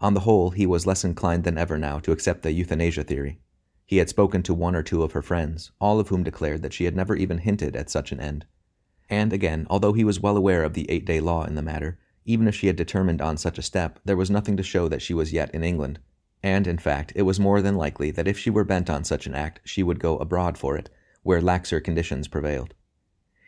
[0.00, 3.38] On the whole, he was less inclined than ever now to accept the euthanasia theory.
[3.86, 6.72] He had spoken to one or two of her friends, all of whom declared that
[6.72, 8.46] she had never even hinted at such an end.
[9.08, 11.98] And again, although he was well aware of the eight day law in the matter,
[12.24, 15.02] even if she had determined on such a step, there was nothing to show that
[15.02, 15.98] she was yet in England.
[16.42, 19.26] And, in fact, it was more than likely that if she were bent on such
[19.26, 20.90] an act, she would go abroad for it,
[21.22, 22.74] where laxer conditions prevailed.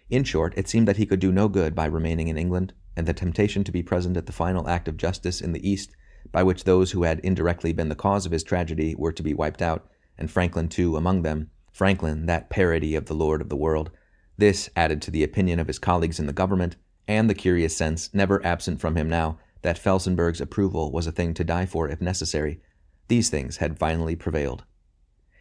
[0.08, 3.06] In short, it seemed that he could do no good by remaining in England, and
[3.06, 5.96] the temptation to be present at the final act of justice in the East,
[6.30, 9.34] by which those who had indirectly been the cause of his tragedy were to be
[9.34, 13.56] wiped out, and Franklin too among them, Franklin, that parody of the Lord of the
[13.56, 13.90] world,
[14.38, 16.76] this added to the opinion of his colleagues in the government,
[17.08, 21.34] and the curious sense, never absent from him now, that Felsenburgh's approval was a thing
[21.34, 22.60] to die for if necessary,
[23.08, 24.64] these things had finally prevailed.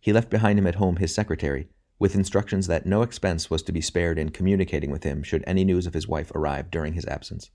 [0.02, 1.68] He left behind him at home his secretary,
[1.98, 5.64] with instructions that no expense was to be spared in communicating with him should any
[5.64, 7.52] news of his wife arrive during his absence.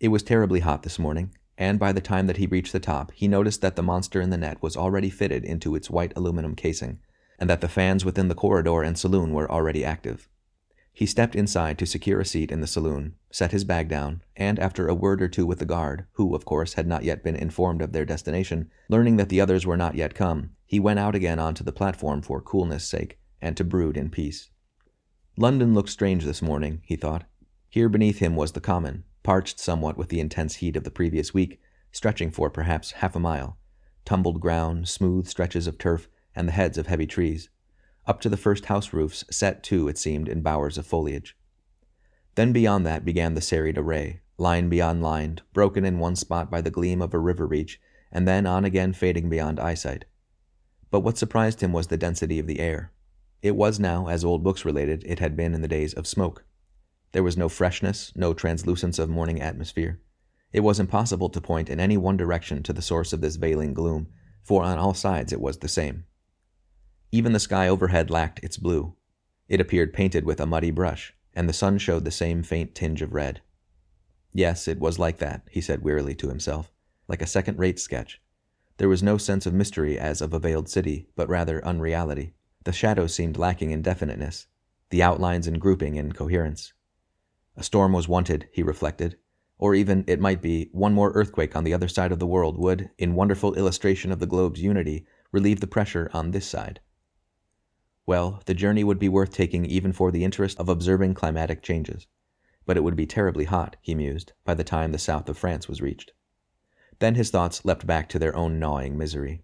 [0.00, 3.12] It was terribly hot this morning, and by the time that he reached the top,
[3.12, 6.54] he noticed that the monster in the net was already fitted into its white aluminum
[6.54, 6.98] casing,
[7.38, 10.28] and that the fans within the corridor and saloon were already active.
[10.92, 14.58] He stepped inside to secure a seat in the saloon, set his bag down, and
[14.58, 17.36] after a word or two with the guard, who, of course, had not yet been
[17.36, 21.14] informed of their destination, learning that the others were not yet come, he went out
[21.14, 24.48] again onto the platform for coolness' sake, and to brood in peace.
[25.36, 27.24] London looked strange this morning, he thought.
[27.68, 31.34] Here beneath him was the common, parched somewhat with the intense heat of the previous
[31.34, 33.58] week, stretching for perhaps half a mile,
[34.06, 37.50] tumbled ground, smooth stretches of turf, and the heads of heavy trees
[38.06, 41.36] up to the first house roofs, set too, it seemed, in bowers of foliage.
[42.34, 46.62] Then beyond that began the serried array, line beyond line, broken in one spot by
[46.62, 47.78] the gleam of a river reach,
[48.10, 50.06] and then on again fading beyond eyesight.
[50.92, 52.92] But what surprised him was the density of the air.
[53.40, 56.44] It was now, as old books related, it had been in the days of smoke.
[57.12, 60.00] There was no freshness, no translucence of morning atmosphere.
[60.52, 63.72] It was impossible to point in any one direction to the source of this veiling
[63.72, 64.08] gloom,
[64.44, 66.04] for on all sides it was the same.
[67.10, 68.94] Even the sky overhead lacked its blue.
[69.48, 73.00] It appeared painted with a muddy brush, and the sun showed the same faint tinge
[73.00, 73.40] of red.
[74.34, 76.70] Yes, it was like that, he said wearily to himself,
[77.08, 78.21] like a second rate sketch.
[78.82, 82.34] There was no sense of mystery as of a veiled city, but rather unreality.
[82.64, 84.48] The shadows seemed lacking in definiteness,
[84.90, 86.72] the outlines and grouping and coherence.
[87.56, 89.18] A storm was wanted, he reflected,
[89.56, 92.58] or even, it might be, one more earthquake on the other side of the world
[92.58, 96.80] would, in wonderful illustration of the globe's unity, relieve the pressure on this side.
[98.04, 102.08] Well, the journey would be worth taking even for the interest of observing climatic changes.
[102.66, 105.68] But it would be terribly hot, he mused, by the time the south of France
[105.68, 106.10] was reached.
[107.02, 109.42] Then his thoughts leapt back to their own gnawing misery.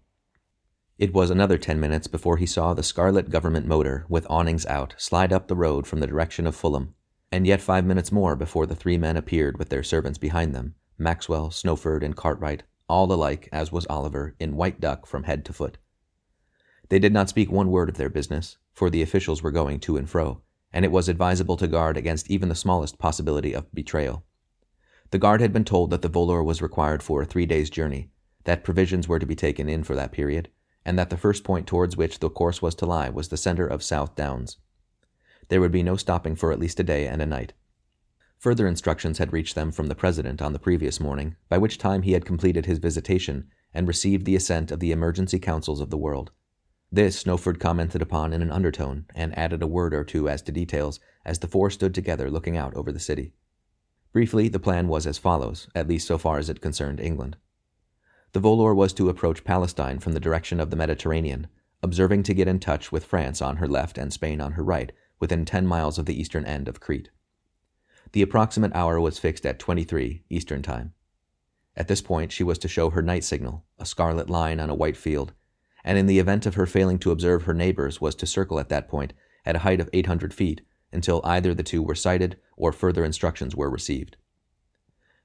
[0.97, 4.95] It was another ten minutes before he saw the scarlet government motor, with awnings out,
[4.97, 6.95] slide up the road from the direction of Fulham,
[7.33, 10.75] and yet five minutes more before the three men appeared with their servants behind them
[10.97, 15.51] Maxwell, Snowford, and Cartwright, all alike, as was Oliver, in white duck from head to
[15.51, 15.77] foot.
[16.87, 19.97] They did not speak one word of their business, for the officials were going to
[19.97, 24.23] and fro, and it was advisable to guard against even the smallest possibility of betrayal.
[25.11, 28.11] The guard had been told that the volor was required for a three days' journey,
[28.43, 30.49] that provisions were to be taken in for that period,
[30.85, 33.67] and that the first point towards which the course was to lie was the centre
[33.67, 34.57] of South Downs.
[35.47, 37.53] There would be no stopping for at least a day and a night.
[38.37, 42.03] Further instructions had reached them from the President on the previous morning, by which time
[42.03, 45.97] he had completed his visitation and received the assent of the emergency councils of the
[45.97, 46.31] world.
[46.91, 50.51] This Snowford commented upon in an undertone, and added a word or two as to
[50.51, 53.33] details, as the four stood together looking out over the city.
[54.11, 57.37] Briefly, the plan was as follows, at least so far as it concerned England.
[58.31, 61.47] The volor was to approach Palestine from the direction of the Mediterranean,
[61.83, 64.91] observing to get in touch with France on her left and Spain on her right,
[65.19, 67.09] within ten miles of the eastern end of Crete.
[68.11, 70.93] The approximate hour was fixed at 23 Eastern Time.
[71.75, 74.75] At this point, she was to show her night signal, a scarlet line on a
[74.75, 75.33] white field,
[75.83, 78.69] and in the event of her failing to observe her neighbors, was to circle at
[78.69, 79.13] that point
[79.45, 80.61] at a height of 800 feet
[80.91, 84.17] until either the two were sighted or further instructions were received.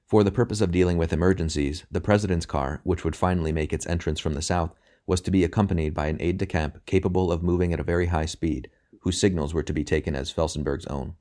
[0.05, 3.87] For the purpose of dealing with emergencies, the President's car, which would finally make its
[3.87, 4.75] entrance from the south,
[5.07, 8.07] was to be accompanied by an aide de camp capable of moving at a very
[8.07, 8.69] high speed,
[9.01, 11.15] whose signals were to be taken as Felsenburgh's own.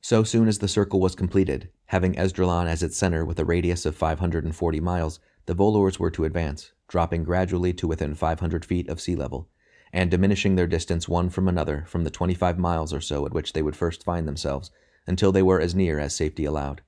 [0.00, 3.86] So soon as the circle was completed, having Esdraelon as its center with a radius
[3.86, 9.00] of 540 miles, the volors were to advance, dropping gradually to within 500 feet of
[9.00, 9.48] sea level,
[9.94, 13.52] and diminishing their distance one from another from the 25 miles or so at which
[13.52, 14.72] they would first find themselves,
[15.06, 16.82] until they were as near as safety allowed.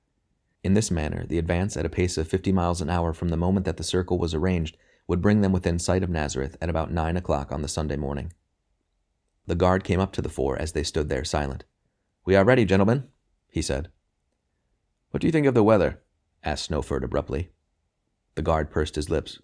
[0.65, 3.37] In this manner, the advance at a pace of 50 miles an hour from the
[3.37, 4.77] moment that the circle was arranged
[5.07, 8.33] would bring them within sight of Nazareth at about nine o'clock on the Sunday morning.
[9.47, 11.63] The guard came up to the four as they stood there silent.
[12.25, 13.05] We are ready, gentlemen,
[13.49, 13.89] he said.
[15.13, 16.03] What do you think of the weather?
[16.43, 17.51] asked Snowford abruptly.
[18.35, 19.39] The guard pursed his lips.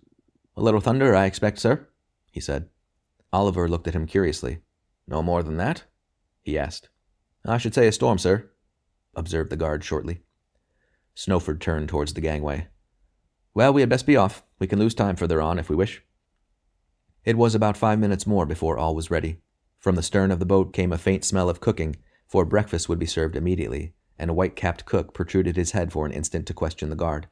[0.56, 1.86] A little thunder, I expect, sir,
[2.32, 2.68] he said.
[3.32, 4.58] Oliver looked at him curiously.
[5.06, 5.84] No more than that?
[6.42, 6.88] he asked.
[7.44, 8.50] I should say a storm, sir,
[9.14, 10.20] observed the guard shortly.
[11.14, 12.68] Snowford turned towards the gangway.
[13.54, 14.42] Well, we had best be off.
[14.58, 16.02] We can lose time further on if we wish.
[17.24, 19.38] It was about five minutes more before all was ready.
[19.78, 21.96] From the stern of the boat came a faint smell of cooking,
[22.26, 26.06] for breakfast would be served immediately, and a white capped cook protruded his head for
[26.06, 27.28] an instant to question the guard.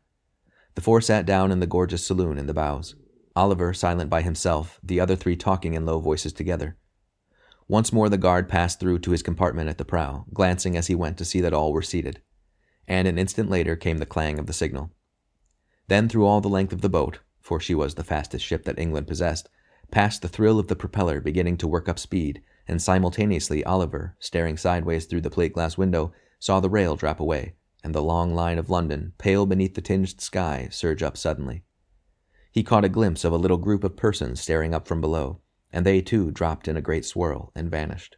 [0.75, 2.95] The four sat down in the gorgeous saloon in the bows,
[3.37, 6.77] Oliver silent by himself, the other three talking in low voices together.
[7.69, 10.95] Once more the guard passed through to his compartment at the prow, glancing as he
[10.95, 12.21] went to see that all were seated
[12.91, 14.91] and an instant later came the clang of the signal.
[15.87, 18.81] Then, through all the length of the boat, for she was the fastest ship that
[18.81, 19.49] England possessed,
[19.93, 24.57] passed the thrill of the propeller beginning to work up speed, and simultaneously Oliver, staring
[24.57, 27.55] sideways through the plate glass window, saw the rail drop away,
[27.85, 31.63] and the long line of London, pale beneath the tinged sky, surge up suddenly.
[32.53, 35.41] He caught a glimpse of a little group of persons staring up from below,
[35.73, 38.17] and they too dropped in a great swirl and vanished.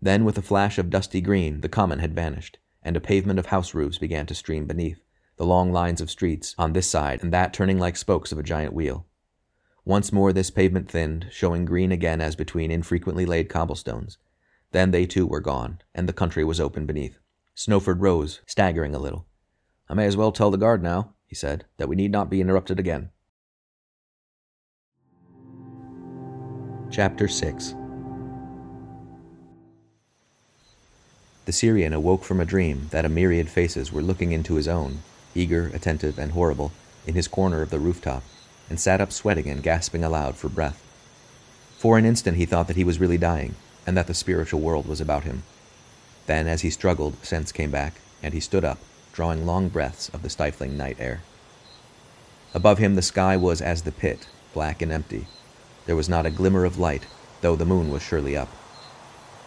[0.00, 3.46] Then, with a flash of dusty green, the common had vanished, and a pavement of
[3.46, 5.02] house roofs began to stream beneath,
[5.36, 8.44] the long lines of streets on this side and that turning like spokes of a
[8.44, 9.06] giant wheel.
[9.84, 14.18] Once more this pavement thinned, showing green again as between infrequently laid cobblestones.
[14.72, 17.18] Then they too were gone, and the country was open beneath.
[17.54, 19.26] Snowford rose, staggering a little.
[19.88, 22.40] I may as well tell the guard now, he said, that we need not be
[22.40, 23.10] interrupted again.
[26.90, 27.74] Chapter 6
[31.44, 34.98] The Syrian awoke from a dream that a myriad faces were looking into his own,
[35.34, 36.72] eager, attentive, and horrible,
[37.04, 38.22] in his corner of the rooftop,
[38.70, 40.80] and sat up sweating and gasping aloud for breath.
[41.76, 44.86] For an instant he thought that he was really dying, and that the spiritual world
[44.86, 45.42] was about him.
[46.26, 48.78] Then, as he struggled, sense came back, and he stood up,
[49.12, 51.22] drawing long breaths of the stifling night air.
[52.54, 55.26] Above him the sky was as the pit, black and empty.
[55.86, 57.06] There was not a glimmer of light,
[57.40, 58.48] though the moon was surely up.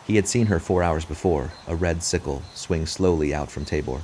[0.07, 4.01] He had seen her four hours before, a red sickle, swing slowly out from Tabor.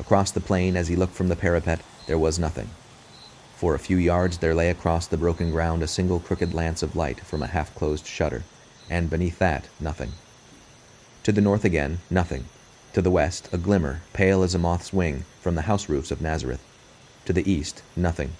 [0.00, 2.70] Across the plain, as he looked from the parapet, there was nothing.
[3.56, 6.96] For a few yards there lay across the broken ground a single crooked lance of
[6.96, 8.44] light from a half closed shutter,
[8.88, 10.12] and beneath that, nothing.
[11.24, 12.46] To the north again, nothing.
[12.94, 16.22] To the west, a glimmer, pale as a moth's wing, from the house roofs of
[16.22, 16.64] Nazareth.
[17.26, 18.32] To the east, nothing.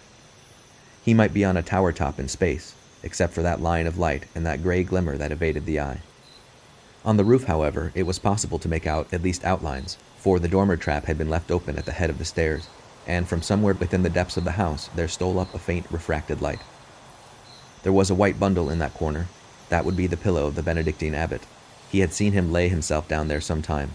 [1.05, 4.24] He might be on a tower top in space, except for that line of light
[4.34, 6.00] and that gray glimmer that evaded the eye.
[7.04, 10.48] On the roof, however, it was possible to make out at least outlines, for the
[10.48, 12.68] dormer trap had been left open at the head of the stairs,
[13.06, 16.42] and from somewhere within the depths of the house there stole up a faint refracted
[16.42, 16.60] light.
[17.82, 19.28] There was a white bundle in that corner.
[19.68, 21.42] That would be the pillow of the Benedictine abbot.
[21.90, 23.94] He had seen him lay himself down there some time.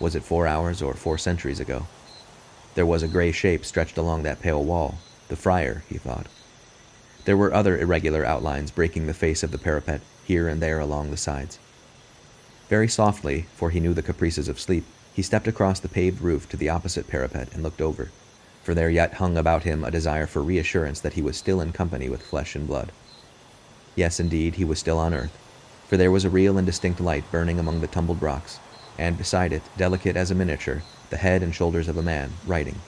[0.00, 1.86] Was it four hours or four centuries ago?
[2.74, 4.98] There was a gray shape stretched along that pale wall.
[5.28, 6.26] The friar, he thought.
[7.24, 11.10] There were other irregular outlines breaking the face of the parapet, here and there along
[11.10, 11.58] the sides.
[12.68, 14.84] Very softly, for he knew the caprices of sleep,
[15.14, 18.10] he stepped across the paved roof to the opposite parapet and looked over,
[18.62, 21.72] for there yet hung about him a desire for reassurance that he was still in
[21.72, 22.92] company with flesh and blood.
[23.94, 25.38] Yes, indeed, he was still on earth,
[25.88, 28.58] for there was a real and distinct light burning among the tumbled rocks,
[28.98, 32.80] and beside it, delicate as a miniature, the head and shoulders of a man, writing.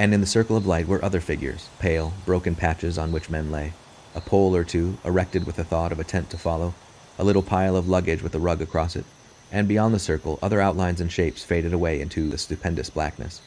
[0.00, 3.52] And in the circle of light were other figures, pale, broken patches on which men
[3.52, 3.74] lay,
[4.14, 6.72] a pole or two, erected with the thought of a tent to follow,
[7.18, 9.04] a little pile of luggage with a rug across it,
[9.52, 13.42] and beyond the circle, other outlines and shapes faded away into the stupendous blackness.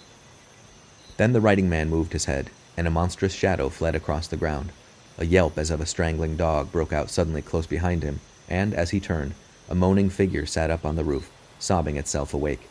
[1.17, 4.71] Then the writing man moved his head, and a monstrous shadow fled across the ground.
[5.17, 8.91] A yelp as of a strangling dog broke out suddenly close behind him, and as
[8.91, 9.33] he turned,
[9.69, 12.69] a moaning figure sat up on the roof, sobbing itself awake.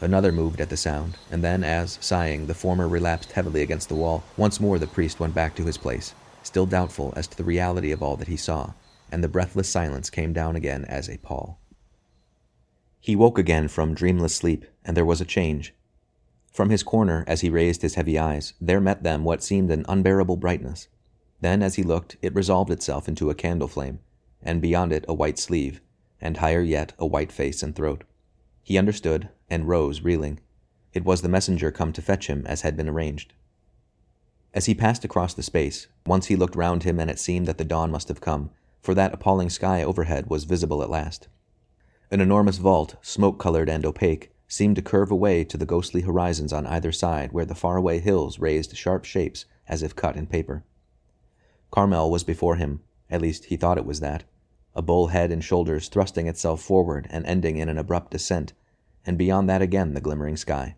[0.00, 3.94] Another moved at the sound, and then, as, sighing, the former relapsed heavily against the
[3.94, 7.44] wall, once more the priest went back to his place, still doubtful as to the
[7.44, 8.72] reality of all that he saw,
[9.10, 11.58] and the breathless silence came down again as a pall.
[13.00, 15.74] He woke again from dreamless sleep, and there was a change.
[16.52, 19.84] From his corner, as he raised his heavy eyes, there met them what seemed an
[19.88, 20.88] unbearable brightness.
[21.40, 24.00] Then, as he looked, it resolved itself into a candle flame,
[24.42, 25.80] and beyond it a white sleeve,
[26.20, 28.04] and higher yet a white face and throat.
[28.62, 30.40] He understood, and rose, reeling.
[30.92, 33.32] It was the messenger come to fetch him, as had been arranged.
[34.52, 37.58] As he passed across the space, once he looked round him, and it seemed that
[37.58, 38.50] the dawn must have come,
[38.80, 41.28] for that appalling sky overhead was visible at last.
[42.10, 46.52] An enormous vault, smoke colored and opaque, seemed to curve away to the ghostly horizons
[46.52, 50.62] on either side, where the faraway hills raised sharp shapes as if cut in paper.
[51.72, 52.80] Carmel was before him,
[53.10, 54.22] at least he thought it was that,
[54.76, 58.52] a bull head and shoulders thrusting itself forward and ending in an abrupt descent,
[59.06, 60.76] and beyond that again the glimmering sky.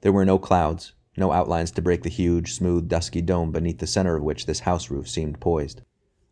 [0.00, 3.86] There were no clouds, no outlines to break the huge, smooth, dusky dome beneath the
[3.86, 5.82] center of which this house roof seemed poised.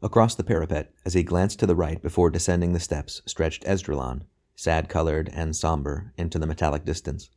[0.02, 4.24] Across the parapet, as he glanced to the right before descending the steps, stretched Esdraelon,
[4.54, 7.30] sad colored and somber, into the metallic distance.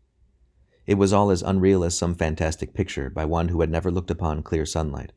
[0.86, 4.11] It was all as unreal as some fantastic picture by one who had never looked
[4.11, 5.14] upon clear sunlight.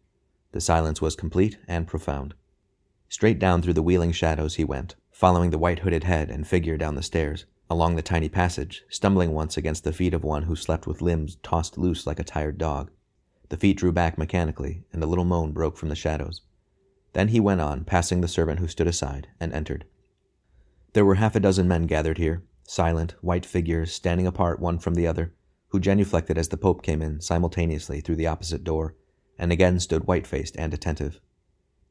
[0.53, 2.35] The silence was complete and profound.
[3.09, 6.77] Straight down through the wheeling shadows he went, following the white hooded head and figure
[6.77, 10.57] down the stairs, along the tiny passage, stumbling once against the feet of one who
[10.57, 12.91] slept with limbs tossed loose like a tired dog.
[13.49, 16.43] The feet drew back mechanically, and a little moan broke from the shadows.
[17.13, 19.85] Then he went on, passing the servant who stood aside, and entered.
[20.93, 24.95] There were half a dozen men gathered here, silent, white figures standing apart one from
[24.95, 25.33] the other,
[25.69, 28.97] who genuflected as the Pope came in simultaneously through the opposite door,
[29.39, 31.21] and again stood white faced and attentive.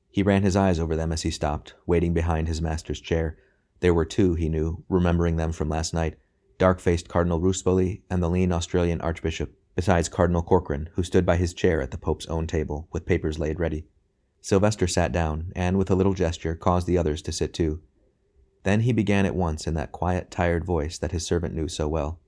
[0.09, 3.37] He ran his eyes over them as he stopped, waiting behind his master's chair,
[3.79, 6.17] there were two, he knew, remembering them from last night
[6.59, 11.37] dark faced Cardinal Ruspoli and the lean Australian Archbishop, besides Cardinal Corkran, who stood by
[11.37, 13.85] his chair at the Pope's own table, with papers laid ready.
[14.41, 17.81] Sylvester sat down, and with a little gesture caused the others to sit too.
[18.63, 21.87] Then he began at once in that quiet, tired voice that his servant knew so
[21.87, 22.19] well.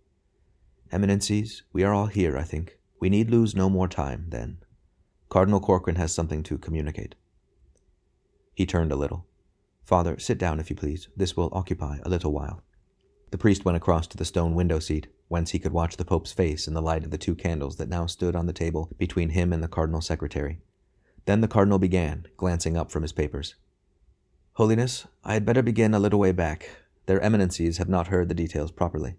[0.92, 2.78] Eminencies, we are all here, I think.
[3.02, 4.60] We need lose no more time, then.
[5.28, 7.16] Cardinal Corkran has something to communicate.
[8.54, 9.26] He turned a little.
[9.84, 11.10] Father, sit down, if you please.
[11.16, 12.62] This will occupy a little while.
[13.32, 16.34] The priest went across to the stone window seat, whence he could watch the Pope's
[16.34, 19.30] face in the light of the two candles that now stood on the table between
[19.30, 20.60] him and the Cardinal Secretary.
[21.26, 23.56] Then the Cardinal began, glancing up from his papers.
[24.54, 26.70] Holiness, I had better begin a little way back.
[27.06, 29.16] Their eminencies have not heard the details properly.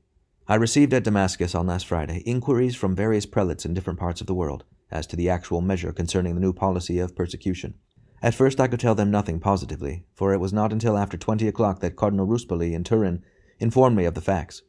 [0.46, 4.26] I received at Damascus on last Friday inquiries from various prelates in different parts of
[4.26, 7.74] the world as to the actual measure concerning the new policy of persecution.
[8.22, 11.48] At first I could tell them nothing positively, for it was not until after twenty
[11.48, 13.24] o'clock that Cardinal Ruspoli in Turin
[13.58, 14.62] informed me of the facts.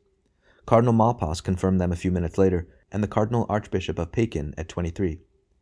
[0.65, 4.69] Cardinal Malpas confirmed them a few minutes later, and the Cardinal Archbishop of Pekin at
[4.69, 5.19] twenty-three.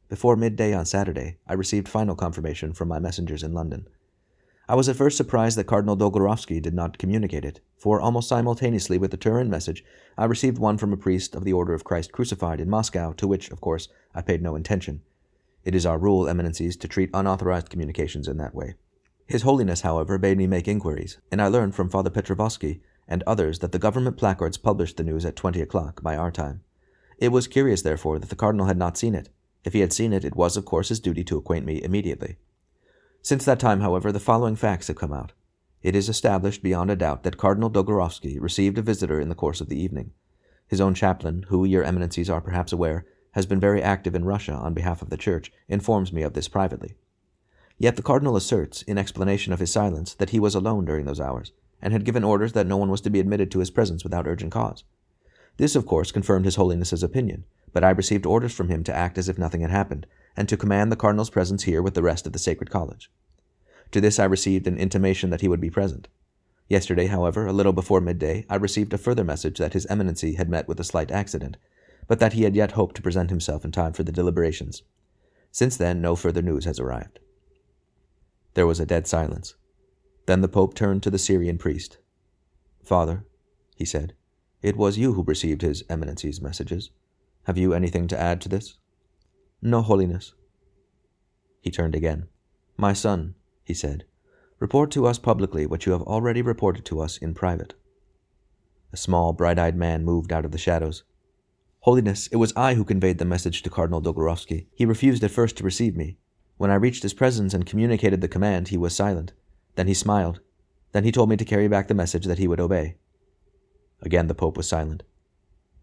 [0.07, 3.87] Before midday on Saturday, I received final confirmation from my messengers in London.
[4.69, 8.97] I was at first surprised that Cardinal Dolgorovsky did not communicate it, for almost simultaneously
[8.97, 9.83] with the Turin message,
[10.17, 13.27] I received one from a priest of the Order of Christ Crucified in Moscow, to
[13.27, 15.01] which, of course, I paid no attention.
[15.63, 18.75] It is our rule, Eminencies, to treat unauthorized communications in that way.
[19.27, 23.59] His Holiness, however, bade me make inquiries, and I learned from Father Petrovsky and others
[23.59, 26.61] that the government placards published the news at twenty o'clock by our time.
[27.17, 29.29] It was curious, therefore, that the Cardinal had not seen it.
[29.63, 32.37] If he had seen it, it was, of course, his duty to acquaint me immediately.
[33.21, 35.33] Since that time, however, the following facts have come out.
[35.83, 39.61] It is established beyond a doubt that Cardinal Dolgorovsky received a visitor in the course
[39.61, 40.11] of the evening.
[40.67, 44.53] His own chaplain, who, your eminencies are perhaps aware, has been very active in Russia
[44.53, 46.95] on behalf of the Church, informs me of this privately.
[47.77, 51.19] Yet the Cardinal asserts, in explanation of his silence, that he was alone during those
[51.19, 51.51] hours,
[51.81, 54.27] and had given orders that no one was to be admitted to his presence without
[54.27, 54.83] urgent cause.
[55.57, 59.17] This, of course, confirmed His Holiness's opinion, but I received orders from him to act
[59.17, 62.25] as if nothing had happened, and to command the Cardinal's presence here with the rest
[62.25, 63.11] of the Sacred College.
[63.91, 66.07] To this I received an intimation that he would be present.
[66.69, 70.49] Yesterday, however, a little before midday, I received a further message that His Eminency had
[70.49, 71.57] met with a slight accident,
[72.11, 74.83] but that he had yet hoped to present himself in time for the deliberations.
[75.49, 77.19] Since then, no further news has arrived.
[78.53, 79.55] There was a dead silence.
[80.25, 81.99] Then the Pope turned to the Syrian priest.
[82.83, 83.25] Father,
[83.77, 84.11] he said,
[84.61, 86.89] it was you who received His Eminency's messages.
[87.45, 88.77] Have you anything to add to this?
[89.61, 90.33] No, Holiness.
[91.61, 92.27] He turned again.
[92.75, 94.03] My son, he said,
[94.59, 97.73] report to us publicly what you have already reported to us in private.
[98.91, 101.03] A small, bright eyed man moved out of the shadows.
[101.81, 104.67] Holiness, it was I who conveyed the message to Cardinal Dolgorovsky.
[104.75, 106.17] He refused at first to receive me.
[106.57, 109.33] When I reached his presence and communicated the command, he was silent.
[109.73, 110.41] Then he smiled.
[110.91, 112.97] Then he told me to carry back the message that he would obey.
[113.99, 115.01] Again the Pope was silent.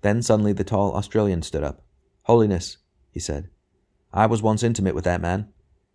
[0.03, 1.83] Then suddenly the tall Australian stood up.
[2.23, 2.77] Holiness,
[3.11, 3.49] he said,
[4.13, 5.49] I was once intimate with that man.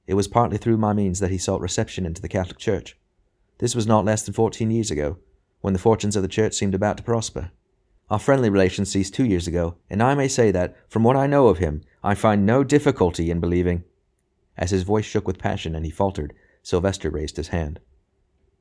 [0.06, 2.98] It was partly through my means that he sought reception into the Catholic Church.
[3.60, 5.20] This was not less than fourteen years ago,
[5.62, 7.52] when the fortunes of the Church seemed about to prosper.
[8.10, 11.28] Our friendly relations ceased two years ago, and I may say that, from what I
[11.28, 13.84] know of him, I find no difficulty in believing
[14.58, 17.80] as his voice shook with passion and he faltered, Sylvester raised his hand.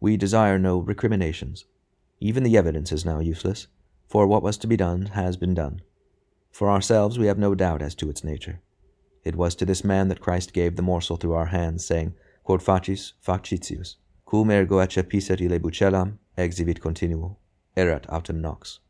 [0.00, 1.64] We desire no recriminations.
[2.20, 3.66] Even the evidence is now useless,
[4.08, 5.82] for what was to be done has been done.
[6.50, 8.60] For ourselves, we have no doubt as to its nature.
[9.24, 12.60] It was to this man that Christ gave the morsel through our hands, saying, Quod
[12.60, 13.96] facis, fac citius,
[14.28, 17.36] cum ergo accepisset ille buccellam, exivit continuo,
[17.76, 18.80] erat autem nox.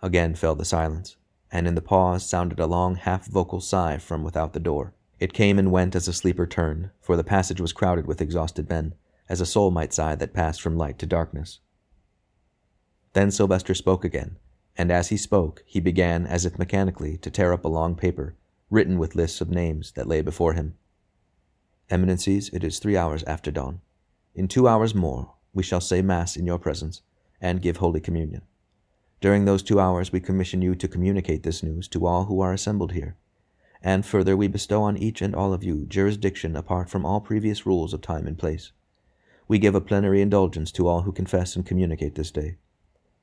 [0.00, 1.16] Again fell the silence,
[1.50, 4.94] and in the pause sounded a long half-vocal sigh from without the door.
[5.18, 8.68] It came and went as a sleeper turned, for the passage was crowded with exhausted
[8.68, 8.94] men,
[9.28, 11.58] as a soul might sigh that passed from light to darkness.
[13.14, 14.36] Then Sylvester spoke again,
[14.76, 18.36] and as he spoke, he began, as if mechanically, to tear up a long paper,
[18.70, 20.76] written with lists of names, that lay before him.
[21.90, 23.80] Eminencies, it is three hours after dawn.
[24.34, 27.02] In two hours more, we shall say Mass in your presence,
[27.40, 28.42] and give Holy Communion.
[29.20, 32.52] During those two hours, we commission you to communicate this news to all who are
[32.52, 33.16] assembled here
[33.82, 37.64] and further we bestow on each and all of you jurisdiction apart from all previous
[37.64, 38.72] rules of time and place.
[39.46, 42.56] We give a plenary indulgence to all who confess and communicate this day.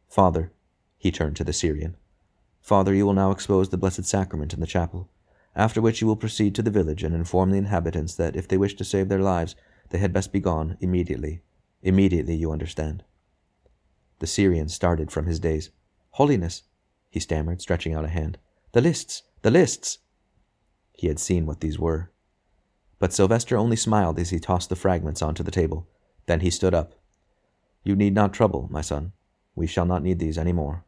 [0.07, 0.51] Father,
[0.97, 1.97] he turned to the Syrian,
[2.61, 5.09] Father, you will now expose the Blessed Sacrament in the chapel,
[5.55, 8.57] after which you will proceed to the village and inform the inhabitants that if they
[8.57, 9.55] wish to save their lives,
[9.89, 11.41] they had best be gone immediately.
[11.83, 13.03] Immediately, you understand.
[14.17, 15.69] The Syrian started from his daze.
[16.15, 16.63] Holiness,
[17.09, 18.37] he stammered, stretching out a hand.
[18.71, 19.23] The lists!
[19.41, 19.97] The lists!
[20.93, 22.09] He had seen what these were.
[22.99, 25.89] But Sylvester only smiled as he tossed the fragments onto the table.
[26.25, 26.93] Then he stood up.
[27.83, 29.11] You need not trouble, my son.
[29.55, 30.85] We shall not need these any more.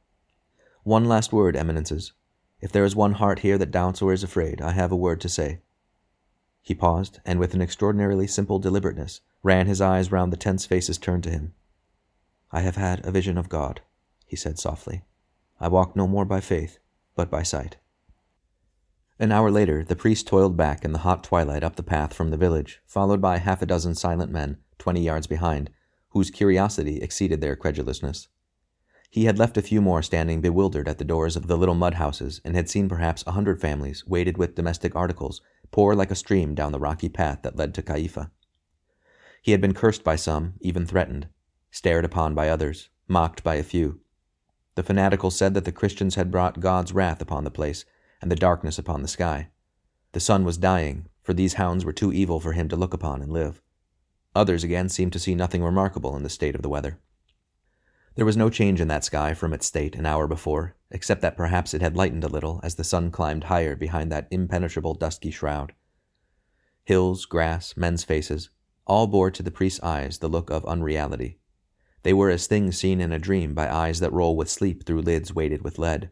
[0.84, 2.14] One last word, Eminences.
[2.62, 5.20] If there is one heart here that doubts or is afraid, I have a word
[5.20, 5.60] to say.
[6.62, 10.98] He paused, and with an extraordinarily simple deliberateness, ran his eyes round the tense faces
[10.98, 11.54] turned to him.
[12.50, 13.82] I have had a vision of God,
[14.26, 15.04] he said softly.
[15.60, 16.80] I walk no more by faith,
[17.16, 17.78] but by sight.
[19.20, 22.30] An hour later, the priest toiled back in the hot twilight up the path from
[22.30, 25.72] the village, followed by half a dozen silent men, twenty yards behind,
[26.10, 28.28] whose curiosity exceeded their credulousness.
[29.10, 31.96] He had left a few more standing bewildered at the doors of the little mud
[31.96, 36.16] houses, and had seen perhaps a hundred families, weighted with domestic articles, pour like a
[36.16, 38.30] stream down the rocky path that led to Caifa.
[39.42, 41.30] He had been cursed by some, even threatened,
[41.72, 44.02] stared upon by others, mocked by a few.
[44.78, 47.84] The fanatical said that the Christians had brought God's wrath upon the place,
[48.22, 49.50] and the darkness upon the sky.
[50.12, 53.24] The sun was dying, for these hounds were too evil for him to look upon
[53.24, 53.60] and live.
[54.36, 57.00] Others again seemed to see nothing remarkable in the state of the weather.
[58.14, 61.38] There was no change in that sky from its state an hour before, except that
[61.38, 65.32] perhaps it had lightened a little as the sun climbed higher behind that impenetrable dusky
[65.32, 65.74] shroud.
[66.84, 68.52] Hills, grass, men's faces,
[68.86, 71.40] all bore to the priest's eyes the look of unreality.
[72.04, 75.02] They were as things seen in a dream by eyes that roll with sleep through
[75.02, 76.12] lids weighted with lead.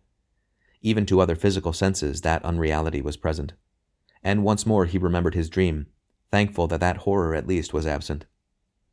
[0.81, 3.53] Even to other physical senses, that unreality was present.
[4.23, 5.87] And once more he remembered his dream,
[6.31, 8.25] thankful that that horror at least was absent.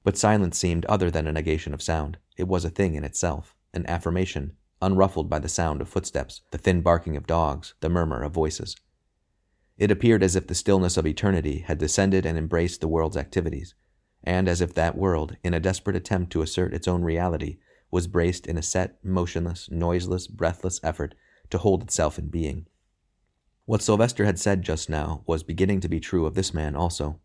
[0.04, 2.18] But silence seemed other than a negation of sound.
[2.36, 6.58] It was a thing in itself, an affirmation, unruffled by the sound of footsteps, the
[6.58, 8.76] thin barking of dogs, the murmur of voices.
[9.78, 13.74] It appeared as if the stillness of eternity had descended and embraced the world's activities,
[14.24, 17.58] and as if that world, in a desperate attempt to assert its own reality,
[17.90, 21.14] was braced in a set, motionless, noiseless, breathless effort
[21.50, 22.66] to hold itself in being.
[23.64, 27.20] What Sylvester had said just now was beginning to be true of this man also.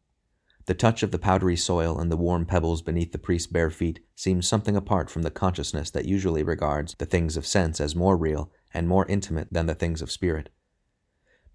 [0.66, 4.02] The touch of the powdery soil and the warm pebbles beneath the priest's bare feet
[4.16, 8.18] seemed something apart from the consciousness that usually regards the things of sense as more
[8.18, 10.50] real and more intimate than the things of spirit.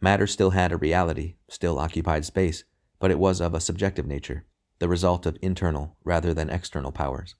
[0.01, 2.65] Matter still had a reality, still occupied space,
[2.99, 4.47] but it was of a subjective nature,
[4.83, 7.37] the result of internal rather than external powers.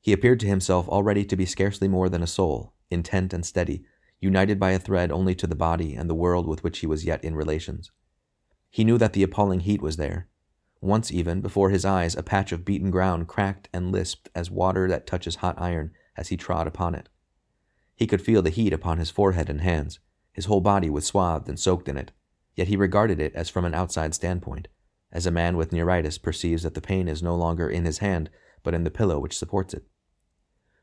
[0.00, 3.84] He appeared to himself already to be scarcely more than a soul, intent and steady,
[4.20, 7.04] united by a thread only to the body and the world with which he was
[7.04, 7.90] yet in relations.
[8.70, 10.28] He knew that the appalling heat was there.
[10.80, 14.86] Once even, before his eyes, a patch of beaten ground cracked and lisped as water
[14.86, 17.08] that touches hot iron as he trod upon it.
[17.96, 19.98] He could feel the heat upon his forehead and hands.
[20.32, 22.12] His whole body was swathed and soaked in it,
[22.54, 24.68] yet he regarded it as from an outside standpoint,
[25.16, 28.28] as a man with neuritis perceives that the pain is no longer in his hand,
[28.62, 29.86] but in the pillow which supports it.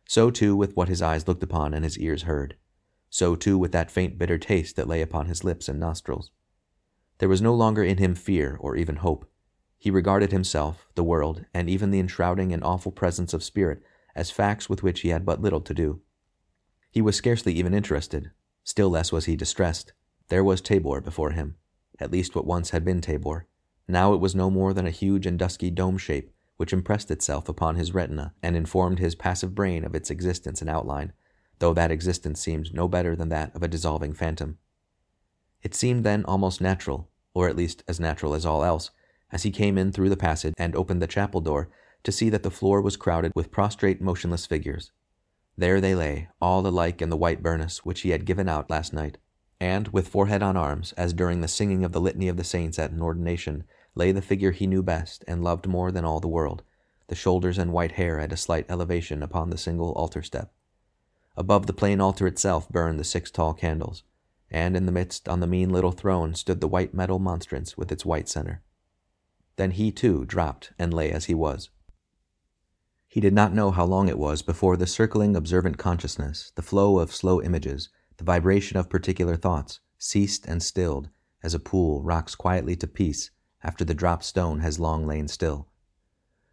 [0.08, 2.58] So too with what his eyes looked upon and his ears heard.
[3.12, 6.32] So too with that faint bitter taste that lay upon his lips and nostrils.
[7.20, 9.30] There was no longer in him fear or even hope.
[9.78, 13.84] He regarded himself, the world, and even the enshrouding and awful presence of spirit
[14.16, 16.02] as facts with which he had but little to do.
[16.90, 18.32] He was scarcely even interested,
[18.64, 19.94] still less was he distressed.
[20.30, 21.58] There was Tabor before him,
[22.00, 23.48] at least what once had been Tabor.
[23.88, 27.50] Now it was no more than a huge and dusky dome shape which impressed itself
[27.50, 31.12] upon his retina and informed his passive brain of its existence and outline,
[31.60, 34.58] though that existence seemed no better than that of a dissolving phantom.
[35.62, 38.92] It seemed then almost natural, or at least as natural as all else,
[39.32, 41.70] as he came in through the passage and opened the chapel door,
[42.04, 44.92] to see that the floor was crowded with prostrate, motionless figures.
[45.58, 48.94] There they lay, all alike in the white burnous which he had given out last
[48.94, 49.18] night,
[49.64, 52.77] and, with forehead on arms, as during the singing of the Litany of the Saints
[52.77, 53.64] at an ordination,
[53.95, 56.64] lay the figure he knew best and loved more than all the world,
[57.07, 60.52] the shoulders and white hair at a slight elevation upon the single altar step.
[61.38, 64.03] Above the plain altar itself burned the six tall candles,
[64.52, 67.90] and in the midst on the mean little throne stood the white metal monstrance with
[67.90, 68.61] its white center.
[69.56, 71.69] Then he too dropped and lay as he was.
[73.07, 76.99] He did not know how long it was before the circling observant consciousness, the flow
[76.99, 77.88] of slow images,
[78.24, 81.10] the vibration of particular thoughts, ceased and stilled,
[81.44, 83.32] as a pool rocks quietly to peace
[83.62, 85.68] after the dropped stone has long lain still.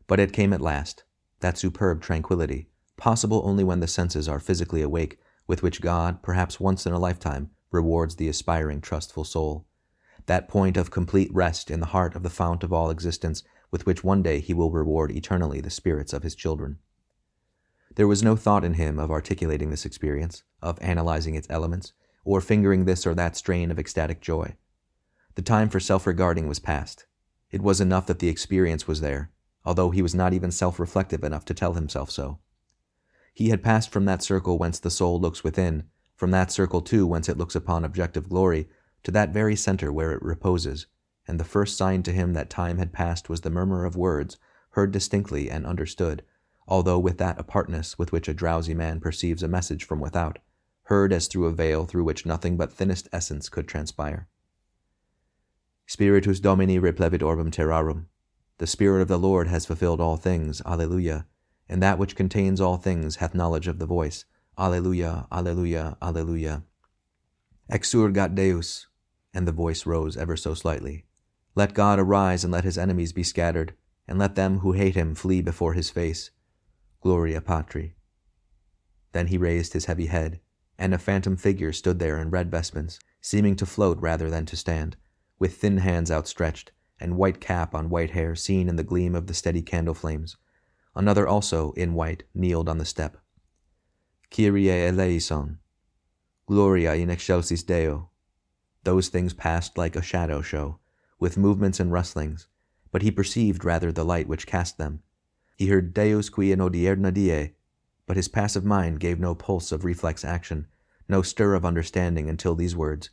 [0.09, 1.05] But it came at last,
[1.39, 6.59] that superb tranquility, possible only when the senses are physically awake, with which God, perhaps
[6.59, 9.65] once in a lifetime, rewards the aspiring, trustful soul.
[10.27, 13.87] That point of complete rest in the heart of the fount of all existence with
[13.87, 16.81] which one day he will reward eternally the spirits of his children.
[17.97, 21.93] There was no thought in him of articulating this experience, of analyzing its elements,
[22.25, 24.57] or fingering this or that strain of ecstatic joy.
[25.35, 27.07] The time for self regarding was past.
[27.51, 29.33] It was enough that the experience was there,
[29.65, 32.39] although he was not even self reflective enough to tell himself so.
[33.35, 35.85] He had passed from that circle whence the soul looks within,
[36.15, 38.69] from that circle too whence it looks upon objective glory,
[39.03, 40.87] to that very center where it reposes,
[41.27, 44.37] and the first sign to him that time had passed was the murmur of words,
[44.71, 46.23] heard distinctly and understood,
[46.71, 50.39] although with that apartness with which a drowsy man perceives a message from without,
[50.85, 54.29] heard as through a veil through which nothing but thinnest essence could transpire.
[55.87, 58.07] Spiritus Domini replevit orbem terrarum.
[58.59, 61.27] The Spirit of the Lord has fulfilled all things, Alleluia,
[61.69, 64.25] and that which contains all things hath knowledge of the voice,
[64.57, 66.63] Alleluia, Alleluia, Alleluia.
[67.73, 68.87] Exurgat Deus,
[69.35, 71.07] and the voice rose ever so slightly.
[71.57, 73.75] Let God arise and let his enemies be scattered,
[74.07, 76.31] and let them who hate him flee before his face.
[77.01, 77.95] Gloria Patri.
[79.13, 80.41] Then he raised his heavy head,
[80.79, 84.57] and a phantom figure stood there in red vestments, seeming to float rather than to
[84.57, 84.97] stand,
[85.39, 89.27] with thin hands outstretched, and white cap on white hair seen in the gleam of
[89.27, 90.37] the steady candle flames.
[90.95, 93.17] Another also, in white, kneeled on the step.
[94.31, 95.59] Kyrie eleison.
[96.47, 98.11] Gloria in excelsis Deo.
[98.85, 100.79] Those things passed like a shadow show,
[101.19, 102.49] with movements and rustlings,
[102.93, 105.03] but he perceived rather the light which cast them.
[105.61, 107.53] He heard Deus qui in hodierna die,
[108.07, 110.67] but his passive mind gave no pulse of reflex action,
[111.07, 113.11] no stir of understanding until these words,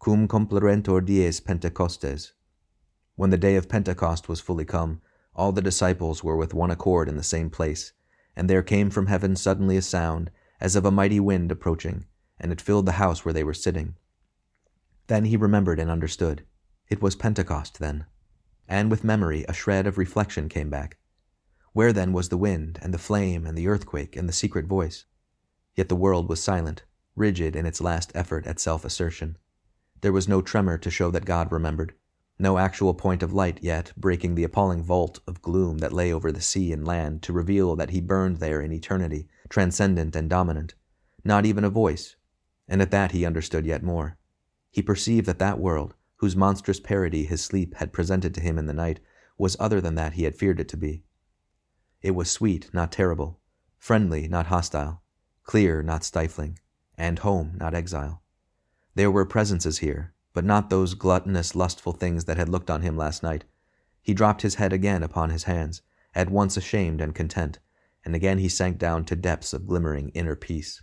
[0.00, 2.32] Cum complerentur dies Pentecostes.
[3.14, 5.02] When the day of Pentecost was fully come,
[5.36, 7.92] all the disciples were with one accord in the same place,
[8.34, 12.06] and there came from heaven suddenly a sound, as of a mighty wind approaching,
[12.40, 13.94] and it filled the house where they were sitting.
[15.06, 16.44] Then he remembered and understood.
[16.88, 18.06] It was Pentecost then.
[18.66, 20.98] And with memory, a shred of reflection came back.
[21.74, 25.06] Where then was the wind, and the flame, and the earthquake, and the secret voice?
[25.74, 26.84] Yet the world was silent,
[27.16, 29.36] rigid in its last effort at self assertion.
[30.00, 31.94] There was no tremor to show that God remembered,
[32.38, 36.30] no actual point of light yet breaking the appalling vault of gloom that lay over
[36.30, 40.74] the sea and land to reveal that he burned there in eternity, transcendent and dominant.
[41.24, 42.14] Not even a voice,
[42.68, 44.16] and at that he understood yet more.
[44.70, 48.66] He perceived that that world, whose monstrous parody his sleep had presented to him in
[48.66, 49.00] the night,
[49.36, 51.03] was other than that he had feared it to be.
[52.04, 53.40] It was sweet, not terrible,
[53.78, 55.00] friendly, not hostile,
[55.42, 56.58] clear, not stifling,
[56.98, 58.22] and home, not exile.
[58.94, 62.94] There were presences here, but not those gluttonous, lustful things that had looked on him
[62.94, 63.44] last night.
[64.02, 65.80] He dropped his head again upon his hands,
[66.14, 67.58] at once ashamed and content,
[68.04, 70.82] and again he sank down to depths of glimmering inner peace.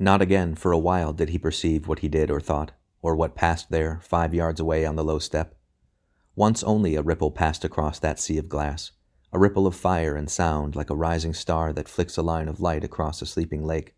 [0.00, 2.72] Not again for a while did he perceive what he did or thought,
[3.02, 5.54] or what passed there, five yards away on the low step.
[6.34, 8.90] Once only a ripple passed across that sea of glass,
[9.32, 12.60] a ripple of fire and sound like a rising star that flicks a line of
[12.60, 13.94] light across a sleeping lake,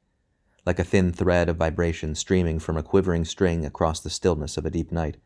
[0.66, 4.66] like a thin thread of vibration streaming from a quivering string across the stillness of
[4.66, 5.18] a deep night.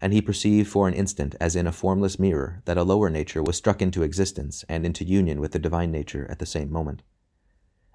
[0.00, 3.42] And he perceived for an instant, as in a formless mirror, that a lower nature
[3.42, 7.02] was struck into existence and into union with the divine nature at the same moment.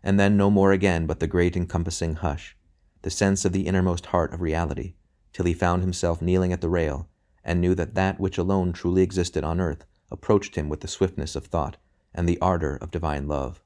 [0.03, 2.55] And then no more again but the great encompassing hush,
[3.01, 4.93] the sense of the innermost heart of reality,
[5.33, 7.07] till he found himself kneeling at the rail,
[7.43, 11.35] and knew that that which alone truly existed on earth approached him with the swiftness
[11.35, 11.77] of thought
[12.13, 13.61] and the ardor of divine love.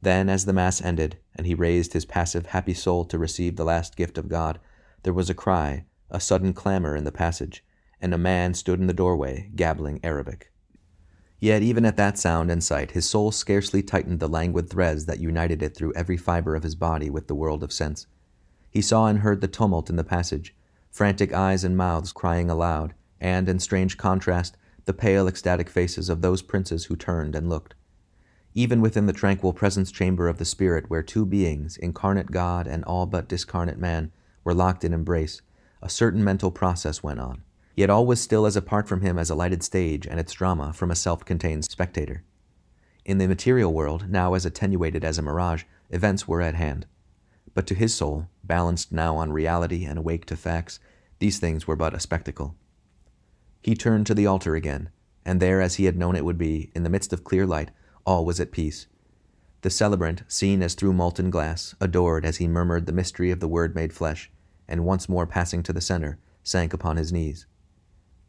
[0.00, 3.64] Then, as the Mass ended, and he raised his passive, happy soul to receive the
[3.64, 4.58] last gift of God,
[5.04, 7.64] there was a cry, a sudden clamor in the passage,
[8.00, 10.50] and a man stood in the doorway, gabbling Arabic.
[11.38, 15.20] Yet, even at that sound and sight, his soul scarcely tightened the languid threads that
[15.20, 18.06] united it through every fiber of his body with the world of sense.
[18.70, 20.54] He saw and heard the tumult in the passage,
[20.90, 26.22] frantic eyes and mouths crying aloud, and, in strange contrast, the pale, ecstatic faces of
[26.22, 27.74] those princes who turned and looked
[28.54, 32.84] even within the tranquil presence chamber of the Spirit, where two beings, incarnate God and
[32.84, 34.12] all but discarnate man,
[34.44, 35.40] were locked in embrace,
[35.80, 37.42] a certain mental process went on.
[37.74, 40.72] Yet all was still as apart from him as a lighted stage and its drama
[40.74, 42.24] from a self contained spectator.
[43.04, 46.86] In the material world, now as attenuated as a mirage, events were at hand.
[47.54, 50.78] But to his soul, balanced now on reality and awake to facts,
[51.18, 52.54] these things were but a spectacle.
[53.62, 54.90] He turned to the altar again,
[55.24, 57.70] and there, as he had known it would be, in the midst of clear light,
[58.04, 58.86] all was at peace.
[59.60, 63.46] The celebrant, seen as through molten glass, adored as he murmured the mystery of the
[63.46, 64.30] Word made flesh,
[64.66, 67.46] and once more passing to the center, sank upon his knees.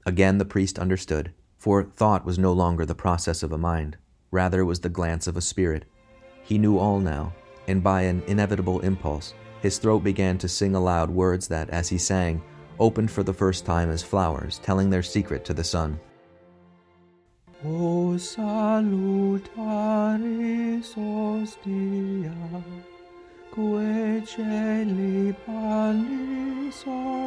[0.06, 3.98] Again the priest understood, for thought was no longer the process of a mind,
[4.30, 5.86] rather was the glance of a spirit.
[6.44, 7.34] He knew all now,
[7.68, 11.98] and by an inevitable impulse, his throat began to sing aloud words that, as he
[11.98, 12.44] sang,
[12.84, 15.98] opened for the first time as flowers telling their secret to the sun.
[17.64, 19.64] O salutaris
[20.84, 22.30] celi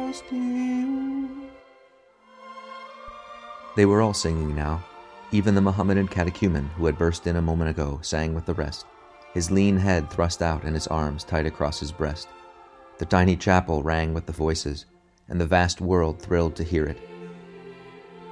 [0.07, 1.49] ostium.
[3.75, 4.83] They were all singing now.
[5.31, 8.85] Even the Mohammedan catechumen who had burst in a moment ago sang with the rest,
[9.33, 12.27] his lean head thrust out and his arms tight across his breast.
[12.99, 14.85] The tiny chapel rang with the voices,
[15.29, 16.97] and the vast world thrilled to hear it.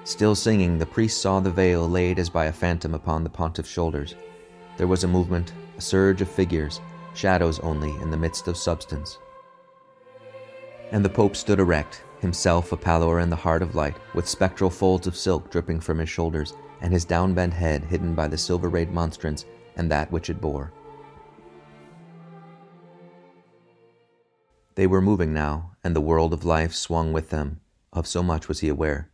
[0.04, 3.70] Still singing, the priest saw the veil laid as by a phantom upon the pontiff's
[3.70, 4.16] shoulders.
[4.78, 6.80] There was a movement, a surge of figures,
[7.14, 9.18] shadows only in the midst of substance.
[10.92, 14.70] And the Pope stood erect, himself a pallor in the heart of light, with spectral
[14.70, 18.70] folds of silk dripping from his shoulders, and his downbent head hidden by the silver
[18.70, 19.46] rayed monstrance
[19.76, 20.72] and that which it bore.
[24.76, 27.62] They were moving now, and the world of life swung with them.
[27.94, 29.12] Of so much was he aware.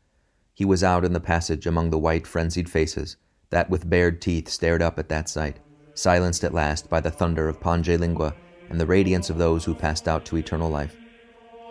[0.53, 3.17] He was out in the passage among the white, frenzied faces
[3.49, 5.59] that with bared teeth stared up at that sight,
[5.95, 8.33] silenced at last by the thunder of Pange Lingua
[8.69, 10.95] and the radiance of those who passed out to eternal life.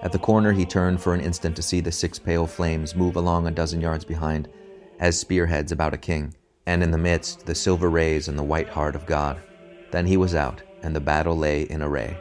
[0.02, 3.16] At the corner, he turned for an instant to see the six pale flames move
[3.16, 4.50] along a dozen yards behind,
[4.98, 6.34] as spearheads about a king,
[6.66, 9.40] and in the midst the silver rays and the white heart of God.
[9.92, 12.18] Then he was out, and the battle lay in array.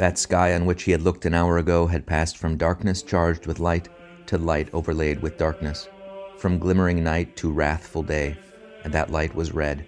[0.00, 3.46] That sky on which he had looked an hour ago had passed from darkness charged
[3.46, 3.90] with light
[4.28, 5.90] to light overlaid with darkness,
[6.38, 8.38] from glimmering night to wrathful day,
[8.82, 9.84] and that light was red.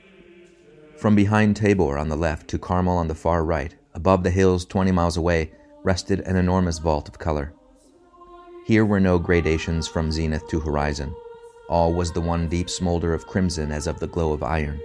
[0.98, 4.66] From behind Tabor on the left to Carmel on the far right, above the hills
[4.66, 5.50] twenty miles away,
[5.82, 7.54] rested an enormous vault of color.
[8.66, 11.16] Here were no gradations from zenith to horizon.
[11.70, 14.78] All was the one deep smolder of crimson as of the glow of iron.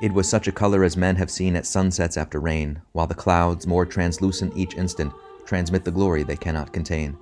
[0.00, 3.14] It was such a color as men have seen at sunsets after rain, while the
[3.14, 5.12] clouds, more translucent each instant,
[5.44, 7.18] transmit the glory they cannot contain.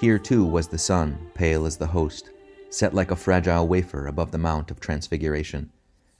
[0.00, 2.30] Here, too, was the sun, pale as the host,
[2.70, 5.70] set like a fragile wafer above the Mount of Transfiguration.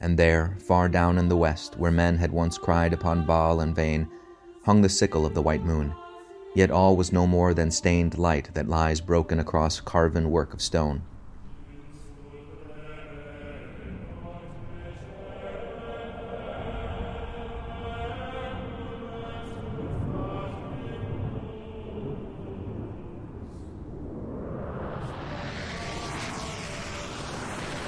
[0.01, 3.75] And there, far down in the west, where men had once cried upon Baal in
[3.75, 4.07] vain,
[4.65, 5.95] hung the sickle of the white moon.
[6.55, 10.61] Yet all was no more than stained light that lies broken across carven work of
[10.61, 11.03] stone.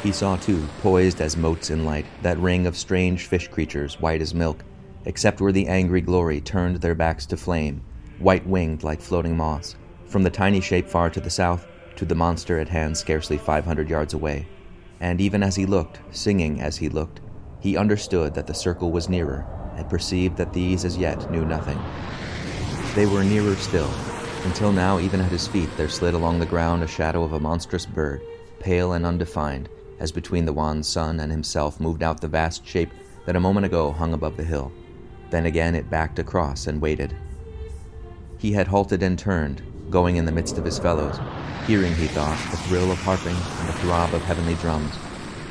[0.07, 4.23] He saw, too, poised as motes in light, that ring of strange fish creatures, white
[4.23, 4.65] as milk,
[5.05, 7.83] except where the angry glory turned their backs to flame,
[8.21, 9.75] white winged like floating moths,
[10.07, 11.67] from the tiny shape far to the south
[11.97, 14.47] to the monster at hand scarcely 500 yards away.
[15.01, 17.19] And even as he looked, singing as he looked,
[17.59, 21.83] he understood that the circle was nearer, and perceived that these as yet knew nothing.
[22.95, 23.91] They were nearer still,
[24.45, 27.41] until now, even at his feet, there slid along the ground a shadow of a
[27.41, 28.23] monstrous bird,
[28.61, 32.91] pale and undefined, as between the wan sun and himself moved out the vast shape
[33.25, 34.73] that a moment ago hung above the hill.
[35.31, 37.15] Then again it backed across and waited.
[38.39, 41.19] He had halted and turned, going in the midst of his fellows,
[41.67, 44.95] hearing, he thought, the thrill of harping and the throb of heavenly drums.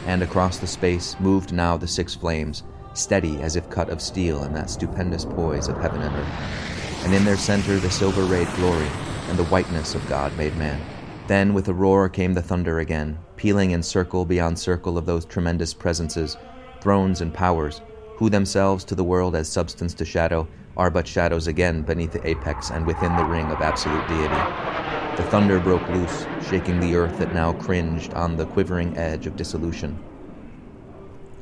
[0.06, 2.64] And across the space moved now the six flames,
[2.94, 7.04] steady as if cut of steel in that stupendous poise of heaven and earth.
[7.04, 8.88] And in their center the silver rayed glory
[9.28, 10.80] and the whiteness of God made man.
[11.28, 15.26] Then with a roar came the thunder again, pealing in circle beyond circle of those
[15.26, 16.38] tremendous presences,
[16.82, 17.82] thrones and powers,
[18.18, 20.48] who themselves to the world as substance to shadow
[20.78, 25.16] are but shadows again beneath the apex and within the ring of absolute deity.
[25.18, 29.36] The thunder broke loose, shaking the earth that now cringed on the quivering edge of
[29.36, 29.98] dissolution.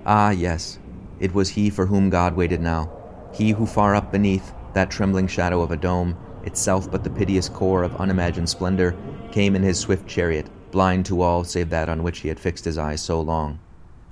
[0.06, 0.80] Ah, yes,
[1.20, 2.92] it was he for whom God waited now,
[3.34, 7.50] he who far up beneath that trembling shadow of a dome, itself but the piteous
[7.50, 8.96] core of unimagined splendor,
[9.32, 12.66] came in his swift chariot, blind to all save that on which he had fixed
[12.66, 13.60] his eyes so long,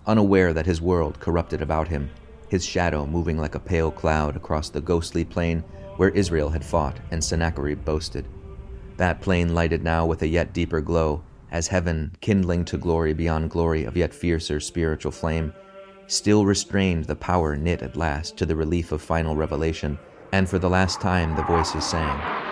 [0.05, 2.07] unaware that his world corrupted about him,
[2.47, 5.63] his shadow moving like a pale cloud across the ghostly plain
[5.97, 8.27] where Israel had fought and Sennacherib boasted.
[8.97, 13.49] That plain lighted now with a yet deeper glow, as heaven, kindling to glory beyond
[13.49, 15.51] glory of yet fiercer spiritual flame,
[16.05, 19.97] still restrained the power knit at last to the relief of final revelation,
[20.31, 22.50] and for the last time the voices sang.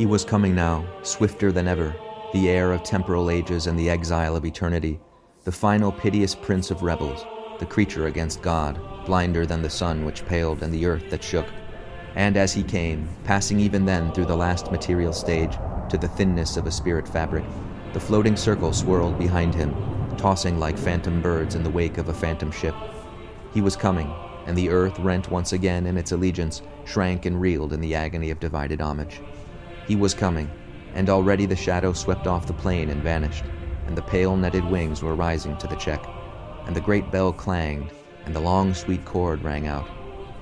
[0.00, 1.94] He was coming now, swifter than ever,
[2.32, 4.98] the heir of temporal ages and the exile of eternity,
[5.44, 7.26] the final piteous prince of rebels,
[7.58, 11.44] the creature against God, blinder than the sun which paled and the earth that shook.
[12.14, 15.58] And as he came, passing even then through the last material stage
[15.90, 17.44] to the thinness of a spirit fabric,
[17.92, 19.74] the floating circle swirled behind him,
[20.16, 22.74] tossing like phantom birds in the wake of a phantom ship.
[23.52, 24.10] He was coming,
[24.46, 28.30] and the earth, rent once again in its allegiance, shrank and reeled in the agony
[28.30, 29.20] of divided homage.
[29.90, 30.48] He was coming,
[30.94, 33.42] and already the shadow swept off the plain and vanished,
[33.88, 36.06] and the pale netted wings were rising to the check,
[36.64, 37.90] and the great bell clanged,
[38.24, 39.88] and the long sweet chord rang out,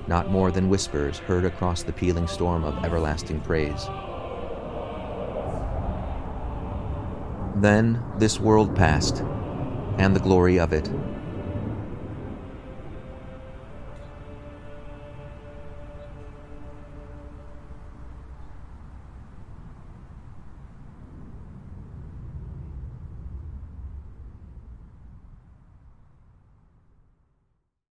[0.07, 3.87] not more than whispers heard across the pealing storm of everlasting praise.
[7.59, 9.23] Then this world passed,
[9.97, 10.91] and the glory of it,